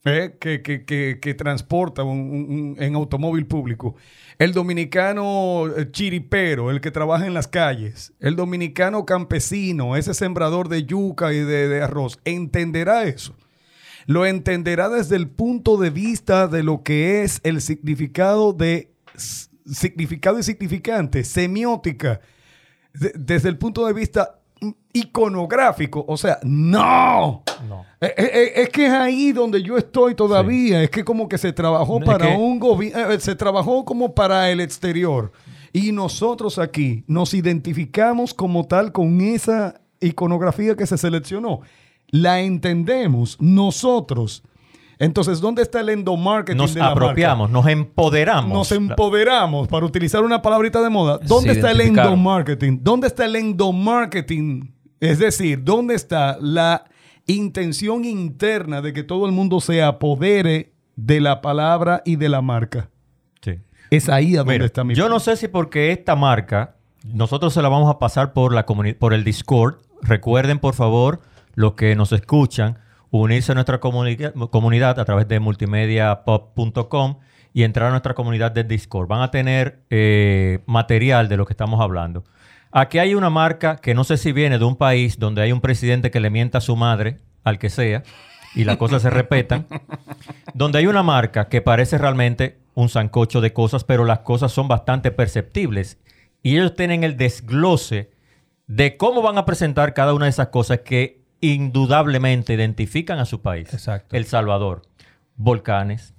que, 0.04 0.62
que- 0.64 0.84
que- 0.86 1.20
que 1.22 1.34
transporta 1.34 2.02
en 2.02 2.96
automóvil 2.96 3.46
público. 3.46 3.96
El 4.40 4.54
dominicano 4.54 5.68
eh, 5.68 5.92
chiripero, 5.92 6.72
el 6.72 6.82
que 6.82 6.90
trabaja 6.92 7.28
en 7.28 7.34
las 7.36 7.48
calles. 7.48 8.14
El 8.20 8.36
dominicano 8.36 9.06
campesino, 9.06 9.96
ese 9.96 10.14
sembrador 10.16 10.68
de 10.70 10.84
yuca 10.86 11.32
y 11.34 11.38
de, 11.40 11.68
de 11.68 11.82
arroz. 11.84 12.20
¿Entenderá 12.26 13.04
eso? 13.04 13.36
Lo 14.08 14.26
entenderá 14.26 14.90
desde 14.90 15.16
el 15.16 15.30
punto 15.30 15.78
de 15.78 15.92
vista 15.92 16.48
de 16.48 16.64
lo 16.64 16.82
que 16.82 17.22
es 17.24 17.40
el 17.44 17.62
significado 17.62 18.54
de 18.54 18.92
significado 19.72 20.40
y 20.40 20.44
significante, 20.44 21.24
semiótica, 21.24 22.20
de- 22.94 23.14
desde 23.16 23.50
el 23.50 23.60
punto 23.60 23.86
de 23.86 23.94
vista 23.94 24.41
iconográfico. 24.94 26.04
O 26.08 26.18
sea, 26.18 26.40
no. 26.44 27.44
No. 27.68 27.86
Eh, 28.02 28.14
eh, 28.18 28.30
eh, 28.34 28.52
Es 28.64 28.70
que 28.70 28.86
es 28.88 28.92
ahí 28.92 29.32
donde 29.32 29.62
yo 29.62 29.78
estoy 29.78 30.16
todavía. 30.16 30.82
Es 30.84 30.90
que 30.90 31.04
como 31.04 31.28
que 31.28 31.38
se 31.38 31.54
trabajó 31.54 32.00
para 32.00 32.28
que- 32.30 32.36
un 32.36 32.60
gobierno, 32.60 33.20
se 33.20 33.36
trabajó 33.36 33.86
como 33.86 34.14
para 34.14 34.50
el 34.52 34.60
exterior. 34.60 35.32
Y 35.74 35.92
nosotros 35.92 36.60
aquí 36.60 37.04
nos 37.08 37.34
identificamos 37.34 38.34
como 38.34 38.66
tal 38.68 38.92
con 38.92 39.22
esa 39.22 39.80
iconografía 40.02 40.76
que 40.76 40.86
se 40.88 40.98
seleccionó. 40.98 41.62
La 42.10 42.42
entendemos 42.42 43.38
nosotros. 43.40 44.44
Entonces, 45.02 45.42
¿dónde 45.42 45.64
está 45.64 45.80
el 45.80 45.90
endomarketing 45.90 46.58
Nos 46.58 46.76
de 46.76 46.80
la 46.80 46.90
marca? 46.90 47.06
apropiamos, 47.06 47.50
nos 47.50 47.66
empoderamos. 47.66 48.54
Nos 48.54 48.72
empoderamos, 48.72 49.68
para 49.68 49.84
utilizar 49.84 50.24
una 50.24 50.44
palabrita 50.44 50.80
de 50.80 50.92
moda. 50.92 51.20
¿Dónde 51.24 51.54
está 51.54 51.72
el 51.72 51.82
endomarketing? 51.82 52.84
¿Dónde 52.84 53.08
está 53.08 53.26
el 53.26 53.36
endomarketing? 53.36 54.72
Es 55.00 55.18
decir, 55.18 55.64
¿dónde 55.64 55.96
está 55.96 56.38
la 56.40 56.86
intención 57.26 58.06
interna 58.06 58.84
de 58.84 58.94
que 58.94 59.02
todo 59.02 59.26
el 59.26 59.32
mundo 59.32 59.60
se 59.60 59.82
apodere 59.82 60.72
de 60.96 61.20
la 61.20 61.42
palabra 61.42 62.04
y 62.06 62.18
de 62.18 62.30
la 62.30 62.44
marca? 62.44 62.92
Sí. 63.42 63.56
Es 63.90 64.08
ahí 64.08 64.36
a 64.36 64.40
donde 64.40 64.54
Mira, 64.54 64.66
está 64.66 64.84
mi 64.84 64.94
yo 64.94 65.10
no 65.10 65.20
sé 65.20 65.36
si 65.36 65.48
porque 65.48 65.92
esta 65.92 66.16
marca, 66.16 66.76
nosotros 67.04 67.56
se 67.56 67.64
la 67.64 67.70
vamos 67.70 67.90
a 67.90 67.98
pasar 67.98 68.34
por, 68.34 68.54
la 68.54 68.68
por 68.68 69.16
el 69.16 69.24
Discord. 69.24 69.78
Recuerden, 70.04 70.60
por 70.60 70.76
favor, 70.76 71.22
los 71.56 71.74
que 71.74 71.96
nos 71.96 72.12
escuchan, 72.12 72.78
unirse 73.12 73.52
a 73.52 73.56
nuestra 73.56 73.80
comuni- 73.80 74.50
comunidad 74.50 75.00
a 75.00 75.06
través 75.06 75.28
de 75.28 75.40
multimediapop.com 75.40 77.20
y 77.54 77.64
entrar 77.64 77.88
a 77.88 77.92
nuestra 77.92 78.14
comunidad 78.14 78.52
de 78.52 78.64
Discord. 78.64 79.08
Van 79.08 79.22
a 79.22 79.32
tener 79.32 79.82
eh, 79.90 80.60
material 80.66 81.28
de 81.28 81.38
lo 81.38 81.46
que 81.46 81.54
estamos 81.54 81.82
hablando. 81.82 82.24
Aquí 82.72 83.00
hay 83.00 83.14
una 83.14 83.30
marca 83.30 83.76
que 83.76 83.94
no 83.94 84.06
sé 84.06 84.16
si 84.16 84.32
viene 84.32 84.58
de 84.58 84.64
un 84.66 84.78
país 84.78 85.20
donde 85.20 85.42
hay 85.42 85.52
un 85.52 85.60
presidente 85.60 86.10
que 86.10 86.22
le 86.22 86.30
mienta 86.30 86.60
a 86.60 86.62
su 86.62 86.78
madre, 86.78 87.20
al 87.44 87.60
que 87.60 87.70
sea, 87.70 88.04
y 88.56 88.64
las 88.64 88.78
cosas 88.78 89.02
se 89.02 89.10
respetan 89.10 89.68
donde 90.54 90.80
hay 90.80 90.88
una 90.88 91.04
marca 91.04 91.50
que 91.50 91.62
parece 91.62 91.98
realmente 91.98 92.60
un 92.74 92.88
sancocho 92.88 93.42
de 93.42 93.52
cosas, 93.52 93.84
pero 93.84 94.06
las 94.06 94.20
cosas 94.20 94.54
son 94.54 94.70
bastante 94.70 95.12
perceptibles. 95.12 96.00
Y 96.42 96.54
ellos 96.54 96.76
tienen 96.76 97.04
el 97.04 97.18
desglose 97.18 98.12
de 98.68 98.96
cómo 98.96 99.22
van 99.22 99.38
a 99.38 99.46
presentar 99.46 99.94
cada 99.94 100.14
una 100.14 100.26
de 100.26 100.32
esas 100.32 100.48
cosas 100.48 100.80
que 100.80 101.21
indudablemente 101.42 102.54
identifican 102.54 103.20
a 103.20 103.26
su 103.26 103.42
país. 103.42 103.74
Exacto. 103.74 104.16
El 104.16 104.26
Salvador. 104.26 104.84
Volcanes, 105.36 106.14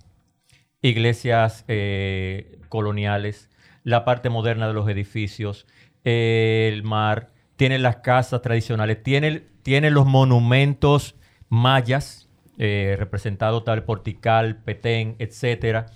iglesias 0.83 1.65
eh, 1.69 2.59
coloniales, 2.69 3.49
la 3.85 4.05
parte 4.05 4.29
moderna 4.29 4.67
de 4.67 4.75
los 4.75 4.89
edificios, 4.89 5.67
eh, 6.05 6.71
el 6.73 6.83
mar, 6.83 7.31
tiene 7.57 7.79
las 7.79 7.97
casas 7.97 8.43
tradicionales, 8.43 9.03
tiene, 9.03 9.45
tiene 9.63 9.91
los 9.91 10.07
monumentos 10.07 11.15
mayas, 11.49 12.29
eh, 12.59 12.97
representado 12.99 13.63
tal 13.63 13.85
Portical, 13.85 14.57
Petén, 14.57 15.17
etcétera. 15.19 15.87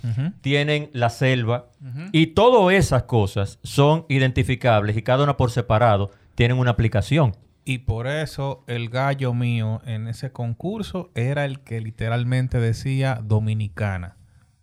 Tienen 0.40 0.90
la 0.92 1.10
selva 1.10 1.70
y 2.12 2.28
todas 2.28 2.74
esas 2.74 3.04
cosas 3.04 3.58
son 3.62 4.06
identificables 4.08 4.96
y 4.96 5.02
cada 5.02 5.24
una 5.24 5.36
por 5.36 5.50
separado 5.50 6.10
tienen 6.34 6.58
una 6.58 6.70
aplicación. 6.70 7.36
Y 7.68 7.78
por 7.78 8.06
eso 8.06 8.62
el 8.68 8.88
gallo 8.90 9.34
mío 9.34 9.82
en 9.84 10.06
ese 10.06 10.30
concurso 10.30 11.10
era 11.16 11.44
el 11.44 11.58
que 11.60 11.80
literalmente 11.80 12.60
decía 12.60 13.20
dominicana. 13.22 14.16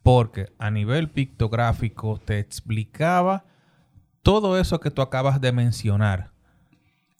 Porque 0.03 0.47
a 0.57 0.71
nivel 0.71 1.09
pictográfico 1.09 2.19
te 2.23 2.39
explicaba 2.39 3.43
todo 4.21 4.57
eso 4.57 4.79
que 4.79 4.89
tú 4.89 5.01
acabas 5.01 5.41
de 5.41 5.51
mencionar. 5.51 6.31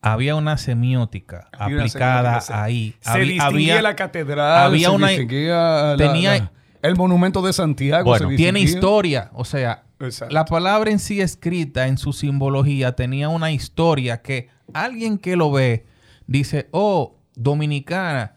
Había 0.02 0.36
una 0.36 0.58
semiótica 0.58 1.50
Había 1.52 1.76
una 1.78 1.84
aplicada 1.86 2.42
semiótica, 2.42 2.64
ahí. 2.64 2.96
Se 3.02 3.20
distinguía 3.20 3.46
había- 3.76 3.82
la 3.82 3.96
catedral, 3.98 4.66
había 4.66 4.90
se 4.90 4.96
una- 4.96 5.08
distinguía 5.10 5.96
tenía- 5.98 6.38
la- 6.40 6.52
el 6.82 6.96
monumento 6.96 7.42
de 7.42 7.52
Santiago. 7.54 8.06
Bueno, 8.06 8.30
se 8.30 8.36
tiene 8.38 8.60
historia. 8.62 9.32
O 9.34 9.44
sea, 9.46 9.84
Exacto. 10.00 10.34
la 10.34 10.46
palabra 10.46 10.92
en 10.92 11.00
sí 11.00 11.20
escrita 11.22 11.88
en 11.88 11.98
su 11.98 12.12
simbología 12.14 12.94
tenía 12.96 13.28
una 13.30 13.52
historia 13.52 14.22
que 14.22 14.50
alguien 14.74 15.18
que 15.18 15.36
lo 15.36 15.52
ve 15.52 15.86
dice, 16.28 16.68
oh, 16.72 17.18
dominicana. 17.36 18.36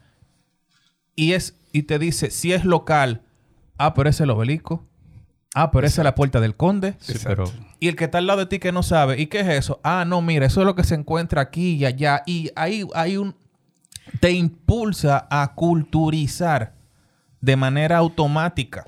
Y, 1.15 1.33
es, 1.33 1.55
y 1.71 1.83
te 1.83 1.99
dice, 1.99 2.31
si 2.31 2.53
es 2.53 2.65
local, 2.65 3.23
ah, 3.77 3.93
pero 3.93 4.09
ese 4.09 4.17
es 4.17 4.25
el 4.25 4.31
obelisco. 4.31 4.85
Ah, 5.55 5.71
pero 5.71 5.87
esa 5.87 6.01
es 6.01 6.05
la 6.05 6.13
puerta 6.13 6.39
del 6.39 6.55
conde. 6.55 6.95
Sí, 6.99 7.15
pero 7.23 7.45
Y 7.79 7.87
el 7.87 7.95
que 7.95 8.03
está 8.05 8.19
al 8.19 8.27
lado 8.27 8.41
de 8.41 8.45
ti 8.45 8.59
que 8.59 8.71
no 8.71 8.83
sabe, 8.83 9.19
¿y 9.19 9.27
qué 9.27 9.39
es 9.39 9.47
eso? 9.47 9.79
Ah, 9.83 10.05
no, 10.05 10.21
mira, 10.21 10.45
eso 10.45 10.61
es 10.61 10.67
lo 10.67 10.75
que 10.75 10.83
se 10.83 10.93
encuentra 10.93 11.41
aquí 11.41 11.75
y 11.75 11.85
allá. 11.85 12.21
Y 12.27 12.51
ahí 12.55 12.85
hay 12.93 13.17
un... 13.17 13.35
Te 14.19 14.31
impulsa 14.31 15.27
a 15.31 15.55
culturizar 15.55 16.75
de 17.41 17.55
manera 17.55 17.97
automática. 17.97 18.85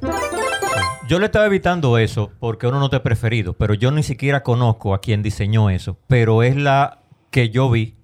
Yo 1.07 1.17
le 1.17 1.25
estaba 1.25 1.47
evitando 1.47 1.97
eso 1.97 2.31
porque 2.39 2.67
uno 2.67 2.79
no 2.79 2.89
te 2.91 2.97
ha 2.97 3.03
preferido, 3.03 3.53
pero 3.53 3.73
yo 3.73 3.89
ni 3.89 4.03
siquiera 4.03 4.43
conozco 4.43 4.93
a 4.93 5.01
quien 5.01 5.23
diseñó 5.23 5.71
eso. 5.71 5.97
Pero 6.05 6.43
es 6.43 6.55
la 6.55 6.98
que 7.29 7.49
yo 7.49 7.69
vi, 7.69 7.95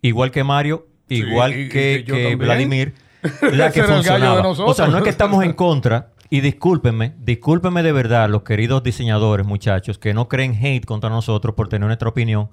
igual 0.00 0.30
que 0.30 0.44
Mario, 0.44 0.86
igual 1.08 1.58
y 1.58 1.68
que. 1.68 2.36
Vladimir, 2.38 2.94
la 3.52 3.70
que 3.72 3.82
funcionaba. 3.84 4.46
O 4.48 4.74
sea, 4.74 4.88
no 4.88 4.98
es 4.98 5.04
que 5.04 5.10
estamos 5.10 5.44
en 5.44 5.52
contra. 5.54 6.08
Y 6.30 6.40
discúlpenme, 6.40 7.12
discúlpenme 7.18 7.82
de 7.82 7.92
verdad, 7.92 8.26
los 8.30 8.42
queridos 8.42 8.82
diseñadores, 8.82 9.44
muchachos, 9.46 9.98
que 9.98 10.14
no 10.14 10.28
creen 10.28 10.54
hate 10.54 10.86
contra 10.86 11.10
nosotros 11.10 11.54
por 11.54 11.68
tener 11.68 11.86
nuestra 11.86 12.08
opinión, 12.08 12.48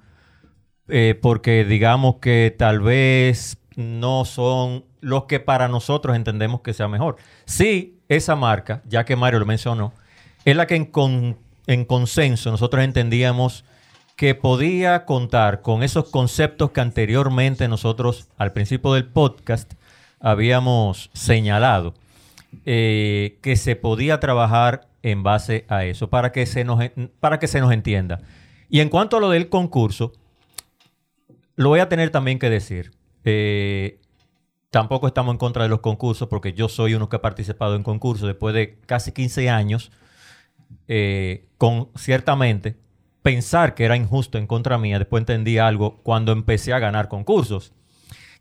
eh, 0.88 1.18
porque 1.20 1.64
digamos 1.64 2.16
que 2.20 2.54
tal 2.58 2.80
vez 2.80 3.56
no 3.76 4.26
son 4.26 4.84
los 5.00 5.24
que 5.24 5.40
para 5.40 5.66
nosotros 5.68 6.14
entendemos 6.14 6.60
que 6.60 6.74
sea 6.74 6.88
mejor. 6.88 7.16
Sí, 7.46 8.00
esa 8.10 8.36
marca, 8.36 8.82
ya 8.86 9.06
que 9.06 9.16
Mario 9.16 9.38
lo 9.40 9.46
mencionó, 9.46 9.94
es 10.44 10.54
la 10.56 10.66
que 10.66 10.74
en, 10.76 10.84
con- 10.84 11.38
en 11.66 11.86
consenso 11.86 12.50
nosotros 12.50 12.84
entendíamos 12.84 13.64
que 14.20 14.34
podía 14.34 15.06
contar 15.06 15.62
con 15.62 15.82
esos 15.82 16.10
conceptos 16.10 16.72
que 16.72 16.82
anteriormente 16.82 17.68
nosotros 17.68 18.28
al 18.36 18.52
principio 18.52 18.92
del 18.92 19.06
podcast 19.06 19.72
habíamos 20.20 21.08
señalado, 21.14 21.94
eh, 22.66 23.38
que 23.40 23.56
se 23.56 23.76
podía 23.76 24.20
trabajar 24.20 24.88
en 25.02 25.22
base 25.22 25.64
a 25.68 25.86
eso, 25.86 26.10
para 26.10 26.32
que 26.32 26.44
se 26.44 26.64
nos, 26.64 26.84
para 27.18 27.38
que 27.38 27.48
se 27.48 27.60
nos 27.60 27.72
entienda. 27.72 28.20
Y 28.68 28.80
en 28.80 28.90
cuanto 28.90 29.16
a 29.16 29.20
lo 29.20 29.30
del 29.30 29.48
concurso, 29.48 30.12
lo 31.56 31.70
voy 31.70 31.80
a 31.80 31.88
tener 31.88 32.10
también 32.10 32.38
que 32.38 32.50
decir. 32.50 32.92
Eh, 33.24 34.02
tampoco 34.68 35.06
estamos 35.06 35.32
en 35.32 35.38
contra 35.38 35.62
de 35.62 35.70
los 35.70 35.80
concursos, 35.80 36.28
porque 36.28 36.52
yo 36.52 36.68
soy 36.68 36.92
uno 36.92 37.08
que 37.08 37.16
ha 37.16 37.22
participado 37.22 37.74
en 37.74 37.82
concursos 37.82 38.26
después 38.26 38.54
de 38.54 38.78
casi 38.84 39.12
15 39.12 39.48
años. 39.48 39.90
eh, 40.88 41.46
con 41.56 41.88
ciertamente 41.96 42.76
pensar 43.22 43.74
que 43.74 43.84
era 43.84 43.96
injusto 43.96 44.38
en 44.38 44.46
contra 44.46 44.78
mía, 44.78 44.98
después 44.98 45.22
entendí 45.22 45.58
algo 45.58 46.00
cuando 46.02 46.32
empecé 46.32 46.72
a 46.72 46.78
ganar 46.78 47.08
concursos, 47.08 47.72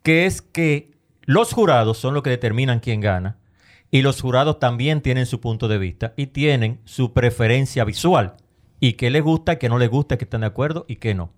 que 0.03 0.25
es 0.25 0.41
que 0.41 0.91
los 1.21 1.53
jurados 1.53 1.97
son 1.97 2.13
los 2.13 2.23
que 2.23 2.29
determinan 2.29 2.79
quién 2.79 3.01
gana 3.01 3.37
y 3.91 4.01
los 4.01 4.21
jurados 4.21 4.59
también 4.59 5.01
tienen 5.01 5.25
su 5.25 5.41
punto 5.41 5.67
de 5.67 5.77
vista 5.77 6.13
y 6.15 6.27
tienen 6.27 6.79
su 6.85 7.13
preferencia 7.13 7.83
visual 7.83 8.35
y 8.79 8.93
qué 8.93 9.09
les 9.09 9.23
gusta, 9.23 9.57
qué 9.57 9.69
no 9.69 9.77
les 9.77 9.89
gusta, 9.89 10.17
que 10.17 10.23
están 10.23 10.41
de 10.41 10.47
acuerdo 10.47 10.85
y 10.87 10.97
qué 10.97 11.13
no. 11.13 11.31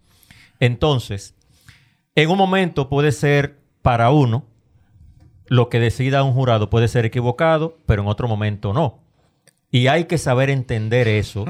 Entonces, 0.59 1.35
en 2.15 2.29
un 2.29 2.37
momento 2.37 2.89
puede 2.89 3.11
ser 3.11 3.59
para 3.81 4.11
uno 4.11 4.45
lo 5.47 5.67
que 5.67 5.79
decida 5.81 6.23
un 6.23 6.33
jurado 6.33 6.69
puede 6.69 6.87
ser 6.87 7.05
equivocado, 7.05 7.77
pero 7.85 8.03
en 8.03 8.07
otro 8.07 8.29
momento 8.29 8.71
no. 8.71 9.00
Y 9.73 9.87
hay 9.87 10.03
que 10.03 10.17
saber 10.17 10.49
entender 10.49 11.07
eso. 11.07 11.45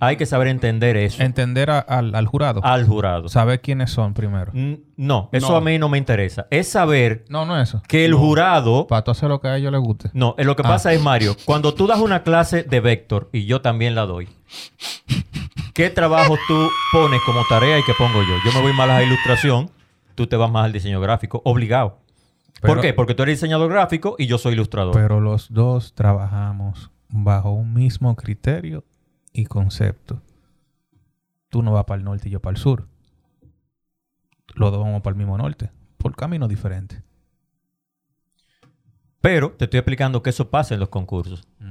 hay 0.00 0.16
que 0.16 0.24
saber 0.24 0.48
entender 0.48 0.96
eso 0.96 1.22
Entender 1.22 1.70
a- 1.70 1.78
al, 1.80 2.14
al 2.14 2.26
jurado. 2.26 2.64
al 2.64 2.86
jurado. 2.86 3.28
Saber 3.28 3.60
quiénes 3.60 3.90
son 3.90 4.14
primero. 4.14 4.50
N- 4.54 4.80
No, 4.96 5.28
eso 5.32 5.50
No. 5.50 5.56
a 5.56 5.60
mí 5.60 5.78
no 5.78 5.88
me 5.90 5.98
interesa. 5.98 6.46
Es 6.50 6.68
saber 6.68 7.24
No, 7.28 7.44
no 7.44 7.60
eso. 7.60 7.82
que 7.86 8.06
el 8.06 8.14
jurado... 8.14 8.86
Para 8.86 9.04
tú 9.04 9.10
hacer 9.10 9.28
lo 9.28 9.40
que 9.42 9.48
a 9.48 9.56
ellos 9.58 9.70
les 9.70 9.80
guste. 9.82 10.10
No, 10.14 10.34
lo 10.38 10.56
que 10.56 10.62
Ah. 10.64 10.68
pasa 10.68 10.92
es, 10.94 11.02
Mario, 11.02 11.36
cuando 11.44 11.74
tú 11.74 11.86
das 11.86 12.00
una 12.00 12.22
clase 12.22 12.62
de 12.62 12.80
vector, 12.80 13.28
y 13.32 13.44
yo 13.44 13.60
también 13.60 13.94
la 13.94 14.06
doy, 14.06 14.28
¿qué 15.74 15.90
trabajo 15.90 16.36
tú 16.48 16.68
pones 16.92 17.20
como 17.26 17.40
tarea 17.48 17.78
y 17.78 17.82
qué 17.84 17.92
pongo 17.98 18.20
yo? 18.22 18.34
Yo 18.44 18.52
me 18.56 18.62
voy 18.62 18.72
más 18.72 18.88
a 18.88 18.94
la 18.94 19.02
ilustración, 19.04 19.70
tú 20.14 20.26
te 20.26 20.36
vas 20.36 20.50
más 20.50 20.64
al 20.64 20.72
diseño 20.72 21.00
gráfico, 21.00 21.42
obligado. 21.44 21.98
¿Por 22.62 22.80
qué? 22.80 22.92
Porque 22.92 23.14
tú 23.14 23.22
eres 23.22 23.36
diseñador 23.38 23.70
gráfico 23.70 24.16
y 24.18 24.26
yo 24.26 24.36
soy 24.38 24.54
ilustrador. 24.54 24.92
Pero 24.94 25.20
los 25.20 25.52
dos 25.52 25.94
trabajamos 25.94 26.90
bajo 27.08 27.52
un 27.52 27.72
mismo 27.72 28.14
criterio 28.16 28.84
y 29.32 29.46
concepto. 29.46 30.22
Tú 31.48 31.62
no 31.62 31.72
vas 31.72 31.84
para 31.84 31.98
el 31.98 32.04
norte 32.04 32.28
y 32.28 32.32
yo 32.32 32.40
para 32.40 32.56
el 32.56 32.62
sur. 32.62 32.88
Los 34.54 34.70
dos 34.70 34.80
vamos 34.84 35.02
para 35.02 35.12
el 35.12 35.18
mismo 35.18 35.38
norte. 35.38 35.70
Por 35.96 36.14
caminos 36.14 36.48
diferentes. 36.48 37.02
Pero 39.20 39.52
te 39.52 39.64
estoy 39.64 39.78
explicando 39.78 40.22
que 40.22 40.30
eso 40.30 40.50
pasa 40.50 40.74
en 40.74 40.80
los 40.80 40.90
concursos. 40.90 41.46
Mm. 41.58 41.70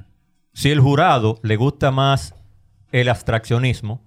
Si 0.54 0.72
el 0.72 0.80
jurado 0.80 1.40
le 1.44 1.56
gusta 1.56 1.92
más 1.92 2.36
el 2.92 3.10
abstraccionismo 3.10 4.04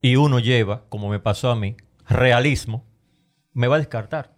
y 0.00 0.16
uno 0.16 0.38
lleva, 0.38 0.84
como 0.88 1.08
me 1.08 1.20
pasó 1.20 1.50
a 1.50 1.56
mí, 1.56 1.76
realismo, 2.08 2.84
me 3.52 3.68
va 3.68 3.76
a 3.76 3.78
descartar. 3.78 4.35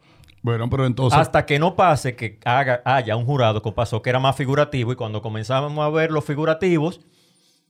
Bueno, 0.49 0.71
pero 0.71 0.87
entonces... 0.87 1.19
Hasta 1.19 1.45
que 1.45 1.59
no 1.59 1.77
pase 1.77 2.17
que 2.17 2.39
haga, 2.43 2.81
haya 2.87 3.17
un 3.17 3.27
jurado 3.27 3.61
que 3.61 3.71
pasó 3.71 4.01
que 4.01 4.09
era 4.09 4.19
más 4.19 4.35
figurativo 4.35 4.91
y 4.93 4.97
cuando 4.97 5.21
comenzamos 5.21 5.79
a 5.79 5.91
ver 5.91 6.11
los 6.11 6.25
figurativos, 6.25 7.03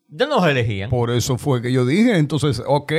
ya 0.07 0.29
nos 0.29 0.47
elegían. 0.47 0.89
Por 0.89 1.11
eso 1.11 1.37
fue 1.39 1.61
que 1.61 1.73
yo 1.73 1.85
dije, 1.85 2.17
entonces, 2.19 2.63
ok, 2.65 2.93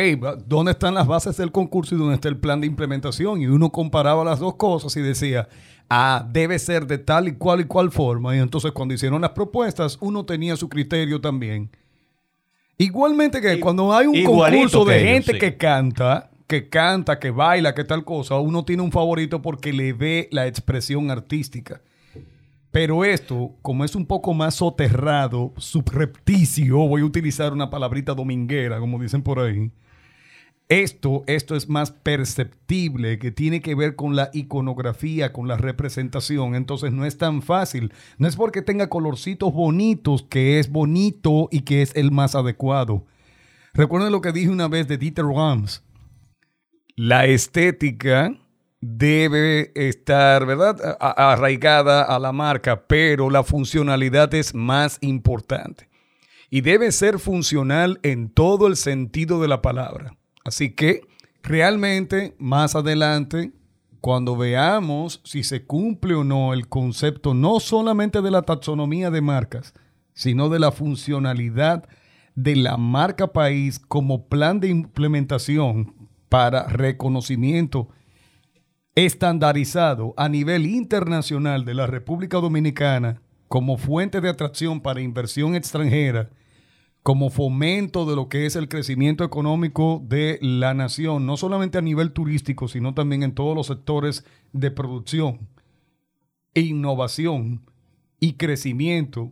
¿dónde 0.46 0.74
están 0.74 0.96
las 0.96 1.08
bases 1.08 1.38
del 1.38 1.54
concurso 1.54 1.96
y 1.96 1.98
dónde 1.98 2.16
está 2.16 2.28
el 2.28 2.38
plan 2.38 2.60
de 2.60 2.68
implementación? 2.68 3.42
Y 3.42 3.48
uno 3.48 3.70
comparaba 3.70 4.26
las 4.26 4.40
dos 4.40 4.56
cosas 4.56 4.98
y 4.98 5.02
decía, 5.02 5.48
ah, 5.90 6.28
debe 6.30 6.60
ser 6.60 6.86
de 6.86 6.98
tal 6.98 7.30
y 7.30 7.36
cual 7.36 7.62
y 7.62 7.64
cual 7.64 7.90
forma. 7.90 8.36
Y 8.36 8.40
entonces 8.40 8.74
cuando 8.74 8.94
hicieron 8.94 9.22
las 9.22 9.32
propuestas, 9.32 9.98
uno 10.02 10.26
tenía 10.26 10.58
su 10.58 10.68
criterio 10.68 11.22
también. 11.22 11.72
Igualmente 12.78 13.40
que 13.40 13.62
cuando 13.62 13.94
hay 13.94 14.08
un 14.08 14.26
concurso 14.26 14.84
de 14.84 14.98
ellos, 15.00 15.14
gente 15.14 15.32
sí. 15.32 15.40
que 15.40 15.56
canta, 15.56 16.29
que 16.50 16.68
canta, 16.68 17.20
que 17.20 17.30
baila, 17.30 17.76
que 17.76 17.84
tal 17.84 18.04
cosa, 18.04 18.40
uno 18.40 18.66
tiene 18.66 18.82
un 18.82 18.92
favorito 18.92 19.40
porque 19.40 19.72
le 19.72 19.94
ve 19.94 20.28
la 20.32 20.48
expresión 20.48 21.12
artística. 21.12 21.82
Pero 22.72 23.06
esto, 23.06 23.56
como 23.62 23.86
es 23.86 23.96
un 23.96 24.08
poco 24.08 24.34
más 24.34 24.56
soterrado, 24.56 25.54
subrepticio, 25.58 26.80
voy 26.80 27.02
a 27.04 27.06
utilizar 27.06 27.54
una 27.54 27.70
palabrita 27.70 28.16
dominguera, 28.16 28.80
como 28.80 28.98
dicen 28.98 29.22
por 29.22 29.40
ahí. 29.40 29.72
Esto, 30.70 31.24
esto 31.28 31.56
es 31.56 31.70
más 31.70 31.92
perceptible, 31.92 33.20
que 33.20 33.30
tiene 33.30 33.62
que 33.62 33.76
ver 33.76 33.96
con 33.96 34.16
la 34.16 34.32
iconografía, 34.34 35.32
con 35.32 35.48
la 35.48 35.56
representación. 35.56 36.56
Entonces 36.56 36.92
no 36.92 37.06
es 37.06 37.20
tan 37.20 37.44
fácil. 37.44 37.94
No 38.18 38.28
es 38.28 38.36
porque 38.36 38.64
tenga 38.64 38.90
colorcitos 38.90 39.54
bonitos 39.54 40.24
que 40.24 40.58
es 40.58 40.72
bonito 40.72 41.48
y 41.52 41.62
que 41.62 41.84
es 41.84 41.96
el 41.96 42.10
más 42.12 42.34
adecuado. 42.34 43.06
Recuerden 43.76 44.12
lo 44.12 44.22
que 44.22 44.32
dije 44.32 44.50
una 44.50 44.68
vez 44.68 44.88
de 44.88 44.98
Dieter 44.98 45.26
Rams. 45.26 45.84
La 47.02 47.28
estética 47.28 48.36
debe 48.82 49.72
estar, 49.74 50.46
¿verdad? 50.46 50.98
Arraigada 51.00 52.04
a 52.04 52.20
la 52.20 52.34
marca, 52.34 52.88
pero 52.88 53.30
la 53.30 53.46
funcionalidad 53.46 54.34
es 54.34 54.54
más 54.54 54.98
importante. 55.00 55.88
Y 56.50 56.60
debe 56.60 56.92
ser 56.92 57.20
funcional 57.20 58.02
en 58.04 58.30
todo 58.30 58.68
el 58.68 58.76
sentido 58.76 59.42
de 59.42 59.48
la 59.48 59.62
palabra. 59.62 60.18
Así 60.44 60.72
que 60.72 61.04
realmente 61.42 62.36
más 62.38 62.76
adelante, 62.76 63.54
cuando 64.02 64.36
veamos 64.36 65.22
si 65.24 65.46
se 65.46 65.64
cumple 65.64 66.16
o 66.16 66.26
no 66.26 66.54
el 66.54 66.68
concepto 66.68 67.34
no 67.34 67.62
solamente 67.62 68.22
de 68.22 68.32
la 68.32 68.42
taxonomía 68.42 69.10
de 69.10 69.22
marcas, 69.22 69.74
sino 70.12 70.50
de 70.50 70.60
la 70.60 70.74
funcionalidad 70.74 71.88
de 72.36 72.58
la 72.58 72.76
marca 72.76 73.32
país 73.32 73.80
como 73.80 74.28
plan 74.28 74.60
de 74.60 74.68
implementación 74.68 75.99
para 76.30 76.68
reconocimiento 76.68 77.90
estandarizado 78.96 80.14
a 80.18 80.30
nivel 80.30 80.66
internacional 80.66 81.66
de 81.66 81.74
la 81.74 81.88
República 81.88 82.38
Dominicana 82.38 83.22
como 83.48 83.78
fuente 83.78 84.22
de 84.22 84.30
atracción 84.30 84.80
para 84.82 85.02
inversión 85.02 85.56
extranjera, 85.56 86.30
como 87.02 87.30
fomento 87.30 88.06
de 88.06 88.16
lo 88.16 88.30
que 88.30 88.46
es 88.46 88.56
el 88.56 88.70
crecimiento 88.70 89.24
económico 89.24 90.04
de 90.06 90.38
la 90.42 90.74
nación, 90.76 91.26
no 91.26 91.38
solamente 91.38 91.78
a 91.78 91.82
nivel 91.82 92.12
turístico, 92.12 92.68
sino 92.68 92.94
también 92.94 93.24
en 93.24 93.34
todos 93.34 93.56
los 93.56 93.68
sectores 93.68 94.26
de 94.54 94.70
producción, 94.70 95.48
innovación 96.54 97.66
y 98.20 98.34
crecimiento 98.34 99.32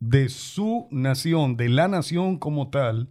de 0.00 0.28
su 0.28 0.88
nación, 0.90 1.56
de 1.56 1.68
la 1.68 1.86
nación 1.86 2.38
como 2.38 2.70
tal, 2.70 3.08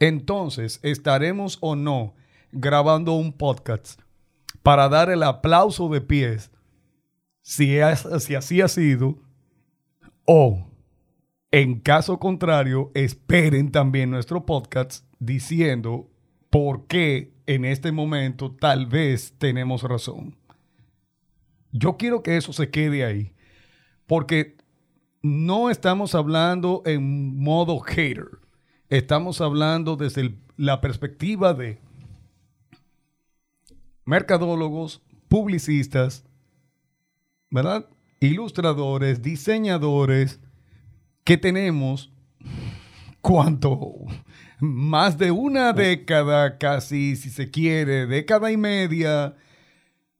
entonces 0.00 0.80
estaremos 0.82 1.58
o 1.60 1.76
no 1.76 2.14
grabando 2.52 3.12
un 3.12 3.32
podcast 3.32 4.00
para 4.62 4.88
dar 4.88 5.10
el 5.10 5.22
aplauso 5.22 5.88
de 5.88 6.00
pies, 6.00 6.50
si, 7.42 7.76
es- 7.78 8.06
si 8.20 8.34
así 8.34 8.60
ha 8.60 8.68
sido, 8.68 9.18
o 10.24 10.66
en 11.50 11.80
caso 11.80 12.18
contrario, 12.18 12.90
esperen 12.94 13.70
también 13.72 14.10
nuestro 14.10 14.44
podcast 14.44 15.06
diciendo 15.18 16.10
por 16.50 16.86
qué 16.86 17.32
en 17.46 17.64
este 17.64 17.92
momento 17.92 18.54
tal 18.54 18.86
vez 18.86 19.34
tenemos 19.38 19.82
razón. 19.82 20.36
Yo 21.72 21.96
quiero 21.96 22.22
que 22.22 22.36
eso 22.36 22.52
se 22.52 22.70
quede 22.70 23.04
ahí, 23.04 23.32
porque 24.06 24.56
no 25.22 25.70
estamos 25.70 26.14
hablando 26.14 26.82
en 26.86 27.36
modo 27.42 27.78
hater, 27.80 28.26
estamos 28.88 29.40
hablando 29.40 29.96
desde 29.96 30.38
la 30.56 30.80
perspectiva 30.80 31.54
de 31.54 31.80
mercadólogos, 34.08 35.02
publicistas, 35.28 36.24
¿verdad? 37.50 37.90
Ilustradores, 38.20 39.20
diseñadores, 39.20 40.40
que 41.24 41.36
tenemos, 41.36 42.10
¿cuánto? 43.20 43.96
Más 44.60 45.18
de 45.18 45.30
una 45.30 45.74
década, 45.74 46.56
casi, 46.56 47.16
si 47.16 47.28
se 47.28 47.50
quiere, 47.50 48.06
década 48.06 48.50
y 48.50 48.56
media 48.56 49.36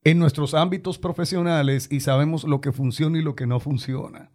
en 0.05 0.19
nuestros 0.19 0.53
ámbitos 0.53 0.99
profesionales 0.99 1.89
y 1.91 2.01
sabemos 2.01 2.45
lo 2.45 2.61
que 2.61 2.73
funciona 2.73 3.19
y 3.19 3.23
lo 3.23 3.35
que 3.35 3.47
no 3.47 3.59
funciona. 3.59 4.31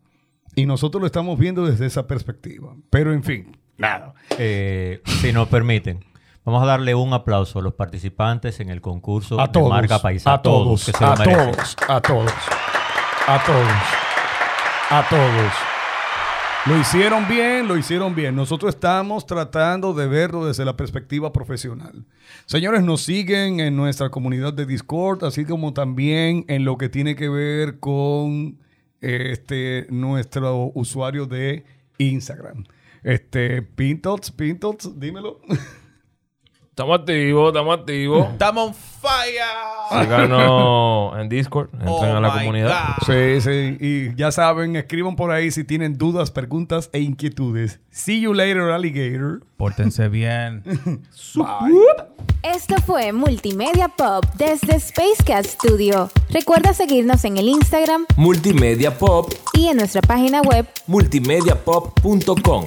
Y 0.55 0.65
nosotros 0.65 0.99
lo 0.99 1.05
estamos 1.05 1.37
viendo 1.37 1.63
desde 1.67 1.85
esa 1.85 2.07
perspectiva. 2.07 2.75
Pero 2.89 3.13
en 3.13 3.23
fin, 3.23 3.55
nada. 3.77 4.15
Eh, 4.39 5.03
si 5.21 5.31
nos 5.31 5.47
permiten, 5.47 6.03
vamos 6.45 6.63
a 6.63 6.65
darle 6.65 6.95
un 6.95 7.13
aplauso 7.13 7.59
a 7.59 7.61
los 7.61 7.73
participantes 7.73 8.59
en 8.59 8.69
el 8.69 8.81
concurso 8.81 9.39
A 9.39 9.47
de 9.47 9.53
todos. 9.53 9.69
marca 9.69 9.99
paisa. 9.99 10.33
A 10.33 10.41
todos. 10.41 10.85
que 10.85 10.91
se 10.91 11.03
A 11.03 11.09
lo 11.11 11.17
merecen. 11.17 11.51
todos. 11.51 11.75
A 11.87 12.01
todos. 12.01 12.31
A 13.27 13.43
todos. 13.45 13.71
A 14.89 15.07
todos. 15.09 15.53
Lo 16.65 16.77
hicieron 16.79 17.27
bien, 17.27 17.67
lo 17.67 17.75
hicieron 17.77 18.15
bien. 18.15 18.35
Nosotros 18.37 18.73
estamos 18.73 19.25
tratando 19.25 19.93
de 19.93 20.07
verlo 20.07 20.45
desde 20.45 20.63
la 20.63 20.77
perspectiva 20.77 21.33
profesional. 21.33 22.05
Señores, 22.45 22.83
nos 22.83 23.01
siguen 23.01 23.59
en 23.59 23.75
nuestra 23.75 24.09
comunidad 24.09 24.53
de 24.53 24.65
Discord, 24.65 25.25
así 25.25 25.43
como 25.43 25.73
también 25.73 26.45
en 26.47 26.63
lo 26.63 26.77
que 26.77 26.87
tiene 26.87 27.17
que 27.17 27.27
ver 27.27 27.79
con 27.79 28.59
eh, 29.01 29.31
este, 29.31 29.87
nuestro 29.89 30.71
usuario 30.73 31.25
de 31.25 31.65
Instagram. 31.97 32.63
Este, 33.03 33.61
Pintots, 33.61 34.31
Pintots, 34.31 34.97
dímelo. 34.97 35.41
Estamos 36.73 37.01
activos, 37.01 37.49
estamos 37.49 37.79
activos. 37.79 38.27
¡Estamos 38.31 38.67
on 38.69 38.73
fire! 38.73 40.01
Síganos 40.01 41.19
en 41.19 41.29
Discord. 41.29 41.69
Entren 41.71 41.87
Oh 41.87 42.17
a 42.17 42.19
la 42.19 42.33
comunidad. 42.33 42.95
God. 42.97 43.05
Sí, 43.05 43.41
sí. 43.41 43.77
Y 43.79 44.15
ya 44.15 44.31
saben, 44.31 44.75
escriban 44.75 45.15
por 45.15 45.29
ahí 45.29 45.51
si 45.51 45.63
tienen 45.63 45.99
dudas, 45.99 46.31
preguntas 46.31 46.89
e 46.91 46.99
inquietudes. 47.01 47.79
See 47.91 48.21
you 48.21 48.33
later, 48.33 48.71
alligator. 48.71 49.43
Pórtense 49.55 50.09
bien. 50.09 50.63
Esto 52.41 52.75
fue 52.83 53.13
Multimedia 53.13 53.89
Pop 53.89 54.25
desde 54.35 54.77
Space 54.77 55.23
Cat 55.23 55.45
Studio. 55.45 56.09
Recuerda 56.31 56.73
seguirnos 56.73 57.23
en 57.23 57.37
el 57.37 57.49
Instagram 57.49 58.07
Multimedia 58.15 58.97
Pop, 58.97 59.31
y 59.53 59.67
en 59.67 59.77
nuestra 59.77 60.01
página 60.01 60.41
web 60.41 60.67
multimediapop.com. 60.87 62.65